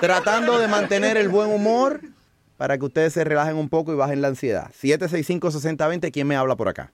tratando 0.00 0.58
de 0.58 0.68
mantener 0.68 1.16
el 1.16 1.28
buen 1.28 1.50
humor 1.50 2.00
para 2.56 2.78
que 2.78 2.84
ustedes 2.84 3.12
se 3.14 3.24
relajen 3.24 3.56
un 3.56 3.68
poco 3.68 3.92
y 3.92 3.96
bajen 3.96 4.22
la 4.22 4.28
ansiedad. 4.28 4.70
765-6020, 4.70 6.12
¿quién 6.12 6.26
me 6.28 6.36
habla 6.36 6.54
por 6.54 6.68
acá? 6.68 6.92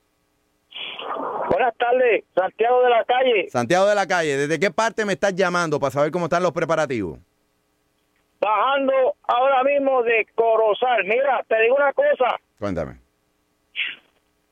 Buenas 1.50 1.76
tardes, 1.76 2.24
Santiago 2.35 2.83
de 2.83 2.88
la 2.88 3.05
calle. 3.05 3.50
Santiago 3.50 3.87
de 3.87 3.94
la 3.94 4.07
calle, 4.07 4.38
¿desde 4.38 4.59
qué 4.59 4.70
parte 4.70 5.05
me 5.05 5.12
estás 5.12 5.35
llamando 5.35 5.78
para 5.78 5.90
saber 5.90 6.11
cómo 6.11 6.24
están 6.26 6.42
los 6.42 6.52
preparativos? 6.52 7.18
Bajando 8.42 9.14
ahora 9.28 9.62
mismo 9.62 10.02
de 10.02 10.26
Corozal. 10.35 11.05
Mira, 11.05 11.44
te 11.46 11.62
digo 11.62 11.76
una 11.76 11.92
cosa. 11.92 12.40
Cuéntame. 12.59 12.96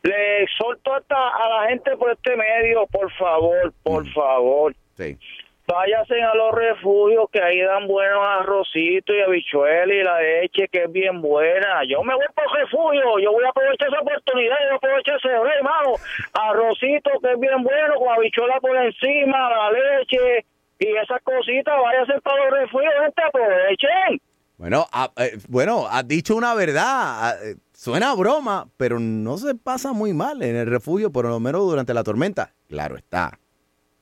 Le 0.03 0.42
exhorto 0.44 0.94
hasta 0.94 1.16
a 1.16 1.48
la 1.48 1.68
gente 1.70 1.96
por 1.96 2.12
este 2.12 2.37
medio, 2.37 2.87
por 2.87 3.12
favor, 3.14 3.72
por 3.83 4.07
favor. 4.12 4.74
Sí. 4.94 5.18
Váyanse 5.66 6.22
a 6.22 6.35
los 6.35 6.55
refugios 6.55 7.29
que 7.33 7.42
ahí 7.42 7.61
dan 7.61 7.88
buenos 7.88 8.24
arrocitos 8.24 9.14
y 9.14 9.20
habichuelas 9.22 9.96
y 9.96 10.03
la 10.03 10.20
leche 10.20 10.68
que 10.68 10.85
es 10.85 10.92
bien 10.92 11.20
buena. 11.20 11.83
Yo 11.88 12.03
me 12.05 12.14
voy 12.14 12.26
por 12.35 12.59
refugio, 12.59 13.18
yo 13.18 13.33
voy 13.33 13.44
a 13.44 13.50
aprovechar 13.50 13.88
esa 13.88 14.00
oportunidad, 14.00 14.57
yo 14.61 14.66
voy 14.66 14.72
a 14.72 14.76
aprovechar 14.76 15.16
ese 15.16 15.29
hermano. 15.29 15.94
Arrocito 16.33 17.11
que 17.20 17.33
es 17.33 17.40
bien 17.40 17.62
bueno, 17.62 17.94
con 17.96 18.09
habichuela 18.09 18.61
por 18.61 18.76
encima, 18.76 19.50
la 19.50 19.70
leche 19.72 20.44
y 20.81 20.97
esas 20.97 21.23
cositas, 21.23 21.75
váyanse 21.81 22.21
para 22.23 22.45
los 22.45 22.59
refugios, 22.61 22.93
gente, 23.05 23.23
aprovechen. 23.23 24.21
Bueno, 24.57 24.87
ah, 24.93 25.12
eh, 25.16 25.38
bueno, 25.49 25.87
has 25.87 26.09
dicho 26.09 26.35
una 26.35 26.55
verdad. 26.55 26.85
ah, 26.85 27.35
eh, 27.43 27.57
suena 27.73 28.11
a 28.11 28.14
broma, 28.14 28.69
pero 28.77 28.99
no 28.99 29.38
se 29.38 29.55
pasa 29.55 29.93
muy 29.93 30.12
mal 30.14 30.43
en 30.43 30.57
el 30.57 30.66
refugio, 30.66 31.12
por 31.12 31.27
lo 31.27 31.38
menos 31.38 31.62
durante 31.62 31.95
la 31.95 32.03
tormenta. 32.03 32.55
Claro 32.69 32.97
está. 32.97 33.38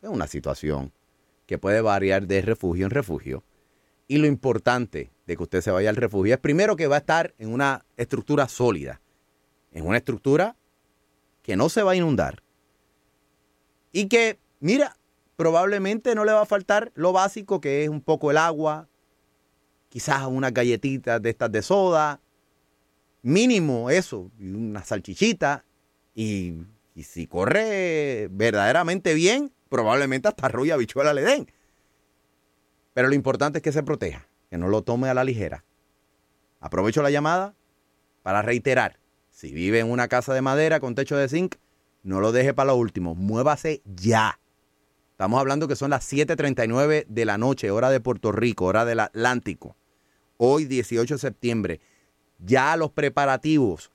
Es 0.00 0.08
una 0.08 0.28
situación 0.28 0.92
que 1.46 1.58
puede 1.58 1.80
variar 1.80 2.26
de 2.26 2.42
refugio 2.42 2.86
en 2.86 2.90
refugio. 2.90 3.42
Y 4.06 4.18
lo 4.18 4.26
importante 4.26 5.10
de 5.26 5.36
que 5.36 5.42
usted 5.42 5.60
se 5.60 5.70
vaya 5.70 5.90
al 5.90 5.96
refugio 5.96 6.34
es 6.34 6.40
primero 6.40 6.76
que 6.76 6.86
va 6.86 6.96
a 6.96 7.00
estar 7.00 7.34
en 7.38 7.52
una 7.52 7.84
estructura 7.96 8.48
sólida, 8.48 9.00
en 9.72 9.86
una 9.86 9.96
estructura 9.96 10.56
que 11.42 11.56
no 11.56 11.68
se 11.68 11.82
va 11.82 11.92
a 11.92 11.96
inundar. 11.96 12.42
Y 13.90 14.08
que, 14.08 14.38
mira, 14.60 14.96
probablemente 15.38 16.16
no 16.16 16.24
le 16.24 16.32
va 16.32 16.42
a 16.42 16.46
faltar 16.46 16.90
lo 16.96 17.12
básico 17.12 17.60
que 17.60 17.84
es 17.84 17.88
un 17.88 18.00
poco 18.00 18.32
el 18.32 18.38
agua, 18.38 18.88
quizás 19.88 20.26
unas 20.26 20.52
galletitas 20.52 21.22
de 21.22 21.30
estas 21.30 21.52
de 21.52 21.62
soda, 21.62 22.20
mínimo 23.22 23.88
eso, 23.88 24.32
y 24.40 24.50
una 24.50 24.82
salchichita, 24.82 25.64
y, 26.16 26.64
si 27.04 27.28
corre 27.28 28.26
verdaderamente 28.32 29.14
bien, 29.14 29.52
probablemente 29.68 30.26
hasta 30.26 30.46
arroz 30.46 30.66
y 30.66 30.72
habichuela 30.72 31.14
le 31.14 31.22
den. 31.22 31.46
Pero 32.92 33.06
lo 33.06 33.14
importante 33.14 33.58
es 33.58 33.62
que 33.62 33.70
se 33.70 33.84
proteja, 33.84 34.26
que 34.50 34.58
no 34.58 34.66
lo 34.66 34.82
tome 34.82 35.08
a 35.08 35.14
la 35.14 35.22
ligera. 35.22 35.64
Aprovecho 36.58 37.00
la 37.00 37.12
llamada 37.12 37.54
para 38.24 38.42
reiterar, 38.42 38.98
si 39.30 39.52
vive 39.52 39.78
en 39.78 39.88
una 39.88 40.08
casa 40.08 40.34
de 40.34 40.42
madera 40.42 40.80
con 40.80 40.96
techo 40.96 41.16
de 41.16 41.28
zinc, 41.28 41.54
no 42.02 42.18
lo 42.18 42.32
deje 42.32 42.54
para 42.54 42.72
lo 42.72 42.76
último, 42.76 43.14
muévase 43.14 43.82
ya. 43.84 44.40
Estamos 45.18 45.40
hablando 45.40 45.66
que 45.66 45.74
son 45.74 45.90
las 45.90 46.04
7:39 46.04 47.04
de 47.08 47.24
la 47.24 47.38
noche, 47.38 47.72
hora 47.72 47.90
de 47.90 47.98
Puerto 47.98 48.30
Rico, 48.30 48.66
hora 48.66 48.84
del 48.84 49.00
Atlántico. 49.00 49.74
Hoy, 50.36 50.66
18 50.66 51.16
de 51.16 51.18
septiembre. 51.18 51.80
Ya 52.38 52.76
los 52.76 52.92
preparativos. 52.92 53.90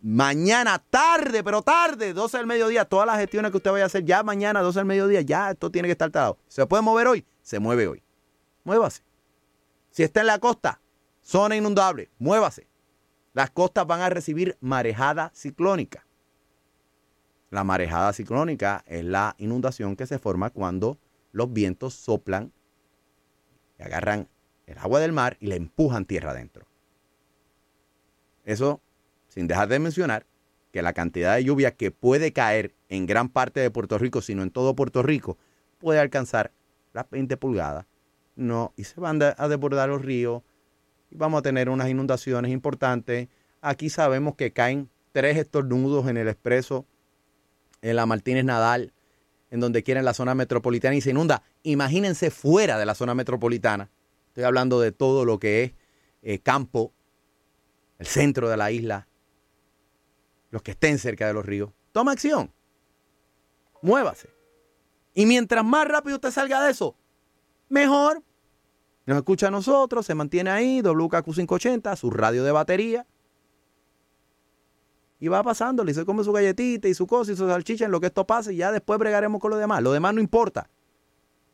Mañana 0.00 0.78
tarde, 0.78 1.44
pero 1.44 1.60
tarde, 1.60 2.14
12 2.14 2.38
del 2.38 2.46
mediodía. 2.46 2.86
Todas 2.86 3.06
las 3.06 3.18
gestiones 3.18 3.50
que 3.50 3.58
usted 3.58 3.72
vaya 3.72 3.84
a 3.84 3.88
hacer 3.88 4.02
ya 4.06 4.22
mañana, 4.22 4.62
12 4.62 4.78
del 4.78 4.86
mediodía, 4.86 5.20
ya 5.20 5.50
esto 5.50 5.70
tiene 5.70 5.86
que 5.86 5.92
estar 5.92 6.10
talado. 6.10 6.38
¿Se 6.48 6.64
puede 6.64 6.82
mover 6.82 7.06
hoy? 7.06 7.26
Se 7.42 7.58
mueve 7.58 7.86
hoy. 7.86 8.02
Muévase. 8.64 9.02
Si 9.90 10.02
está 10.02 10.20
en 10.20 10.28
la 10.28 10.38
costa, 10.38 10.80
zona 11.20 11.56
inundable, 11.56 12.08
muévase. 12.18 12.66
Las 13.34 13.50
costas 13.50 13.86
van 13.86 14.00
a 14.00 14.08
recibir 14.08 14.56
marejada 14.62 15.30
ciclónica. 15.34 16.06
La 17.50 17.64
marejada 17.64 18.12
ciclónica 18.12 18.84
es 18.86 19.04
la 19.04 19.34
inundación 19.38 19.96
que 19.96 20.06
se 20.06 20.18
forma 20.18 20.50
cuando 20.50 20.98
los 21.32 21.52
vientos 21.52 21.94
soplan 21.94 22.52
y 23.78 23.82
agarran 23.82 24.28
el 24.66 24.78
agua 24.78 25.00
del 25.00 25.12
mar 25.12 25.36
y 25.40 25.46
la 25.48 25.56
empujan 25.56 26.04
tierra 26.04 26.30
adentro. 26.30 26.66
Eso 28.44 28.80
sin 29.30 29.46
dejar 29.46 29.68
de 29.68 29.78
mencionar 29.78 30.26
que 30.72 30.82
la 30.82 30.92
cantidad 30.92 31.36
de 31.36 31.44
lluvia 31.44 31.72
que 31.72 31.90
puede 31.90 32.32
caer 32.32 32.74
en 32.88 33.06
gran 33.06 33.28
parte 33.28 33.60
de 33.60 33.70
Puerto 33.70 33.98
Rico, 33.98 34.20
sino 34.20 34.42
en 34.42 34.50
todo 34.50 34.74
Puerto 34.74 35.02
Rico, 35.02 35.38
puede 35.78 35.98
alcanzar 35.98 36.52
las 36.92 37.08
20 37.10 37.36
pulgadas. 37.36 37.86
No, 38.36 38.72
y 38.76 38.84
se 38.84 39.00
van 39.00 39.20
a 39.22 39.48
desbordar 39.48 39.88
los 39.88 40.02
ríos 40.02 40.42
y 41.10 41.16
vamos 41.16 41.40
a 41.40 41.42
tener 41.42 41.68
unas 41.68 41.88
inundaciones 41.88 42.52
importantes. 42.52 43.28
Aquí 43.60 43.90
sabemos 43.90 44.34
que 44.36 44.52
caen 44.52 44.88
tres 45.12 45.36
estornudos 45.36 46.06
en 46.08 46.16
el 46.16 46.28
expreso, 46.28 46.86
en 47.82 47.96
la 47.96 48.06
Martínez 48.06 48.44
Nadal, 48.44 48.92
en 49.50 49.60
donde 49.60 49.82
quiera 49.82 50.00
en 50.00 50.04
la 50.04 50.14
zona 50.14 50.34
metropolitana 50.34 50.94
y 50.94 51.00
se 51.00 51.10
inunda. 51.10 51.42
Imagínense 51.62 52.30
fuera 52.30 52.78
de 52.78 52.86
la 52.86 52.94
zona 52.94 53.14
metropolitana. 53.14 53.90
Estoy 54.28 54.44
hablando 54.44 54.80
de 54.80 54.92
todo 54.92 55.24
lo 55.24 55.38
que 55.38 55.64
es 55.64 55.72
eh, 56.22 56.38
campo, 56.38 56.92
el 57.98 58.06
centro 58.06 58.48
de 58.48 58.56
la 58.56 58.70
isla, 58.70 59.08
los 60.50 60.62
que 60.62 60.72
estén 60.72 60.98
cerca 60.98 61.26
de 61.26 61.34
los 61.34 61.44
ríos. 61.44 61.70
Toma 61.92 62.12
acción. 62.12 62.52
Muévase. 63.82 64.30
Y 65.14 65.26
mientras 65.26 65.64
más 65.64 65.86
rápido 65.88 66.16
usted 66.16 66.30
salga 66.30 66.62
de 66.62 66.70
eso, 66.70 66.96
mejor. 67.68 68.22
Nos 69.06 69.16
escucha 69.16 69.48
a 69.48 69.50
nosotros, 69.50 70.06
se 70.06 70.14
mantiene 70.14 70.50
ahí, 70.50 70.82
WKQ580, 70.82 71.96
su 71.96 72.10
radio 72.10 72.44
de 72.44 72.52
batería. 72.52 73.06
Y 75.20 75.28
va 75.28 75.42
pasándole, 75.42 75.92
y 75.92 75.94
se 75.94 76.04
come 76.04 76.24
su 76.24 76.32
galletita 76.32 76.88
y 76.88 76.94
su 76.94 77.06
cosa 77.06 77.30
y 77.30 77.36
su 77.36 77.46
salchicha 77.46 77.84
en 77.84 77.90
lo 77.90 78.00
que 78.00 78.06
esto 78.06 78.26
pase 78.26 78.54
y 78.54 78.56
ya 78.56 78.72
después 78.72 78.98
bregaremos 78.98 79.40
con 79.40 79.50
lo 79.50 79.58
demás. 79.58 79.82
Lo 79.82 79.92
demás 79.92 80.14
no 80.14 80.20
importa. 80.20 80.70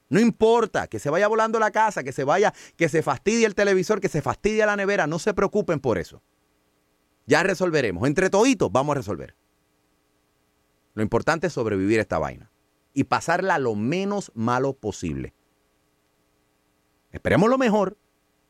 No 0.09 0.21
importa 0.21 0.87
que 0.87 1.01
se 1.01 1.11
vaya 1.11 1.27
volando 1.27 1.59
la 1.59 1.73
casa, 1.73 2.05
que 2.05 2.13
se 2.13 2.23
vaya, 2.23 2.55
que 2.77 2.89
se 2.89 3.03
fastidie 3.03 3.45
el 3.45 3.57
televisor, 3.57 4.01
que 4.01 4.09
se 4.09 4.23
fastidie 4.23 4.65
la 4.65 4.77
nevera. 4.77 5.09
No 5.09 5.19
se 5.19 5.35
preocupen 5.35 5.81
por 5.81 5.99
eso. 5.99 6.23
Ya 7.27 7.43
resolveremos. 7.43 8.07
Entre 8.07 8.31
toditos 8.31 8.71
vamos 8.71 8.95
a 8.95 8.99
resolver. 8.99 9.35
Lo 10.95 11.03
importante 11.03 11.49
es 11.49 11.53
sobrevivir 11.53 11.99
a 11.99 12.03
esta 12.03 12.19
vaina 12.19 12.53
y 12.95 13.05
pasarla 13.05 13.59
lo 13.59 13.75
menos 13.75 14.31
malo 14.35 14.75
posible. 14.75 15.35
Esperemos 17.11 17.51
lo 17.51 17.59
mejor, 17.59 17.99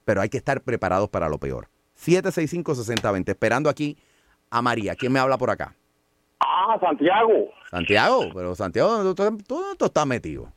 pero 0.04 0.20
hay 0.20 0.28
que 0.28 0.36
estar 0.38 0.62
preparados 0.62 1.08
para 1.08 1.28
lo 1.28 1.40
peor. 1.40 1.70
765-6020. 1.98 3.30
Esperando 3.30 3.70
aquí 3.70 3.96
a 4.50 4.62
María. 4.62 4.94
¿Quién 4.94 5.12
me 5.12 5.18
habla 5.20 5.38
por 5.38 5.50
acá? 5.50 5.74
Ah, 6.40 6.76
Santiago, 6.80 7.50
Santiago, 7.70 8.28
pero 8.34 8.54
Santiago, 8.54 9.02
¿dónde 9.02 9.14
tú, 9.14 9.38
tú- 9.46 9.76
tú 9.78 9.84
estás 9.86 10.06
metido? 10.06 10.52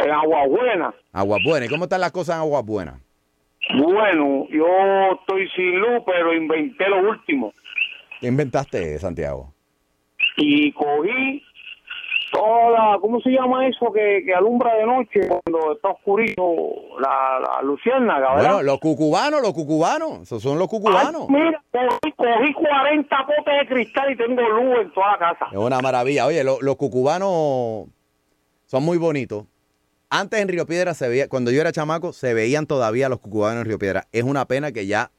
en 0.00 0.10
Agua 0.10 0.46
Buena. 0.46 0.94
Agua 1.12 1.38
Buena. 1.44 1.66
¿Y 1.66 1.68
cómo 1.68 1.84
están 1.84 2.00
las 2.00 2.12
cosas 2.12 2.36
en 2.36 2.40
Agua 2.42 2.62
Buena? 2.62 3.00
Bueno, 3.76 4.46
yo 4.50 4.66
estoy 5.20 5.48
sin 5.54 5.78
luz, 5.80 6.02
pero 6.06 6.32
inventé 6.34 6.88
lo 6.88 7.08
último. 7.10 7.52
¿Qué 8.20 8.26
inventaste, 8.28 8.98
Santiago? 8.98 9.52
Y 10.36 10.72
cogí 10.72 11.42
toda, 12.38 12.98
¿cómo 13.00 13.20
se 13.20 13.30
llama 13.30 13.66
eso 13.66 13.92
que, 13.92 14.22
que 14.24 14.34
alumbra 14.34 14.74
de 14.76 14.86
noche 14.86 15.20
cuando 15.28 15.72
está 15.72 15.88
oscurito? 15.90 16.42
La, 17.00 17.40
la 17.40 17.62
luciérnaga, 17.62 18.34
¿verdad? 18.36 18.50
Bueno, 18.54 18.62
los 18.62 18.80
cucubanos, 18.80 19.42
los 19.42 19.52
cucubanos. 19.52 20.20
Esos 20.22 20.42
son 20.42 20.58
los 20.58 20.68
cucubanos. 20.68 21.26
Ay, 21.28 21.34
mira, 21.34 21.62
cogí, 21.72 22.12
cogí 22.12 22.52
40 22.54 23.16
potes 23.26 23.54
de 23.60 23.66
cristal 23.68 24.12
y 24.12 24.16
tengo 24.16 24.40
luz 24.42 24.78
en 24.82 24.92
toda 24.92 25.12
la 25.12 25.18
casa. 25.18 25.46
Es 25.52 25.58
una 25.58 25.80
maravilla. 25.80 26.26
Oye, 26.26 26.42
lo- 26.44 26.60
los 26.60 26.76
cucubanos 26.76 27.86
son 28.66 28.82
muy 28.84 28.98
bonitos. 28.98 29.44
Antes 30.10 30.40
en 30.40 30.48
Río 30.48 30.66
Piedra 30.66 30.94
se 30.94 31.08
veía, 31.08 31.28
cuando 31.28 31.50
yo 31.50 31.60
era 31.60 31.70
chamaco, 31.72 32.12
se 32.12 32.32
veían 32.34 32.66
todavía 32.66 33.08
los 33.08 33.20
cucubanos 33.20 33.60
en 33.62 33.66
Río 33.66 33.78
Piedra. 33.78 34.06
Es 34.12 34.22
una 34.24 34.46
pena 34.46 34.72
que 34.72 34.86
ya 34.86 35.10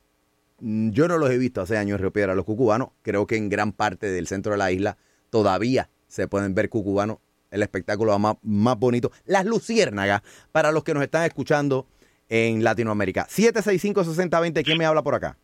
mm, 0.59 0.89
yo 0.91 1.07
no 1.07 1.17
los 1.17 1.29
he 1.29 1.37
visto 1.37 1.61
hace 1.61 1.77
años 1.77 1.95
en 1.97 2.01
Río 2.01 2.11
Piedra. 2.11 2.33
Los 2.35 2.45
cucubanos, 2.45 2.89
creo 3.03 3.27
que 3.27 3.35
en 3.37 3.49
gran 3.49 3.71
parte 3.71 4.07
del 4.09 4.25
centro 4.27 4.51
de 4.53 4.57
la 4.57 4.71
isla 4.71 4.97
todavía 5.29 5.89
se 6.09 6.27
pueden 6.27 6.53
ver 6.53 6.67
cucubanos. 6.67 7.19
El 7.51 7.63
espectáculo 7.63 8.19
más, 8.19 8.35
más 8.43 8.77
bonito. 8.77 9.11
Las 9.25 9.45
luciérnagas, 9.45 10.21
para 10.51 10.71
los 10.71 10.83
que 10.83 10.93
nos 10.93 11.01
están 11.01 11.23
escuchando 11.23 11.87
en 12.27 12.63
Latinoamérica. 12.63 13.25
765-6020, 13.25 14.63
¿quién 14.63 14.77
me 14.77 14.85
habla 14.85 15.01
por 15.01 15.15
acá? 15.15 15.37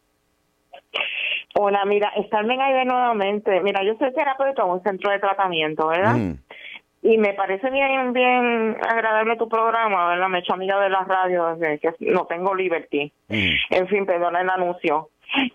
Hola, 1.57 1.85
mira, 1.85 2.11
Carmen 2.29 2.59
Aide 2.59 2.85
nuevamente. 2.85 3.61
Mira, 3.61 3.81
yo 3.83 3.95
soy 3.97 4.13
terapeuta 4.13 4.63
en 4.63 4.69
un 4.69 4.83
centro 4.83 5.09
de 5.09 5.19
tratamiento, 5.19 5.87
¿verdad? 5.87 6.15
Mm. 6.15 6.37
Y 7.01 7.17
me 7.17 7.33
parece 7.33 7.69
bien 7.69 8.13
bien 8.13 8.77
agradable 8.85 9.37
tu 9.37 9.47
programa, 9.47 10.09
¿verdad? 10.09 10.27
Me 10.27 10.39
he 10.39 10.41
hecho 10.41 10.53
amiga 10.53 10.79
de 10.81 10.89
la 10.89 11.03
radio 11.05 11.55
desde 11.55 11.79
que 11.79 11.93
no 11.99 12.25
tengo 12.25 12.53
Liberty. 12.53 13.11
En 13.29 13.87
fin, 13.87 14.05
perdona 14.05 14.41
el 14.41 14.49
anuncio. 14.49 15.09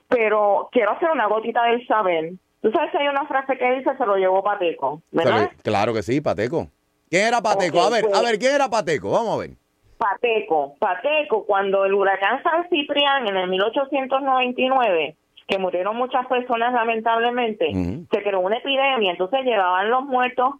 Pero 0.08 0.68
quiero 0.72 0.92
hacer 0.92 1.11
una 1.11 1.26
gotita 1.26 1.64
del 1.64 1.86
saber. 1.86 2.32
Tú 2.62 2.70
sabes 2.72 2.90
que 2.92 2.98
hay 2.98 3.08
una 3.08 3.26
frase 3.26 3.56
que 3.56 3.72
dice 3.76 3.90
se 3.96 4.06
lo 4.06 4.16
llevó 4.16 4.42
Pateco, 4.42 5.00
¿verdad? 5.12 5.50
lo- 5.56 5.62
claro 5.62 5.94
que 5.94 6.02
sí, 6.02 6.20
Pateco. 6.20 6.66
¿Quién 7.08 7.26
era 7.26 7.40
Pateco? 7.40 7.80
A 7.82 7.90
ver, 7.90 8.04
pues- 8.04 8.14
a 8.18 8.22
ver, 8.22 8.38
¿quién 8.38 8.54
era 8.54 8.68
Pateco? 8.68 9.11
Vamos 9.11 9.34
a 9.34 9.38
ver. 9.40 9.50
Pateco, 9.98 10.76
Pateco, 10.78 11.44
cuando 11.44 11.84
el 11.84 11.92
huracán 11.94 12.42
San 12.42 12.68
Ciprián 12.70 13.26
en 13.28 13.36
el 13.36 13.48
1899, 13.48 15.16
que 15.46 15.58
murieron 15.58 15.96
muchas 15.96 16.26
personas 16.26 16.72
lamentablemente, 16.72 17.66
se 18.11 18.22
creó 18.22 18.40
una 18.40 18.56
epidemia, 18.58 19.11
entonces 19.11 19.40
llevaban 19.44 19.90
los 19.90 20.04
muertos 20.04 20.54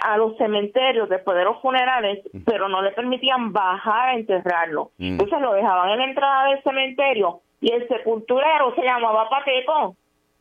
a 0.00 0.16
los 0.16 0.36
cementerios 0.38 1.08
después 1.08 1.36
de 1.36 1.44
los 1.44 1.60
funerales, 1.60 2.20
pero 2.46 2.68
no 2.68 2.80
le 2.82 2.92
permitían 2.92 3.52
bajar 3.52 4.10
a 4.10 4.14
enterrarlo. 4.14 4.90
Entonces 4.98 5.40
lo 5.40 5.52
dejaban 5.52 5.90
en 5.90 5.98
la 5.98 6.04
entrada 6.04 6.44
del 6.48 6.62
cementerio 6.62 7.40
y 7.60 7.72
el 7.72 7.86
sepulturero 7.88 8.74
se 8.74 8.82
llamaba 8.82 9.28
Pateco. 9.28 9.96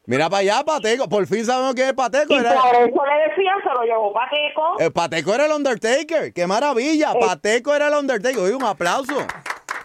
Mira 0.05 0.29
para 0.29 0.39
allá, 0.39 0.63
Pateco. 0.63 1.07
Por 1.07 1.27
fin 1.27 1.45
sabemos 1.45 1.75
quién 1.75 1.87
es 1.89 1.93
Pateco. 1.93 2.33
Y 2.33 2.37
Era- 2.37 2.55
por 2.55 2.75
eso 2.75 3.01
le 3.05 3.29
decían, 3.29 3.55
se 3.63 3.69
lo 3.73 3.83
llevó 3.83 4.13
Pateco. 4.13 4.79
el 4.79 4.91
Pateco 4.91 5.33
era 5.35 5.45
el 5.45 5.51
Undertaker. 5.51 6.33
¡Qué 6.33 6.47
maravilla! 6.47 7.13
Pateco 7.19 7.73
era 7.75 7.87
el 7.87 7.93
Undertaker. 7.93 8.39
Oye, 8.39 8.55
un 8.55 8.63
aplauso. 8.63 9.13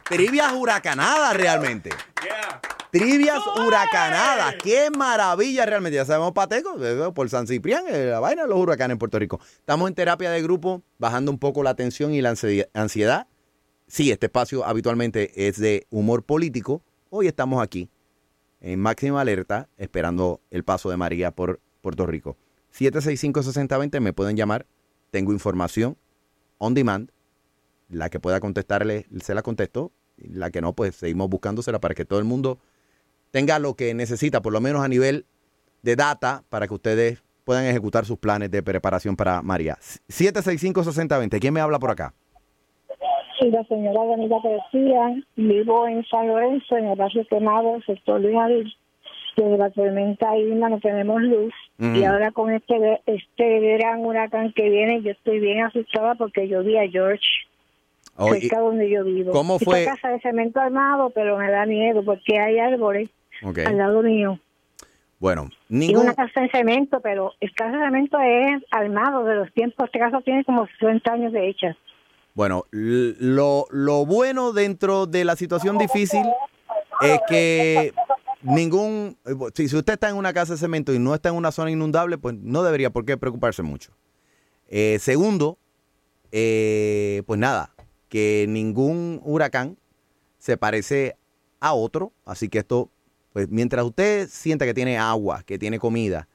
Trivias 0.08 0.52
huracanadas 0.52 1.36
realmente. 1.36 1.90
Trivias 2.90 3.40
huracanadas. 3.58 4.54
¡Qué 4.62 4.88
maravilla 4.96 5.66
realmente! 5.66 5.96
Ya 5.96 6.04
sabemos 6.06 6.32
Pateco, 6.32 6.76
eh, 6.82 7.10
por 7.14 7.28
San 7.28 7.46
Ciprián, 7.46 7.84
eh, 7.88 8.06
la 8.06 8.20
vaina 8.20 8.42
de 8.42 8.48
los 8.48 8.58
huracanes 8.58 8.94
en 8.94 8.98
Puerto 8.98 9.18
Rico. 9.18 9.38
Estamos 9.58 9.88
en 9.88 9.94
terapia 9.94 10.30
de 10.30 10.40
grupo, 10.42 10.82
bajando 10.98 11.30
un 11.30 11.38
poco 11.38 11.62
la 11.62 11.74
tensión 11.74 12.14
y 12.14 12.22
la 12.22 12.30
ansi- 12.32 12.66
ansiedad. 12.72 13.26
Sí, 13.86 14.10
este 14.10 14.26
espacio 14.26 14.64
habitualmente 14.64 15.46
es 15.48 15.60
de 15.60 15.86
humor 15.90 16.24
político. 16.24 16.82
Hoy 17.10 17.26
estamos 17.26 17.62
aquí 17.62 17.90
en 18.60 18.80
máxima 18.80 19.20
alerta, 19.20 19.68
esperando 19.76 20.40
el 20.50 20.64
paso 20.64 20.90
de 20.90 20.96
María 20.96 21.30
por 21.30 21.60
Puerto 21.80 22.06
Rico. 22.06 22.36
765-6020 22.74 24.00
me 24.00 24.12
pueden 24.12 24.36
llamar. 24.36 24.66
Tengo 25.10 25.32
información 25.32 25.96
on 26.58 26.74
demand. 26.74 27.10
La 27.88 28.10
que 28.10 28.18
pueda 28.18 28.40
contestarle, 28.40 29.06
se 29.20 29.34
la 29.34 29.42
contesto. 29.42 29.92
La 30.16 30.50
que 30.50 30.60
no, 30.60 30.72
pues 30.72 30.96
seguimos 30.96 31.28
buscándosela 31.28 31.78
para 31.78 31.94
que 31.94 32.04
todo 32.04 32.18
el 32.18 32.24
mundo 32.24 32.58
tenga 33.30 33.58
lo 33.58 33.74
que 33.74 33.94
necesita, 33.94 34.42
por 34.42 34.52
lo 34.52 34.60
menos 34.60 34.82
a 34.82 34.88
nivel 34.88 35.26
de 35.82 35.94
data, 35.94 36.42
para 36.48 36.66
que 36.66 36.74
ustedes 36.74 37.22
puedan 37.44 37.64
ejecutar 37.64 38.04
sus 38.04 38.18
planes 38.18 38.50
de 38.50 38.62
preparación 38.62 39.14
para 39.14 39.40
María. 39.42 39.78
765-6020. 40.08 41.38
¿Quién 41.40 41.54
me 41.54 41.60
habla 41.60 41.78
por 41.78 41.90
acá? 41.90 42.14
Sí, 43.38 43.50
la 43.50 43.64
señora 43.64 44.04
Danila 44.06 44.38
García, 44.42 45.14
vivo 45.36 45.86
en 45.86 46.04
San 46.06 46.26
Lorenzo, 46.28 46.76
en 46.76 46.86
el 46.86 46.96
barrio 46.96 47.26
quemado, 47.28 47.80
sector 47.86 48.20
Luis 48.20 48.36
Abril. 48.36 48.74
Desde 49.36 49.58
la 49.58 49.68
tormenta 49.70 50.34
Irma 50.38 50.70
no 50.70 50.80
tenemos 50.80 51.20
luz 51.20 51.52
Mm. 51.78 51.96
y 51.96 52.04
ahora 52.04 52.30
con 52.30 52.50
este 52.54 53.02
este 53.04 53.60
gran 53.76 54.02
huracán 54.02 54.50
que 54.54 54.70
viene 54.70 55.02
yo 55.02 55.10
estoy 55.10 55.40
bien 55.40 55.62
asustada 55.62 56.14
porque 56.14 56.48
yo 56.48 56.62
vi 56.62 56.78
a 56.78 56.88
George 56.88 57.20
Oh, 58.16 58.34
y- 58.34 58.40
cerca 58.40 58.60
donde 58.60 58.88
yo 58.88 59.04
vivo. 59.04 59.32
¿Cómo 59.32 59.56
Esta 59.56 59.64
fue? 59.70 59.84
casa 59.84 60.08
de 60.08 60.20
cemento 60.20 60.58
armado, 60.58 61.10
pero 61.10 61.36
me 61.36 61.50
da 61.50 61.66
miedo 61.66 62.02
porque 62.02 62.38
hay 62.38 62.58
árboles 62.58 63.10
al 63.66 63.76
lado 63.76 64.00
mío. 64.02 64.38
Bueno, 65.18 65.50
ningún... 65.68 66.04
una 66.04 66.14
casa 66.14 66.40
de 66.40 66.48
cemento, 66.48 67.00
pero 67.02 67.32
el 67.40 67.52
casa 67.52 67.76
de 67.76 67.84
cemento 67.84 68.18
es 68.18 68.62
armado 68.70 69.24
de 69.24 69.34
los 69.34 69.52
tiempos. 69.52 69.84
Este 69.84 69.98
casa 69.98 70.22
tiene 70.22 70.44
como 70.44 70.66
60 70.66 71.12
años 71.12 71.32
de 71.34 71.46
hecha. 71.48 71.76
Bueno, 72.36 72.66
lo, 72.70 73.66
lo 73.70 74.04
bueno 74.04 74.52
dentro 74.52 75.06
de 75.06 75.24
la 75.24 75.36
situación 75.36 75.78
difícil 75.78 76.22
es 77.00 77.18
que 77.26 77.94
ningún, 78.42 79.16
si, 79.54 79.70
si 79.70 79.74
usted 79.74 79.94
está 79.94 80.10
en 80.10 80.16
una 80.16 80.34
casa 80.34 80.52
de 80.52 80.58
cemento 80.58 80.92
y 80.92 80.98
no 80.98 81.14
está 81.14 81.30
en 81.30 81.34
una 81.34 81.50
zona 81.50 81.70
inundable, 81.70 82.18
pues 82.18 82.34
no 82.38 82.62
debería 82.62 82.90
por 82.90 83.06
qué 83.06 83.16
preocuparse 83.16 83.62
mucho. 83.62 83.92
Eh, 84.68 84.98
segundo, 85.00 85.56
eh, 86.30 87.22
pues 87.26 87.40
nada, 87.40 87.74
que 88.10 88.44
ningún 88.46 89.18
huracán 89.24 89.78
se 90.36 90.58
parece 90.58 91.16
a 91.58 91.72
otro, 91.72 92.12
así 92.26 92.50
que 92.50 92.58
esto, 92.58 92.90
pues 93.32 93.48
mientras 93.48 93.82
usted 93.82 94.28
sienta 94.28 94.66
que 94.66 94.74
tiene 94.74 94.98
agua, 94.98 95.42
que 95.42 95.58
tiene 95.58 95.78
comida 95.78 96.28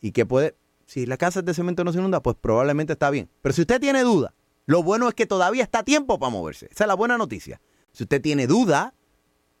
y 0.00 0.12
que 0.12 0.24
puede, 0.24 0.54
si 0.86 1.04
la 1.04 1.18
casa 1.18 1.42
de 1.42 1.52
cemento 1.52 1.84
no 1.84 1.92
se 1.92 1.98
inunda, 1.98 2.22
pues 2.22 2.36
probablemente 2.40 2.94
está 2.94 3.10
bien. 3.10 3.28
Pero 3.42 3.52
si 3.52 3.60
usted 3.60 3.78
tiene 3.82 4.00
duda, 4.00 4.32
lo 4.66 4.82
bueno 4.82 5.08
es 5.08 5.14
que 5.14 5.26
todavía 5.26 5.62
está 5.62 5.82
tiempo 5.84 6.18
para 6.18 6.30
moverse. 6.30 6.68
Esa 6.70 6.84
es 6.84 6.88
la 6.88 6.94
buena 6.94 7.16
noticia. 7.16 7.60
Si 7.92 8.02
usted 8.02 8.20
tiene 8.20 8.46
duda 8.46 8.94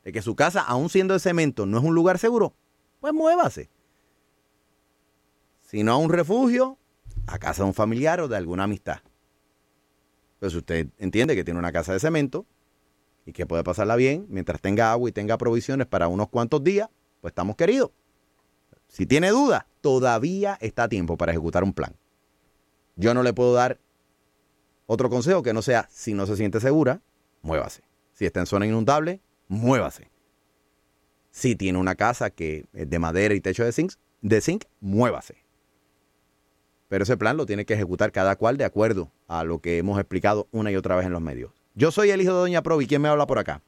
de 0.04 0.12
que 0.12 0.20
su 0.20 0.36
casa, 0.36 0.60
aún 0.60 0.88
siendo 0.88 1.14
de 1.14 1.20
cemento, 1.20 1.64
no 1.64 1.78
es 1.78 1.84
un 1.84 1.94
lugar 1.94 2.18
seguro, 2.18 2.54
pues 3.00 3.12
muévase. 3.12 3.70
Si 5.62 5.82
no 5.82 5.92
a 5.92 5.96
un 5.96 6.10
refugio, 6.10 6.78
a 7.26 7.38
casa 7.38 7.62
de 7.62 7.68
un 7.68 7.74
familiar 7.74 8.20
o 8.20 8.28
de 8.28 8.36
alguna 8.36 8.64
amistad. 8.64 8.98
Si 10.40 10.56
usted 10.56 10.88
entiende 10.98 11.34
que 11.34 11.44
tiene 11.44 11.58
una 11.58 11.72
casa 11.72 11.92
de 11.92 11.98
cemento 11.98 12.46
y 13.24 13.32
que 13.32 13.46
puede 13.46 13.64
pasarla 13.64 13.96
bien 13.96 14.26
mientras 14.28 14.60
tenga 14.60 14.92
agua 14.92 15.08
y 15.08 15.12
tenga 15.12 15.38
provisiones 15.38 15.86
para 15.86 16.08
unos 16.08 16.28
cuantos 16.28 16.62
días, 16.62 16.88
pues 17.20 17.32
estamos 17.32 17.56
queridos. 17.56 17.90
Si 18.88 19.06
tiene 19.06 19.30
duda, 19.30 19.66
todavía 19.80 20.56
está 20.60 20.84
a 20.84 20.88
tiempo 20.88 21.16
para 21.16 21.32
ejecutar 21.32 21.64
un 21.64 21.72
plan. 21.72 21.96
Yo 22.94 23.12
no 23.12 23.22
le 23.22 23.32
puedo 23.32 23.54
dar 23.54 23.80
otro 24.86 25.10
consejo 25.10 25.42
que 25.42 25.52
no 25.52 25.62
sea, 25.62 25.86
si 25.90 26.14
no 26.14 26.26
se 26.26 26.36
siente 26.36 26.60
segura, 26.60 27.00
muévase. 27.42 27.82
Si 28.12 28.24
está 28.24 28.40
en 28.40 28.46
zona 28.46 28.66
inundable, 28.66 29.20
muévase. 29.48 30.10
Si 31.30 31.54
tiene 31.54 31.78
una 31.78 31.96
casa 31.96 32.30
que 32.30 32.64
es 32.72 32.88
de 32.88 32.98
madera 32.98 33.34
y 33.34 33.40
techo 33.40 33.64
de 33.64 33.72
zinc, 33.72 33.92
de 34.22 34.40
zinc, 34.40 34.64
muévase. 34.80 35.36
Pero 36.88 37.02
ese 37.02 37.16
plan 37.16 37.36
lo 37.36 37.46
tiene 37.46 37.64
que 37.64 37.74
ejecutar 37.74 38.12
cada 38.12 38.36
cual 38.36 38.56
de 38.56 38.64
acuerdo 38.64 39.10
a 39.26 39.44
lo 39.44 39.58
que 39.58 39.78
hemos 39.78 39.98
explicado 39.98 40.46
una 40.52 40.70
y 40.70 40.76
otra 40.76 40.96
vez 40.96 41.04
en 41.04 41.12
los 41.12 41.20
medios. 41.20 41.52
Yo 41.74 41.90
soy 41.90 42.10
el 42.10 42.22
hijo 42.22 42.32
de 42.32 42.38
Doña 42.38 42.62
Provi. 42.62 42.86
¿Quién 42.86 43.02
me 43.02 43.08
habla 43.08 43.26
por 43.26 43.38
acá? 43.38 43.60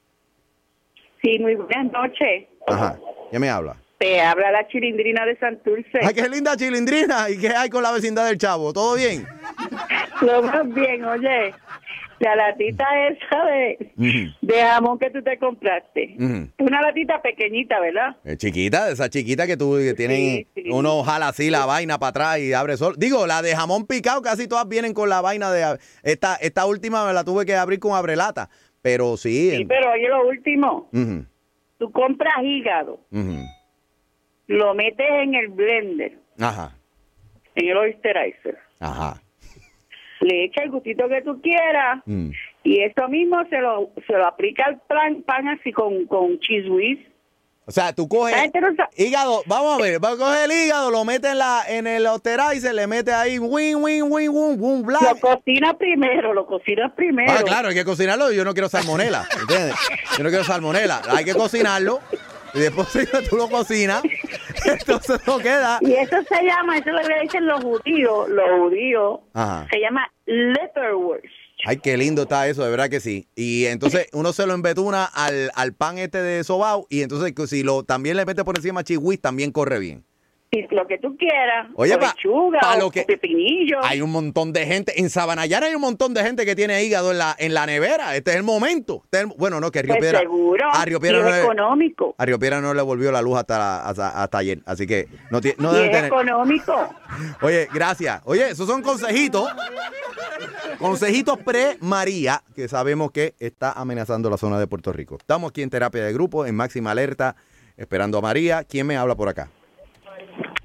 Sí, 1.21 1.37
muy 1.39 1.55
buenas 1.55 1.91
noches. 1.91 2.47
Ajá. 2.65 2.97
¿Quién 3.29 3.41
me 3.41 3.49
habla? 3.49 3.75
Te 3.99 4.21
habla 4.21 4.49
la 4.51 4.65
chilindrina 4.69 5.25
de 5.25 5.37
Santurce. 5.37 5.99
¡Ay, 6.01 6.13
qué 6.13 6.27
linda 6.29 6.55
chilindrina! 6.55 7.29
¿Y 7.29 7.37
qué 7.37 7.49
hay 7.49 7.69
con 7.69 7.83
la 7.83 7.91
vecindad 7.91 8.25
del 8.27 8.37
Chavo? 8.37 8.71
¿Todo 8.71 8.95
bien? 8.95 9.27
Lo 10.21 10.41
más 10.41 10.73
bien, 10.73 11.03
oye. 11.03 11.53
La 12.19 12.35
latita 12.35 12.85
esa 13.07 13.45
de, 13.45 14.33
de 14.41 14.61
jamón 14.61 14.99
que 14.99 15.09
tú 15.09 15.21
te 15.21 15.37
compraste. 15.37 16.15
Una 16.59 16.81
latita 16.81 17.21
pequeñita, 17.21 17.79
¿verdad? 17.79 18.17
Es 18.25 18.37
chiquita, 18.37 18.89
esa 18.89 19.09
chiquita 19.09 19.47
que 19.47 19.55
tú 19.55 19.77
que 19.77 19.93
tienen, 19.93 20.45
uno 20.69 21.01
jala 21.03 21.29
así 21.29 21.49
la 21.49 21.65
vaina 21.65 21.97
para 21.97 22.09
atrás 22.09 22.39
y 22.39 22.51
abre 22.51 22.75
sol. 22.75 22.95
Digo, 22.97 23.25
la 23.25 23.41
de 23.41 23.55
jamón 23.55 23.85
picado 23.87 24.21
casi 24.21 24.49
todas 24.49 24.67
vienen 24.67 24.93
con 24.93 25.07
la 25.07 25.21
vaina 25.21 25.49
de 25.49 25.77
esta 26.03 26.35
esta 26.35 26.65
última 26.65 27.05
me 27.07 27.13
la 27.13 27.23
tuve 27.23 27.45
que 27.45 27.55
abrir 27.55 27.79
con 27.79 27.93
abrelata, 27.95 28.49
pero 28.81 29.15
sí. 29.15 29.51
Sí, 29.55 29.63
pero 29.65 29.89
oye, 29.93 30.09
lo 30.09 30.27
último. 30.27 30.89
Ujú, 30.91 31.25
Tú 31.77 31.89
compras 31.93 32.33
hígado. 32.43 32.99
Lo 34.49 34.73
metes 34.73 35.07
en 35.09 35.35
el 35.35 35.47
blender, 35.49 36.17
Ajá, 36.39 36.75
en 37.55 37.69
el 37.69 37.77
Oysterizer. 37.77 38.57
ajá. 38.79 39.21
Le 40.21 40.43
echa 40.45 40.63
el 40.63 40.71
gustito 40.71 41.07
que 41.07 41.21
tú 41.21 41.39
quieras 41.41 42.01
Mm. 42.05 42.31
y 42.63 42.81
esto 42.81 43.07
mismo 43.07 43.37
se 43.49 43.59
lo 43.59 43.91
se 44.05 44.13
lo 44.13 44.27
aplica 44.27 44.65
al 44.65 44.77
pan, 44.81 45.23
pan 45.23 45.47
así 45.47 45.71
con, 45.71 46.05
con 46.07 46.37
cheese 46.39 46.67
whiz. 46.69 46.99
O 47.65 47.71
sea, 47.71 47.93
tú 47.93 48.07
coges 48.09 48.35
no 48.35 48.87
hígado, 48.97 49.43
vamos 49.45 49.79
a 49.79 49.81
ver, 49.83 50.03
va 50.03 50.09
a 50.13 50.17
coger 50.17 50.45
el 50.49 50.65
hígado, 50.65 50.89
lo 50.89 51.05
mete 51.05 51.29
en 51.29 51.37
la 51.37 51.61
en 51.69 51.85
el 51.85 52.05
osterizer, 52.07 52.73
le 52.73 52.87
mete 52.87 53.13
ahí 53.13 53.37
win 53.37 53.75
win 53.77 54.03
win 54.11 54.29
win 54.31 54.55
win 54.59 54.81
bla. 54.83 54.97
Lo 54.99 55.19
cocina 55.19 55.77
primero, 55.77 56.33
lo 56.33 56.47
cocina 56.47 56.93
primero. 56.95 57.31
Ah, 57.31 57.43
claro, 57.45 57.67
hay 57.69 57.75
que 57.75 57.85
cocinarlo. 57.85 58.31
Yo 58.31 58.43
no 58.43 58.53
quiero 58.53 58.67
salmonela, 58.69 59.25
¿entiendes? 59.39 59.75
Yo 60.17 60.23
no 60.23 60.29
quiero 60.29 60.43
salmonela. 60.43 61.01
Hay 61.11 61.23
que 61.23 61.33
cocinarlo 61.35 61.99
y 62.53 62.59
después 62.59 62.87
si 62.89 63.05
tú 63.29 63.35
lo 63.37 63.49
cocinas, 63.49 64.03
entonces 64.65 65.19
no 65.25 65.37
queda. 65.39 65.79
Y 65.81 65.93
eso 65.93 66.17
se 66.27 66.43
llama, 66.43 66.77
eso 66.77 66.89
es 66.89 66.95
lo 66.95 67.07
que 67.07 67.21
dicen 67.21 67.45
los 67.47 67.63
judíos, 67.63 68.29
los 68.29 68.49
judíos, 68.59 69.19
Ajá. 69.33 69.67
se 69.71 69.79
llama 69.79 70.07
leatherwurst. 70.25 71.25
Ay, 71.65 71.77
qué 71.77 71.97
lindo 71.97 72.21
está 72.21 72.47
eso, 72.47 72.63
de 72.63 72.71
verdad 72.71 72.89
que 72.89 72.99
sí. 72.99 73.27
Y 73.35 73.65
entonces 73.65 74.07
uno 74.13 74.31
se 74.33 74.47
lo 74.47 74.53
embetuna 74.53 75.05
al, 75.05 75.51
al 75.55 75.73
pan 75.73 75.97
este 75.97 76.21
de 76.21 76.43
sobao 76.43 76.87
y 76.89 77.01
entonces 77.01 77.33
si 77.49 77.63
lo 77.63 77.83
también 77.83 78.17
le 78.17 78.25
mete 78.25 78.43
por 78.43 78.57
encima 78.57 78.83
chihuis, 78.83 79.19
también 79.19 79.51
corre 79.51 79.79
bien. 79.79 80.05
Lo 80.71 80.87
que 80.87 80.97
tú 80.97 81.15
quieras, 81.15 81.67
Oye, 81.75 81.93
o 81.93 81.99
pa- 81.99 82.75
lo 82.79 82.89
que- 82.89 83.03
pepinillo. 83.03 83.77
Hay 83.83 84.01
un 84.01 84.11
montón 84.11 84.51
de 84.51 84.65
gente. 84.65 84.99
En 84.99 85.11
Sabanayana 85.11 85.67
hay 85.67 85.75
un 85.75 85.81
montón 85.81 86.15
de 86.15 86.23
gente 86.23 86.43
que 86.43 86.55
tiene 86.55 86.83
hígado 86.83 87.11
en 87.11 87.19
la, 87.19 87.35
en 87.37 87.53
la 87.53 87.67
nevera. 87.67 88.15
Este 88.15 88.31
es 88.31 88.37
el 88.37 88.41
momento. 88.43 89.01
Este 89.05 89.17
es 89.19 89.23
el- 89.25 89.33
bueno, 89.37 89.59
no, 89.59 89.69
que 89.69 89.83
Río 89.83 89.93
Pues 89.93 90.01
Piedra. 90.01 90.19
seguro, 90.21 90.67
A 90.73 90.83
Río 90.85 90.99
Piedra 90.99 91.19
no 91.21 91.27
es 91.27 91.35
le- 91.35 91.41
económico. 91.43 92.15
A 92.17 92.25
Río 92.25 92.39
Piedra 92.39 92.61
no 92.61 92.73
le 92.73 92.81
volvió 92.81 93.11
la 93.11 93.21
luz 93.21 93.37
hasta, 93.37 93.87
hasta, 93.87 94.09
hasta 94.23 94.37
ayer. 94.39 94.59
Así 94.65 94.87
que 94.87 95.07
no, 95.29 95.39
tiene- 95.39 95.57
no 95.59 95.69
y 95.71 95.75
deben 95.75 95.89
es 95.89 95.95
tener. 95.95 96.07
económico. 96.07 96.89
Oye, 97.43 97.67
gracias. 97.71 98.21
Oye, 98.25 98.49
esos 98.49 98.67
son 98.67 98.81
consejitos. 98.81 99.47
Consejitos 100.79 101.37
pre-María, 101.39 102.41
que 102.55 102.67
sabemos 102.67 103.11
que 103.11 103.35
está 103.39 103.73
amenazando 103.73 104.29
la 104.31 104.37
zona 104.37 104.59
de 104.59 104.65
Puerto 104.65 104.91
Rico. 104.93 105.17
Estamos 105.19 105.51
aquí 105.51 105.61
en 105.61 105.69
terapia 105.69 106.03
de 106.03 106.11
grupo, 106.13 106.45
en 106.47 106.55
máxima 106.55 106.89
alerta, 106.91 107.35
esperando 107.77 108.17
a 108.17 108.21
María. 108.21 108.63
¿Quién 108.63 108.87
me 108.87 108.97
habla 108.97 109.15
por 109.15 109.29
acá? 109.29 109.49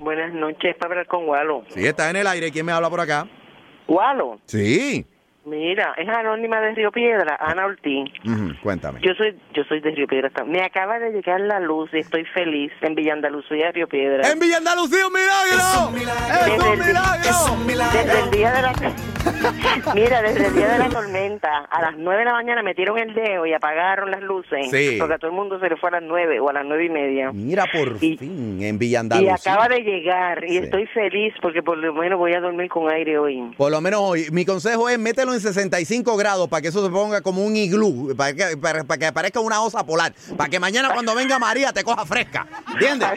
Buenas 0.05 0.34
noches, 0.34 0.76
para 0.76 0.92
hablar 0.92 1.07
con 1.07 1.26
Walo. 1.26 1.64
Sí, 1.68 1.86
está 1.86 2.11
en 2.11 2.16
el 2.16 2.26
aire. 2.26 2.52
¿Quién 2.52 2.66
me 2.66 2.72
habla 2.72 2.90
por 2.90 3.00
acá? 3.00 3.26
Walo, 3.88 4.38
Sí. 4.44 5.07
Mira, 5.45 5.95
es 5.97 6.09
anónima 6.09 6.61
de 6.61 6.74
Río 6.74 6.90
Piedra, 6.90 7.36
Ana 7.40 7.66
Ortiz. 7.66 8.11
Ujú, 8.24 8.53
Cuéntame. 8.62 9.01
Yo 9.03 9.12
soy 9.14 9.36
yo 9.55 9.62
soy 9.64 9.80
de 9.80 9.90
Río 9.92 10.07
Piedra. 10.07 10.30
Me 10.47 10.62
acaba 10.62 10.99
de 10.99 11.11
llegar 11.11 11.40
la 11.40 11.61
luz 11.61 11.90
y 11.92 11.99
estoy 11.99 12.24
feliz 12.26 12.72
en 12.80 12.95
Villa 12.95 13.12
Andalucía, 13.12 13.70
Río 13.72 13.86
Piedra. 13.88 14.28
¡En 14.30 14.38
Villa 14.38 14.59
Andalucía 14.59 15.07
un 15.07 15.12
milagro! 15.12 15.90
¡Es 15.97 16.45
Desde 16.47 16.68
un 16.68 16.72
el 16.72 16.80
di- 16.80 16.86
milagro! 16.86 17.92
Desde 17.92 18.20
el 18.20 18.30
día 18.30 18.53
de 18.53 18.62
la 18.62 18.72
Mira, 19.95 20.22
desde 20.22 20.47
el 20.47 20.55
día 20.55 20.68
de 20.68 20.78
la 20.78 20.88
tormenta, 20.88 21.64
a 21.70 21.80
las 21.82 21.97
nueve 21.97 22.20
de 22.20 22.24
la 22.26 22.32
mañana 22.32 22.62
metieron 22.62 22.99
el 22.99 23.14
dedo 23.14 23.47
y 23.47 23.53
apagaron 23.55 24.11
las 24.11 24.20
luces. 24.22 24.70
Sí. 24.70 24.97
Porque 24.99 25.14
a 25.14 25.18
todo 25.18 25.30
el 25.30 25.36
mundo 25.36 25.59
se 25.61 25.68
le 25.68 25.76
fue 25.76 25.88
a 25.90 25.92
las 25.92 26.03
nueve 26.03 26.40
o 26.40 26.49
a 26.49 26.53
las 26.53 26.64
nueve 26.66 26.86
y 26.86 26.88
media. 26.90 27.30
Mira, 27.32 27.64
por 27.72 27.99
fin, 27.99 28.59
en 28.62 28.78
Villa 28.78 28.99
Y 28.99 29.01
Andalucía. 29.01 29.34
acaba 29.34 29.68
de 29.68 29.80
llegar 29.82 30.45
y 30.45 30.59
estoy 30.59 30.86
feliz 30.88 31.34
porque 31.40 31.62
por 31.62 31.78
lo 31.78 31.92
menos 31.95 32.18
voy 32.18 32.32
a 32.34 32.40
dormir 32.40 32.68
con 32.68 32.90
aire 32.90 33.18
hoy. 33.18 33.51
Por 33.57 33.70
lo 33.70 33.80
menos 33.80 34.01
hoy, 34.03 34.26
mi 34.30 34.45
consejo 34.45 34.88
es 34.88 34.99
mételo 34.99 35.34
en 35.35 35.41
65 35.41 36.16
grados 36.16 36.49
para 36.49 36.62
que 36.62 36.68
eso 36.68 36.85
se 36.85 36.91
ponga 36.91 37.20
como 37.20 37.45
un 37.45 37.57
iglú, 37.57 38.14
para 38.16 38.32
que, 38.35 38.57
para, 38.57 38.85
para 38.85 38.99
que 38.99 39.12
parezca 39.12 39.41
una 39.41 39.61
osa 39.62 39.85
polar, 39.85 40.14
para 40.37 40.49
que 40.49 40.59
mañana 40.61 40.91
cuando 40.93 41.14
venga 41.14 41.39
María 41.39 41.72
te 41.72 41.85
coja 41.85 42.05
fresca, 42.07 42.47
¿entiendes? 42.72 43.09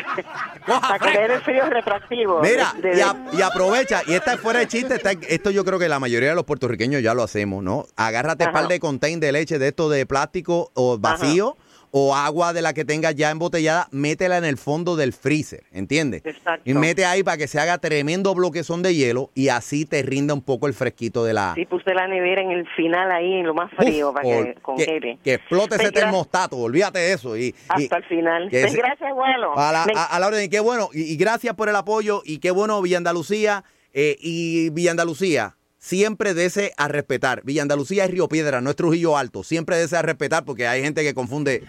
Para 0.65 0.99
que 0.99 1.25
el 1.25 1.41
frío 1.41 1.65
retractivo. 1.69 2.41
Mira, 2.41 2.73
De- 2.81 2.89
de- 2.89 2.97
y, 2.97 3.01
a- 3.01 3.15
y 3.33 3.41
aprovecha, 3.41 4.01
y 4.07 4.13
esta 4.13 4.33
es 4.33 4.39
fuera 4.39 4.59
de 4.59 4.67
chiste, 4.67 4.95
está- 4.95 5.11
esto 5.11 5.49
yo 5.51 5.63
creo 5.63 5.79
que 5.79 5.87
la 5.89 5.99
mayoría 5.99 6.29
de 6.29 6.35
los 6.35 6.43
puertorriqueños 6.45 7.01
ya 7.01 7.13
lo 7.13 7.23
hacemos, 7.23 7.63
¿no? 7.63 7.85
Agárrate 7.95 8.45
un 8.45 8.51
par 8.53 8.67
de 8.67 8.79
contain 8.79 9.19
de 9.19 9.31
leche 9.31 9.59
de 9.59 9.69
esto 9.69 9.89
de 9.89 10.05
plástico 10.05 10.71
o 10.73 10.97
vacío. 10.97 11.57
O 11.99 12.13
agua 12.15 12.53
de 12.53 12.61
la 12.61 12.73
que 12.73 12.85
tengas 12.85 13.15
ya 13.15 13.31
embotellada, 13.31 13.87
métela 13.91 14.37
en 14.37 14.45
el 14.45 14.57
fondo 14.57 14.95
del 14.95 15.13
freezer, 15.13 15.63
¿entiendes? 15.71 16.21
Exacto. 16.25 16.61
Y 16.69 16.75
mete 16.75 17.05
ahí 17.05 17.23
para 17.23 17.37
que 17.37 17.47
se 17.47 17.59
haga 17.59 17.79
tremendo 17.79 18.35
bloquezón 18.35 18.83
de 18.83 18.93
hielo 18.93 19.31
y 19.33 19.49
así 19.49 19.85
te 19.85 20.03
rinda 20.03 20.35
un 20.35 20.41
poco 20.41 20.67
el 20.67 20.75
fresquito 20.75 21.23
de 21.25 21.33
la, 21.33 21.53
Sí, 21.55 21.65
puse 21.65 21.93
la 21.95 22.07
nevera 22.07 22.41
en 22.43 22.51
el 22.51 22.67
final 22.75 23.11
ahí, 23.11 23.33
en 23.39 23.47
lo 23.47 23.55
más 23.55 23.71
frío, 23.75 24.13
para 24.13 24.23
que 24.29 24.35
Ol- 24.37 24.53
que, 24.53 24.61
congele. 24.61 25.17
que 25.23 25.33
explote 25.33 25.73
ese 25.75 25.85
Pues, 25.85 25.91
gra- 25.93 25.99
termostato, 26.01 26.57
olvídate 26.57 26.99
de 26.99 27.13
eso. 27.13 27.35
Y, 27.35 27.45
y- 27.45 27.55
Hasta 27.67 27.97
el 27.97 28.03
final. 28.03 28.47
Pues, 28.51 28.65
ese- 28.65 28.77
gracias, 28.77 29.09
abuelo. 29.09 29.57
a 29.57 29.71
la, 29.71 29.87
a- 29.95 30.05
a 30.15 30.19
la 30.19 30.27
orden, 30.27 30.43
y 30.43 30.49
qué 30.49 30.59
bueno, 30.59 30.89
y, 30.93 31.01
y 31.01 31.17
gracias 31.17 31.55
por 31.55 31.67
el 31.69 31.75
apoyo, 31.75 32.21
y 32.25 32.37
qué 32.37 32.51
bueno 32.51 32.79
Villa 32.81 32.97
Andalucía, 32.97 33.63
eh, 33.93 34.17
y 34.19 34.69
Villa 34.69 34.91
Andalucía, 34.91 35.55
siempre 35.79 36.33
dese 36.33 36.73
a 36.77 36.87
respetar. 36.89 37.41
Villa 37.43 37.61
Andalucía 37.61 38.03
es 38.05 38.11
Río 38.11 38.27
Piedra, 38.27 38.59
no 38.61 38.69
es 38.69 38.75
Trujillo 38.75 39.15
Alto, 39.17 39.43
siempre 39.43 39.77
dese 39.77 39.95
a 39.95 40.01
respetar 40.01 40.43
porque 40.43 40.67
hay 40.67 40.81
gente 40.83 41.01
que 41.03 41.13
confunde. 41.13 41.63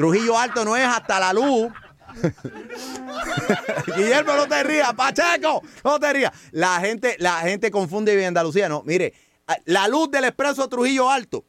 Trujillo 0.00 0.38
Alto 0.38 0.64
no 0.64 0.78
es 0.78 0.86
hasta 0.86 1.20
la 1.20 1.34
luz. 1.34 1.70
Guillermo, 3.96 4.32
no 4.32 4.48
te 4.48 4.62
rías, 4.62 4.94
Pacheco, 4.94 5.62
no 5.84 6.00
te 6.00 6.10
rías. 6.14 6.32
La 6.52 6.80
gente, 6.80 7.16
la 7.18 7.40
gente 7.40 7.70
confunde 7.70 8.16
Villa 8.16 8.28
Andalucía, 8.28 8.66
no. 8.70 8.82
Mire, 8.86 9.12
la 9.66 9.88
luz 9.88 10.10
del 10.10 10.24
expreso 10.24 10.70
Trujillo 10.70 11.10
Alto 11.10 11.44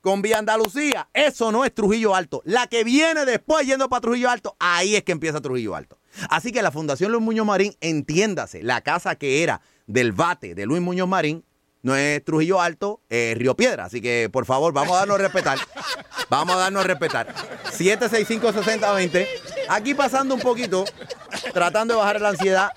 con 0.00 0.22
Villa 0.22 0.38
Andalucía, 0.38 1.10
eso 1.12 1.52
no 1.52 1.62
es 1.66 1.74
Trujillo 1.74 2.14
Alto. 2.14 2.40
La 2.46 2.68
que 2.68 2.84
viene 2.84 3.26
después 3.26 3.66
yendo 3.66 3.90
para 3.90 4.00
Trujillo 4.00 4.30
Alto, 4.30 4.56
ahí 4.58 4.96
es 4.96 5.02
que 5.02 5.12
empieza 5.12 5.42
Trujillo 5.42 5.76
Alto. 5.76 5.98
Así 6.30 6.52
que 6.52 6.62
la 6.62 6.70
Fundación 6.70 7.12
Luis 7.12 7.22
Muñoz 7.22 7.44
Marín, 7.44 7.76
entiéndase, 7.82 8.62
la 8.62 8.80
casa 8.80 9.14
que 9.16 9.42
era 9.42 9.60
del 9.86 10.12
bate 10.12 10.54
de 10.54 10.64
Luis 10.64 10.80
Muñoz 10.80 11.06
Marín, 11.06 11.44
no 11.82 11.96
es 11.96 12.24
Trujillo 12.24 12.60
Alto, 12.60 13.00
es 13.08 13.36
Río 13.36 13.56
Piedra. 13.56 13.84
Así 13.84 14.00
que, 14.00 14.28
por 14.32 14.46
favor, 14.46 14.72
vamos 14.72 14.92
a 14.92 15.00
darnos 15.00 15.18
a 15.18 15.22
respetar. 15.22 15.58
Vamos 16.28 16.54
a 16.54 16.58
darnos 16.58 16.84
a 16.84 16.86
respetar. 16.86 17.26
765-6020. 17.66 19.26
Aquí 19.68 19.94
pasando 19.94 20.34
un 20.34 20.40
poquito, 20.40 20.84
tratando 21.52 21.94
de 21.94 22.00
bajar 22.00 22.20
la 22.20 22.30
ansiedad 22.30 22.70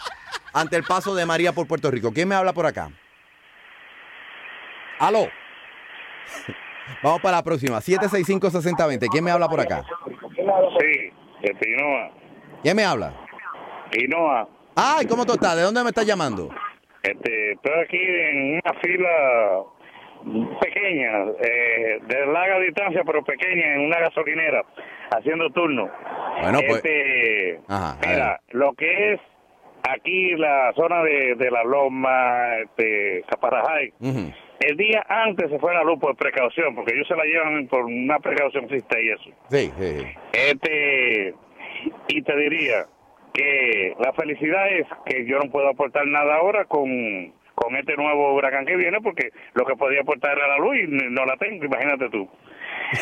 ante 0.54 0.76
el 0.76 0.84
paso 0.84 1.16
de 1.16 1.26
María 1.26 1.52
por 1.52 1.68
Puerto 1.68 1.92
Rico. 1.92 2.12
¿Quién 2.14 2.28
me 2.28 2.36
habla 2.36 2.54
por 2.54 2.66
acá? 2.66 2.92
Aló. 5.00 5.28
Vamos 7.02 7.22
para 7.22 7.38
la 7.38 7.44
próxima. 7.44 7.80
765-6020. 7.80 9.08
¿Quién 9.12 9.24
me 9.24 9.32
habla 9.32 9.50
por 9.50 9.60
acá? 9.60 9.84
Sí, 10.80 11.12
de 11.42 11.56
Pinoa. 11.56 12.12
¿Quién 12.62 12.76
me 12.76 12.86
habla? 12.86 13.14
Pinoa. 13.92 14.48
Ay, 14.76 15.06
¿cómo 15.06 15.26
tú 15.26 15.34
estás? 15.34 15.56
¿De 15.56 15.62
dónde 15.62 15.84
me 15.84 15.90
estás 15.90 16.06
llamando? 16.06 16.50
Este, 17.04 17.52
estoy 17.52 17.72
aquí 17.84 18.00
en 18.00 18.54
una 18.54 18.74
fila 18.82 19.64
pequeña, 20.62 21.10
eh, 21.42 22.00
de 22.02 22.26
larga 22.28 22.60
distancia, 22.62 23.02
pero 23.06 23.24
pequeña, 23.26 23.74
en 23.76 23.82
una 23.82 24.00
gasolinera, 24.00 24.64
haciendo 25.12 25.50
turno. 25.50 25.90
Bueno, 26.42 26.60
pues- 26.66 26.78
Este, 26.78 27.60
Ajá, 27.68 27.98
mira, 28.08 28.40
lo 28.52 28.72
que 28.74 29.14
es 29.14 29.20
aquí 29.90 30.32
la 30.38 30.72
zona 30.78 31.04
de, 31.04 31.36
de 31.36 31.52
la 31.52 31.64
Loma, 31.66 32.56
este, 32.64 33.26
Caparajay, 33.28 33.92
el 34.62 34.78
día 34.78 35.06
antes 35.10 35.50
se 35.52 35.60
fue 35.60 35.74
la 35.74 35.84
luz 35.84 36.00
por 36.00 36.16
precaución, 36.16 36.74
porque 36.74 36.94
ellos 36.96 37.08
se 37.10 37.18
la 37.18 37.26
llevan 37.26 37.68
por 37.68 37.84
una 37.84 38.18
precaución 38.20 38.64
existe 38.64 39.04
y 39.04 39.10
eso. 39.10 39.30
Sí, 39.50 39.72
sí, 39.78 40.00
sí. 40.00 40.06
Este, 40.32 41.34
y 42.08 42.22
te 42.22 42.36
diría 42.38 42.86
que 43.34 43.94
la 44.00 44.14
felicidad 44.14 44.68
es 44.72 44.86
que 45.06 45.26
yo 45.26 45.40
no 45.40 45.50
puedo 45.52 45.68
aportar 45.70 46.06
nada 46.08 46.36
ahora 46.36 46.66
con, 46.66 47.34
con 47.56 47.76
este 47.76 47.96
nuevo 47.96 48.34
huracán 48.36 48.66
que 48.66 48.76
viene, 48.76 49.00
porque 49.02 49.30
lo 49.54 49.66
que 49.66 49.76
podía 49.76 50.02
aportar 50.02 50.38
era 50.38 50.48
la 50.48 50.58
luz 50.58 50.76
y 50.78 50.88
no 50.88 51.26
la 51.26 51.36
tengo, 51.38 51.66
imagínate 51.66 52.10
tú. 52.10 52.30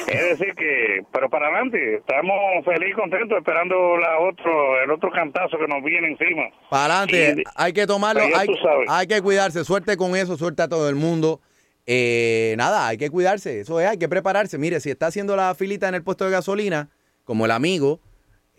Es 0.07 0.37
decir 0.39 0.53
que, 0.55 1.01
pero 1.11 1.29
para 1.29 1.47
adelante, 1.47 1.95
estamos 1.95 2.33
felices, 2.63 2.95
contentos, 2.95 3.37
esperando 3.37 3.97
la 3.97 4.19
otro, 4.19 4.81
el 4.81 4.89
otro 4.91 5.11
cantazo 5.11 5.57
que 5.57 5.67
nos 5.67 5.83
viene 5.83 6.07
encima. 6.07 6.43
Para 6.69 7.01
adelante, 7.01 7.41
Y- 7.41 7.43
hay 7.55 7.73
que 7.73 7.85
tomarlo, 7.85 8.21
Pues 8.23 8.59
hay 8.87 9.07
que 9.07 9.21
cuidarse, 9.21 9.65
suerte 9.65 9.97
con 9.97 10.15
eso, 10.15 10.37
suerte 10.37 10.61
a 10.61 10.69
todo 10.69 10.87
el 10.89 10.95
mundo. 10.95 11.41
Eh, 11.85 12.53
nada, 12.57 12.87
hay 12.87 12.97
que 12.97 13.09
cuidarse, 13.09 13.59
eso 13.61 13.81
es, 13.81 13.87
hay 13.87 13.97
que 13.97 14.07
prepararse. 14.07 14.57
Mire, 14.57 14.79
si 14.79 14.89
está 14.91 15.07
haciendo 15.07 15.35
la 15.35 15.53
filita 15.55 15.89
en 15.89 15.95
el 15.95 16.03
puesto 16.03 16.23
de 16.25 16.31
gasolina, 16.31 16.89
como 17.25 17.45
el 17.45 17.51
amigo 17.51 17.99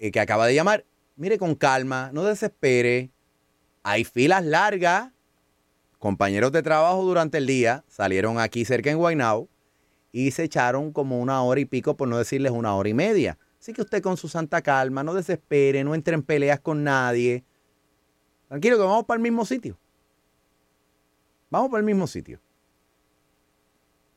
eh, 0.01 0.11
que 0.11 0.21
acaba 0.21 0.47
de 0.47 0.55
llamar, 0.55 0.85
mire 1.23 1.39
con 1.39 1.55
calma, 1.55 2.11
no 2.13 2.25
desespere. 2.25 3.13
Hay 3.85 4.03
filas 4.03 4.45
largas. 4.45 5.13
Compañeros 6.01 6.51
de 6.51 6.65
trabajo 6.65 7.05
durante 7.05 7.39
el 7.39 7.47
día 7.47 7.85
salieron 7.87 8.41
aquí 8.41 8.65
cerca 8.65 8.91
en 8.91 8.99
Guaynao 8.99 9.49
y 10.11 10.33
se 10.33 10.43
echaron 10.43 10.93
como 10.93 11.21
una 11.21 11.41
hora 11.45 11.61
y 11.61 11.65
pico, 11.65 11.97
por 11.97 12.09
no 12.09 12.19
decirles 12.19 12.51
una 12.51 12.75
hora 12.75 12.89
y 12.89 12.95
media. 12.95 13.39
Así 13.61 13.73
que 13.73 13.83
usted 13.83 14.03
con 14.03 14.17
su 14.17 14.29
santa 14.29 14.63
calma, 14.63 15.05
no 15.05 15.15
desespere, 15.15 15.85
no 15.85 15.95
entre 15.95 16.15
en 16.15 16.25
peleas 16.25 16.59
con 16.59 16.83
nadie. 16.83 17.45
Tranquilo, 18.49 18.77
que 18.77 18.83
vamos 18.83 19.05
para 19.05 19.19
el 19.19 19.23
mismo 19.23 19.45
sitio. 19.45 19.79
Vamos 21.51 21.71
para 21.71 21.79
el 21.79 21.87
mismo 21.87 22.09
sitio. 22.09 22.41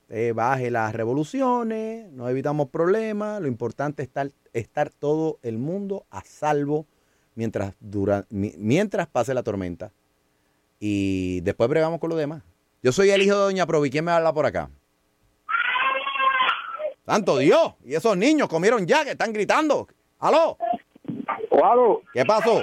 Eh, 0.09 0.31
baje 0.35 0.71
las 0.71 0.95
revoluciones, 0.95 2.11
nos 2.11 2.31
evitamos 2.31 2.69
problemas. 2.69 3.39
Lo 3.41 3.47
importante 3.47 4.01
es 4.01 4.31
estar 4.53 4.89
todo 4.89 5.37
el 5.43 5.59
mundo 5.59 6.07
a 6.09 6.23
salvo 6.23 6.87
mientras, 7.35 7.73
dura, 7.79 8.25
mi- 8.29 8.53
mientras 8.57 9.07
pase 9.07 9.33
la 9.33 9.43
tormenta 9.43 9.91
y 10.79 11.41
después 11.41 11.69
bregamos 11.69 11.99
con 11.99 12.09
lo 12.09 12.15
demás. 12.15 12.41
Yo 12.83 12.91
soy 12.91 13.09
el 13.09 13.21
hijo 13.21 13.35
de 13.35 13.41
Doña 13.43 13.65
Provi. 13.65 13.89
¿Quién 13.89 14.05
me 14.05 14.11
habla 14.11 14.33
por 14.33 14.45
acá? 14.45 14.69
¡Santo 17.05 17.37
Dios! 17.37 17.73
Y 17.85 17.93
esos 17.95 18.17
niños 18.17 18.47
comieron 18.47 18.85
ya 18.87 19.03
que 19.03 19.11
están 19.11 19.31
gritando. 19.31 19.87
¡Aló! 20.19 20.57
Aló. 21.63 22.01
¿Qué 22.13 22.25
pasó? 22.25 22.61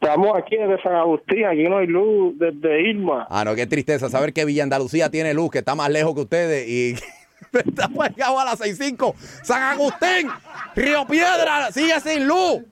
Estamos 0.00 0.36
aquí 0.38 0.56
desde 0.56 0.80
San 0.82 0.94
Agustín, 0.94 1.44
aquí 1.44 1.64
no 1.64 1.78
hay 1.78 1.86
luz 1.88 2.34
desde 2.38 2.88
Irma. 2.88 3.26
Ah, 3.30 3.44
no, 3.44 3.54
qué 3.56 3.66
tristeza 3.66 4.08
saber 4.08 4.32
que 4.32 4.44
Villa 4.44 4.62
Andalucía 4.62 5.10
tiene 5.10 5.34
luz, 5.34 5.50
que 5.50 5.58
está 5.58 5.74
más 5.74 5.90
lejos 5.90 6.14
que 6.14 6.20
ustedes 6.20 6.68
y 6.68 6.94
estamos 7.52 8.08
llegados 8.10 8.40
a 8.40 8.44
las 8.44 8.60
6.5. 8.60 9.14
San 9.42 9.62
Agustín, 9.62 10.28
Río 10.76 11.04
Piedra, 11.06 11.72
sigue 11.72 11.98
sin 12.00 12.28
luz. 12.28 12.62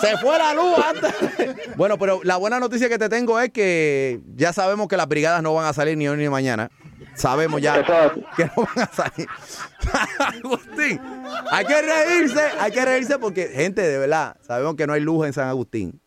Se 0.00 0.16
fue 0.18 0.38
la 0.38 0.54
luz 0.54 0.78
antes. 0.78 1.56
Bueno, 1.76 1.98
pero 1.98 2.20
la 2.22 2.36
buena 2.36 2.60
noticia 2.60 2.88
que 2.88 2.98
te 2.98 3.08
tengo 3.08 3.40
es 3.40 3.50
que 3.50 4.20
ya 4.36 4.52
sabemos 4.52 4.88
que 4.88 4.96
las 4.96 5.08
brigadas 5.08 5.42
no 5.42 5.54
van 5.54 5.66
a 5.66 5.72
salir 5.72 5.96
ni 5.96 6.06
hoy 6.06 6.18
ni 6.18 6.28
mañana. 6.28 6.70
Sabemos 7.14 7.60
ya 7.60 7.82
que 8.36 8.44
no 8.44 8.52
van 8.56 8.88
a 8.88 8.92
salir. 8.92 9.26
Agustín, 10.18 11.00
hay 11.50 11.64
que 11.64 11.82
reírse, 11.82 12.40
hay 12.60 12.72
que 12.72 12.84
reírse 12.84 13.18
porque, 13.18 13.48
gente, 13.48 13.82
de 13.82 13.98
verdad, 13.98 14.36
sabemos 14.42 14.76
que 14.76 14.86
no 14.86 14.92
hay 14.92 15.00
luz 15.00 15.26
en 15.26 15.32
San 15.32 15.48
Agustín 15.48 16.00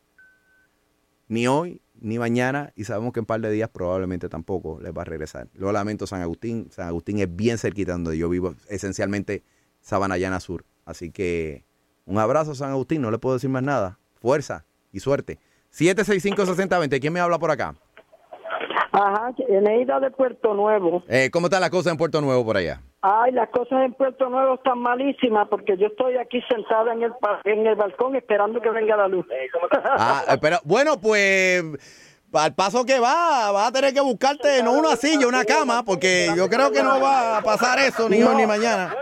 ni 1.27 1.47
hoy 1.47 1.81
ni 1.99 2.19
mañana 2.19 2.71
y 2.75 2.83
sabemos 2.83 3.13
que 3.13 3.19
en 3.19 3.23
un 3.23 3.27
par 3.27 3.41
de 3.41 3.51
días 3.51 3.69
probablemente 3.69 4.29
tampoco 4.29 4.79
les 4.81 4.93
va 4.93 5.01
a 5.01 5.05
regresar. 5.05 5.47
Lo 5.53 5.71
lamento 5.71 6.05
San 6.05 6.21
Agustín, 6.21 6.69
San 6.71 6.88
Agustín 6.88 7.19
es 7.19 7.36
bien 7.36 7.57
cerquita 7.57 7.93
donde 7.93 8.17
yo 8.17 8.29
vivo, 8.29 8.55
esencialmente 8.69 9.43
Sabanayana 9.81 10.39
Sur. 10.39 10.65
Así 10.86 11.11
que 11.11 11.63
un 12.06 12.18
abrazo 12.18 12.56
San 12.56 12.72
Agustín, 12.72 13.01
no 13.01 13.12
le 13.12 13.18
puedo 13.18 13.36
decir 13.36 13.49
más 13.49 13.64
nada. 13.64 13.97
Fuerza 14.22 14.66
y 14.91 14.99
suerte. 14.99 15.39
765-6020, 15.72 17.01
¿quién 17.01 17.14
me 17.14 17.20
habla 17.20 17.38
por 17.38 17.51
acá? 17.51 17.76
Ajá, 18.91 19.34
Eneida 19.49 19.99
de 19.99 20.10
Puerto 20.10 20.53
Nuevo. 20.53 21.03
Eh, 21.10 21.30
¿Cómo 21.32 21.47
está 21.47 21.60
la 21.60 21.70
cosa 21.70 21.91
en 21.91 21.97
Puerto 21.97 22.22
Nuevo 22.22 22.45
por 22.45 22.56
allá? 22.56 22.82
Ay, 23.01 23.34
las 23.34 23.49
cosas 23.49 23.84
en 23.84 23.93
Puerto 23.93 24.30
Nuevo 24.30 24.56
están 24.56 24.80
malísimas 24.80 25.49
porque 25.49 25.78
yo 25.78 25.88
estoy 25.88 26.16
aquí 26.16 26.41
sentada 26.49 26.93
en 26.93 27.03
el, 27.03 27.12
en 27.43 27.68
el 27.68 27.76
balcón 27.76 28.16
esperando 28.16 28.62
que 28.62 28.70
venga 28.70 28.95
la 28.95 29.10
luz. 29.10 29.26
Ah, 29.84 30.24
eh, 30.30 30.38
pero 30.41 30.60
bueno, 30.64 30.99
pues 30.99 31.62
al 32.38 32.53
paso 32.53 32.86
que 32.86 32.99
va, 32.99 33.51
vas 33.51 33.69
a 33.69 33.71
tener 33.71 33.93
que 33.93 34.01
buscarte 34.01 34.61
no 34.63 34.73
una 34.73 34.95
silla, 34.95 35.27
una 35.27 35.45
cama, 35.45 35.83
porque 35.83 36.29
yo 36.36 36.49
creo 36.49 36.71
que 36.71 36.83
no 36.83 36.99
va 36.99 37.38
a 37.38 37.41
pasar 37.41 37.79
eso 37.79 38.09
ni 38.09 38.21
hoy 38.23 38.36
ni 38.36 38.45
mañana. 38.45 38.93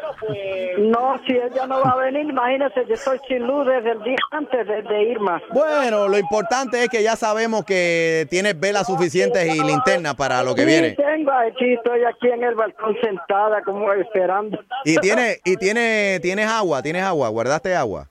No, 0.78 1.20
si 1.28 1.34
ella 1.34 1.68
no 1.68 1.82
va 1.82 1.92
a 1.92 1.96
venir, 1.98 2.26
imagínese, 2.30 2.86
yo 2.88 2.94
estoy 2.96 3.20
sin 3.28 3.46
luz 3.46 3.66
desde 3.68 3.92
el 3.92 4.04
día 4.04 4.16
antes 4.32 4.68
de, 4.68 4.82
de 4.82 5.04
Irma. 5.04 5.42
Bueno, 5.52 6.08
lo 6.08 6.18
importante 6.18 6.84
es 6.84 6.90
que 6.90 7.04
ya 7.04 7.16
sabemos 7.16 7.64
que 7.66 8.26
tienes 8.30 8.60
velas 8.60 8.88
suficientes 8.88 9.46
y 9.54 9.62
linterna 9.64 10.14
para 10.16 10.42
lo 10.44 10.56
que 10.56 10.62
Sí, 10.62 10.68
viene. 10.68 10.92
tengo 10.92 11.32
aquí, 11.32 11.74
estoy 11.74 12.04
aquí 12.06 12.28
en 12.30 12.44
el 12.44 12.56
balcón 12.56 12.96
sentada 13.04 13.62
como 13.64 13.92
esperando. 13.94 14.58
Y 14.86 14.98
tiene, 14.98 15.38
y 15.44 15.58
tiene, 15.58 16.20
tienes 16.22 16.48
agua, 16.48 16.82
tienes 16.82 17.04
agua, 17.04 17.30
guardaste 17.30 17.76
agua. 17.76 18.10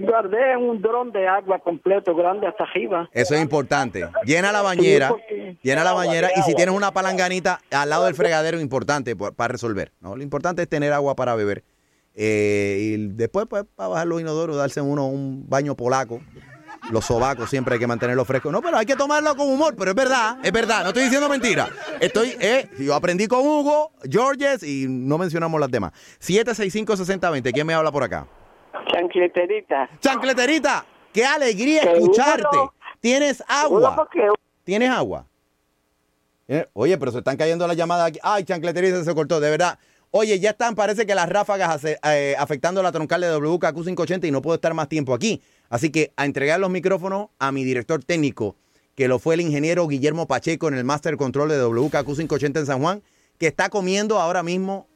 Guardé 0.00 0.56
un 0.56 0.80
dron 0.82 1.10
de 1.12 1.26
agua 1.28 1.58
completo, 1.60 2.14
grande 2.14 2.46
hasta 2.46 2.64
arriba. 2.64 3.08
Eso 3.12 3.34
es 3.34 3.40
importante. 3.42 4.06
Llena 4.24 4.52
la 4.52 4.62
bañera, 4.62 5.12
Sí, 5.28 5.58
llena 5.62 5.84
la 5.84 5.92
bañera 5.92 6.30
y 6.36 6.42
si 6.42 6.54
tienes 6.54 6.74
una 6.74 6.92
palanganita 6.92 7.60
al 7.70 7.88
lado 7.90 8.04
del 8.06 8.14
fregadero, 8.14 8.60
importante 8.60 9.14
por- 9.16 9.34
para 9.34 9.52
resolver. 9.52 9.92
¿no? 10.00 10.16
Lo 10.16 10.22
importante 10.22 10.62
es 10.62 10.68
tener 10.68 10.92
agua 10.92 11.14
para 11.16 11.34
beber. 11.34 11.64
Eh, 12.14 12.78
y 12.80 13.06
después, 13.14 13.46
pues, 13.48 13.64
para 13.76 13.88
bajar 13.90 14.06
los 14.08 14.20
inodoros, 14.20 14.56
darse 14.56 14.80
uno 14.80 15.06
un 15.06 15.48
baño 15.48 15.74
polaco. 15.76 16.20
Los 16.90 17.04
sobacos 17.06 17.50
siempre 17.50 17.74
hay 17.74 17.80
que 17.80 17.86
mantenerlos 17.86 18.26
frescos. 18.26 18.52
No, 18.52 18.62
pero 18.62 18.76
hay 18.78 18.86
que 18.86 18.94
tomarlo 18.96 19.36
con 19.36 19.48
humor, 19.50 19.74
pero 19.76 19.90
es 19.90 19.96
verdad, 19.96 20.38
es 20.42 20.52
verdad, 20.52 20.82
no 20.82 20.88
estoy 20.88 21.04
diciendo 21.04 21.28
mentira. 21.28 21.68
Estoy, 22.00 22.34
eh, 22.40 22.68
yo 22.78 22.94
aprendí 22.94 23.26
con 23.26 23.40
Hugo, 23.40 23.92
Georges 24.08 24.62
y 24.62 24.86
no 24.88 25.18
mencionamos 25.18 25.60
las 25.60 25.70
demás. 25.70 25.92
765-6020, 26.20 27.52
¿quién 27.52 27.66
me 27.66 27.74
habla 27.74 27.90
por 27.92 28.02
acá? 28.04 28.26
Chancleterita. 28.92 29.88
Chancleterita, 30.00 30.84
qué 31.12 31.24
alegría 31.24 31.82
Seguro 31.82 32.00
escucharte. 32.00 32.58
¿Tienes 33.00 33.42
agua? 33.46 34.08
¿Tienes 34.64 34.90
agua? 34.90 35.26
Eh, 36.48 36.66
Oye, 36.72 36.96
pero 36.98 37.12
se 37.12 37.18
están 37.18 37.36
cayendo 37.36 37.66
las 37.66 37.76
llamadas 37.76 38.08
aquí. 38.08 38.18
Ay, 38.22 38.44
chancleterita 38.44 39.04
se 39.04 39.14
cortó, 39.14 39.38
de 39.40 39.50
verdad. 39.50 39.78
Oye, 40.10 40.38
ya 40.40 40.50
están, 40.50 40.74
parece 40.74 41.04
que 41.06 41.14
las 41.14 41.28
ráfagas 41.28 41.68
hace- 41.68 41.98
eh, 42.04 42.34
afectando 42.38 42.82
la 42.82 42.90
troncal 42.90 43.20
de 43.20 43.28
WKQ 43.30 43.74
580 43.84 44.26
y 44.26 44.30
no 44.30 44.40
puedo 44.40 44.54
estar 44.54 44.72
más 44.72 44.88
tiempo 44.88 45.12
aquí. 45.12 45.42
Así 45.68 45.90
que 45.90 46.12
a 46.16 46.24
entregar 46.24 46.58
los 46.58 46.70
micrófonos 46.70 47.28
a 47.38 47.52
mi 47.52 47.62
director 47.64 48.02
técnico, 48.02 48.56
que 48.94 49.06
lo 49.06 49.18
fue 49.18 49.34
el 49.34 49.42
ingeniero 49.42 49.86
Guillermo 49.86 50.26
Pacheco 50.26 50.68
en 50.68 50.74
el 50.74 50.84
Master 50.84 51.18
Control 51.18 51.50
de 51.50 51.58
WKQ 51.62 52.06
580 52.16 52.60
en 52.60 52.66
San 52.66 52.80
Juan, 52.80 53.02
que 53.38 53.46
está 53.48 53.68
comiendo 53.68 54.18
ahora 54.18 54.42
mismo 54.42 54.88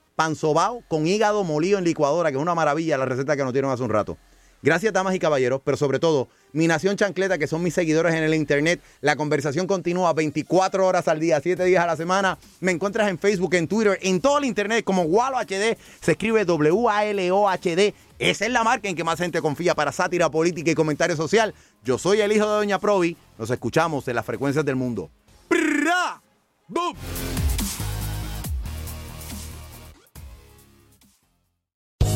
con 0.88 1.06
hígado 1.06 1.44
molido 1.44 1.78
en 1.78 1.84
licuadora, 1.84 2.30
que 2.30 2.36
es 2.36 2.42
una 2.42 2.54
maravilla 2.54 2.98
la 2.98 3.04
receta 3.04 3.36
que 3.36 3.44
nos 3.44 3.52
dieron 3.52 3.70
hace 3.70 3.82
un 3.82 3.90
rato. 3.90 4.16
Gracias, 4.64 4.92
damas 4.92 5.12
y 5.16 5.18
caballeros, 5.18 5.60
pero 5.64 5.76
sobre 5.76 5.98
todo, 5.98 6.28
mi 6.52 6.68
nación 6.68 6.96
chancleta, 6.96 7.36
que 7.36 7.48
son 7.48 7.64
mis 7.64 7.74
seguidores 7.74 8.14
en 8.14 8.22
el 8.22 8.32
internet. 8.32 8.80
La 9.00 9.16
conversación 9.16 9.66
continúa 9.66 10.12
24 10.12 10.86
horas 10.86 11.08
al 11.08 11.18
día, 11.18 11.40
7 11.40 11.64
días 11.64 11.82
a 11.82 11.86
la 11.88 11.96
semana. 11.96 12.38
Me 12.60 12.70
encuentras 12.70 13.08
en 13.08 13.18
Facebook, 13.18 13.54
en 13.54 13.66
Twitter, 13.66 13.98
en 14.02 14.20
todo 14.20 14.38
el 14.38 14.44
internet 14.44 14.84
como 14.84 15.02
Walo 15.02 15.38
HD. 15.38 15.76
Se 16.00 16.12
escribe 16.12 16.44
W-A-L-O-H-D. 16.44 17.94
Esa 18.20 18.46
es 18.46 18.52
la 18.52 18.62
marca 18.62 18.88
en 18.88 18.94
que 18.94 19.02
más 19.02 19.18
gente 19.18 19.42
confía 19.42 19.74
para 19.74 19.90
sátira 19.90 20.30
política 20.30 20.70
y 20.70 20.74
comentario 20.76 21.16
social. 21.16 21.52
Yo 21.82 21.98
soy 21.98 22.20
el 22.20 22.30
hijo 22.30 22.46
de 22.46 22.52
Doña 22.52 22.78
Provi. 22.78 23.16
Nos 23.38 23.50
escuchamos 23.50 24.06
en 24.06 24.14
las 24.14 24.24
frecuencias 24.24 24.64
del 24.64 24.76
mundo. 24.76 25.10
¡Bum! 26.68 26.94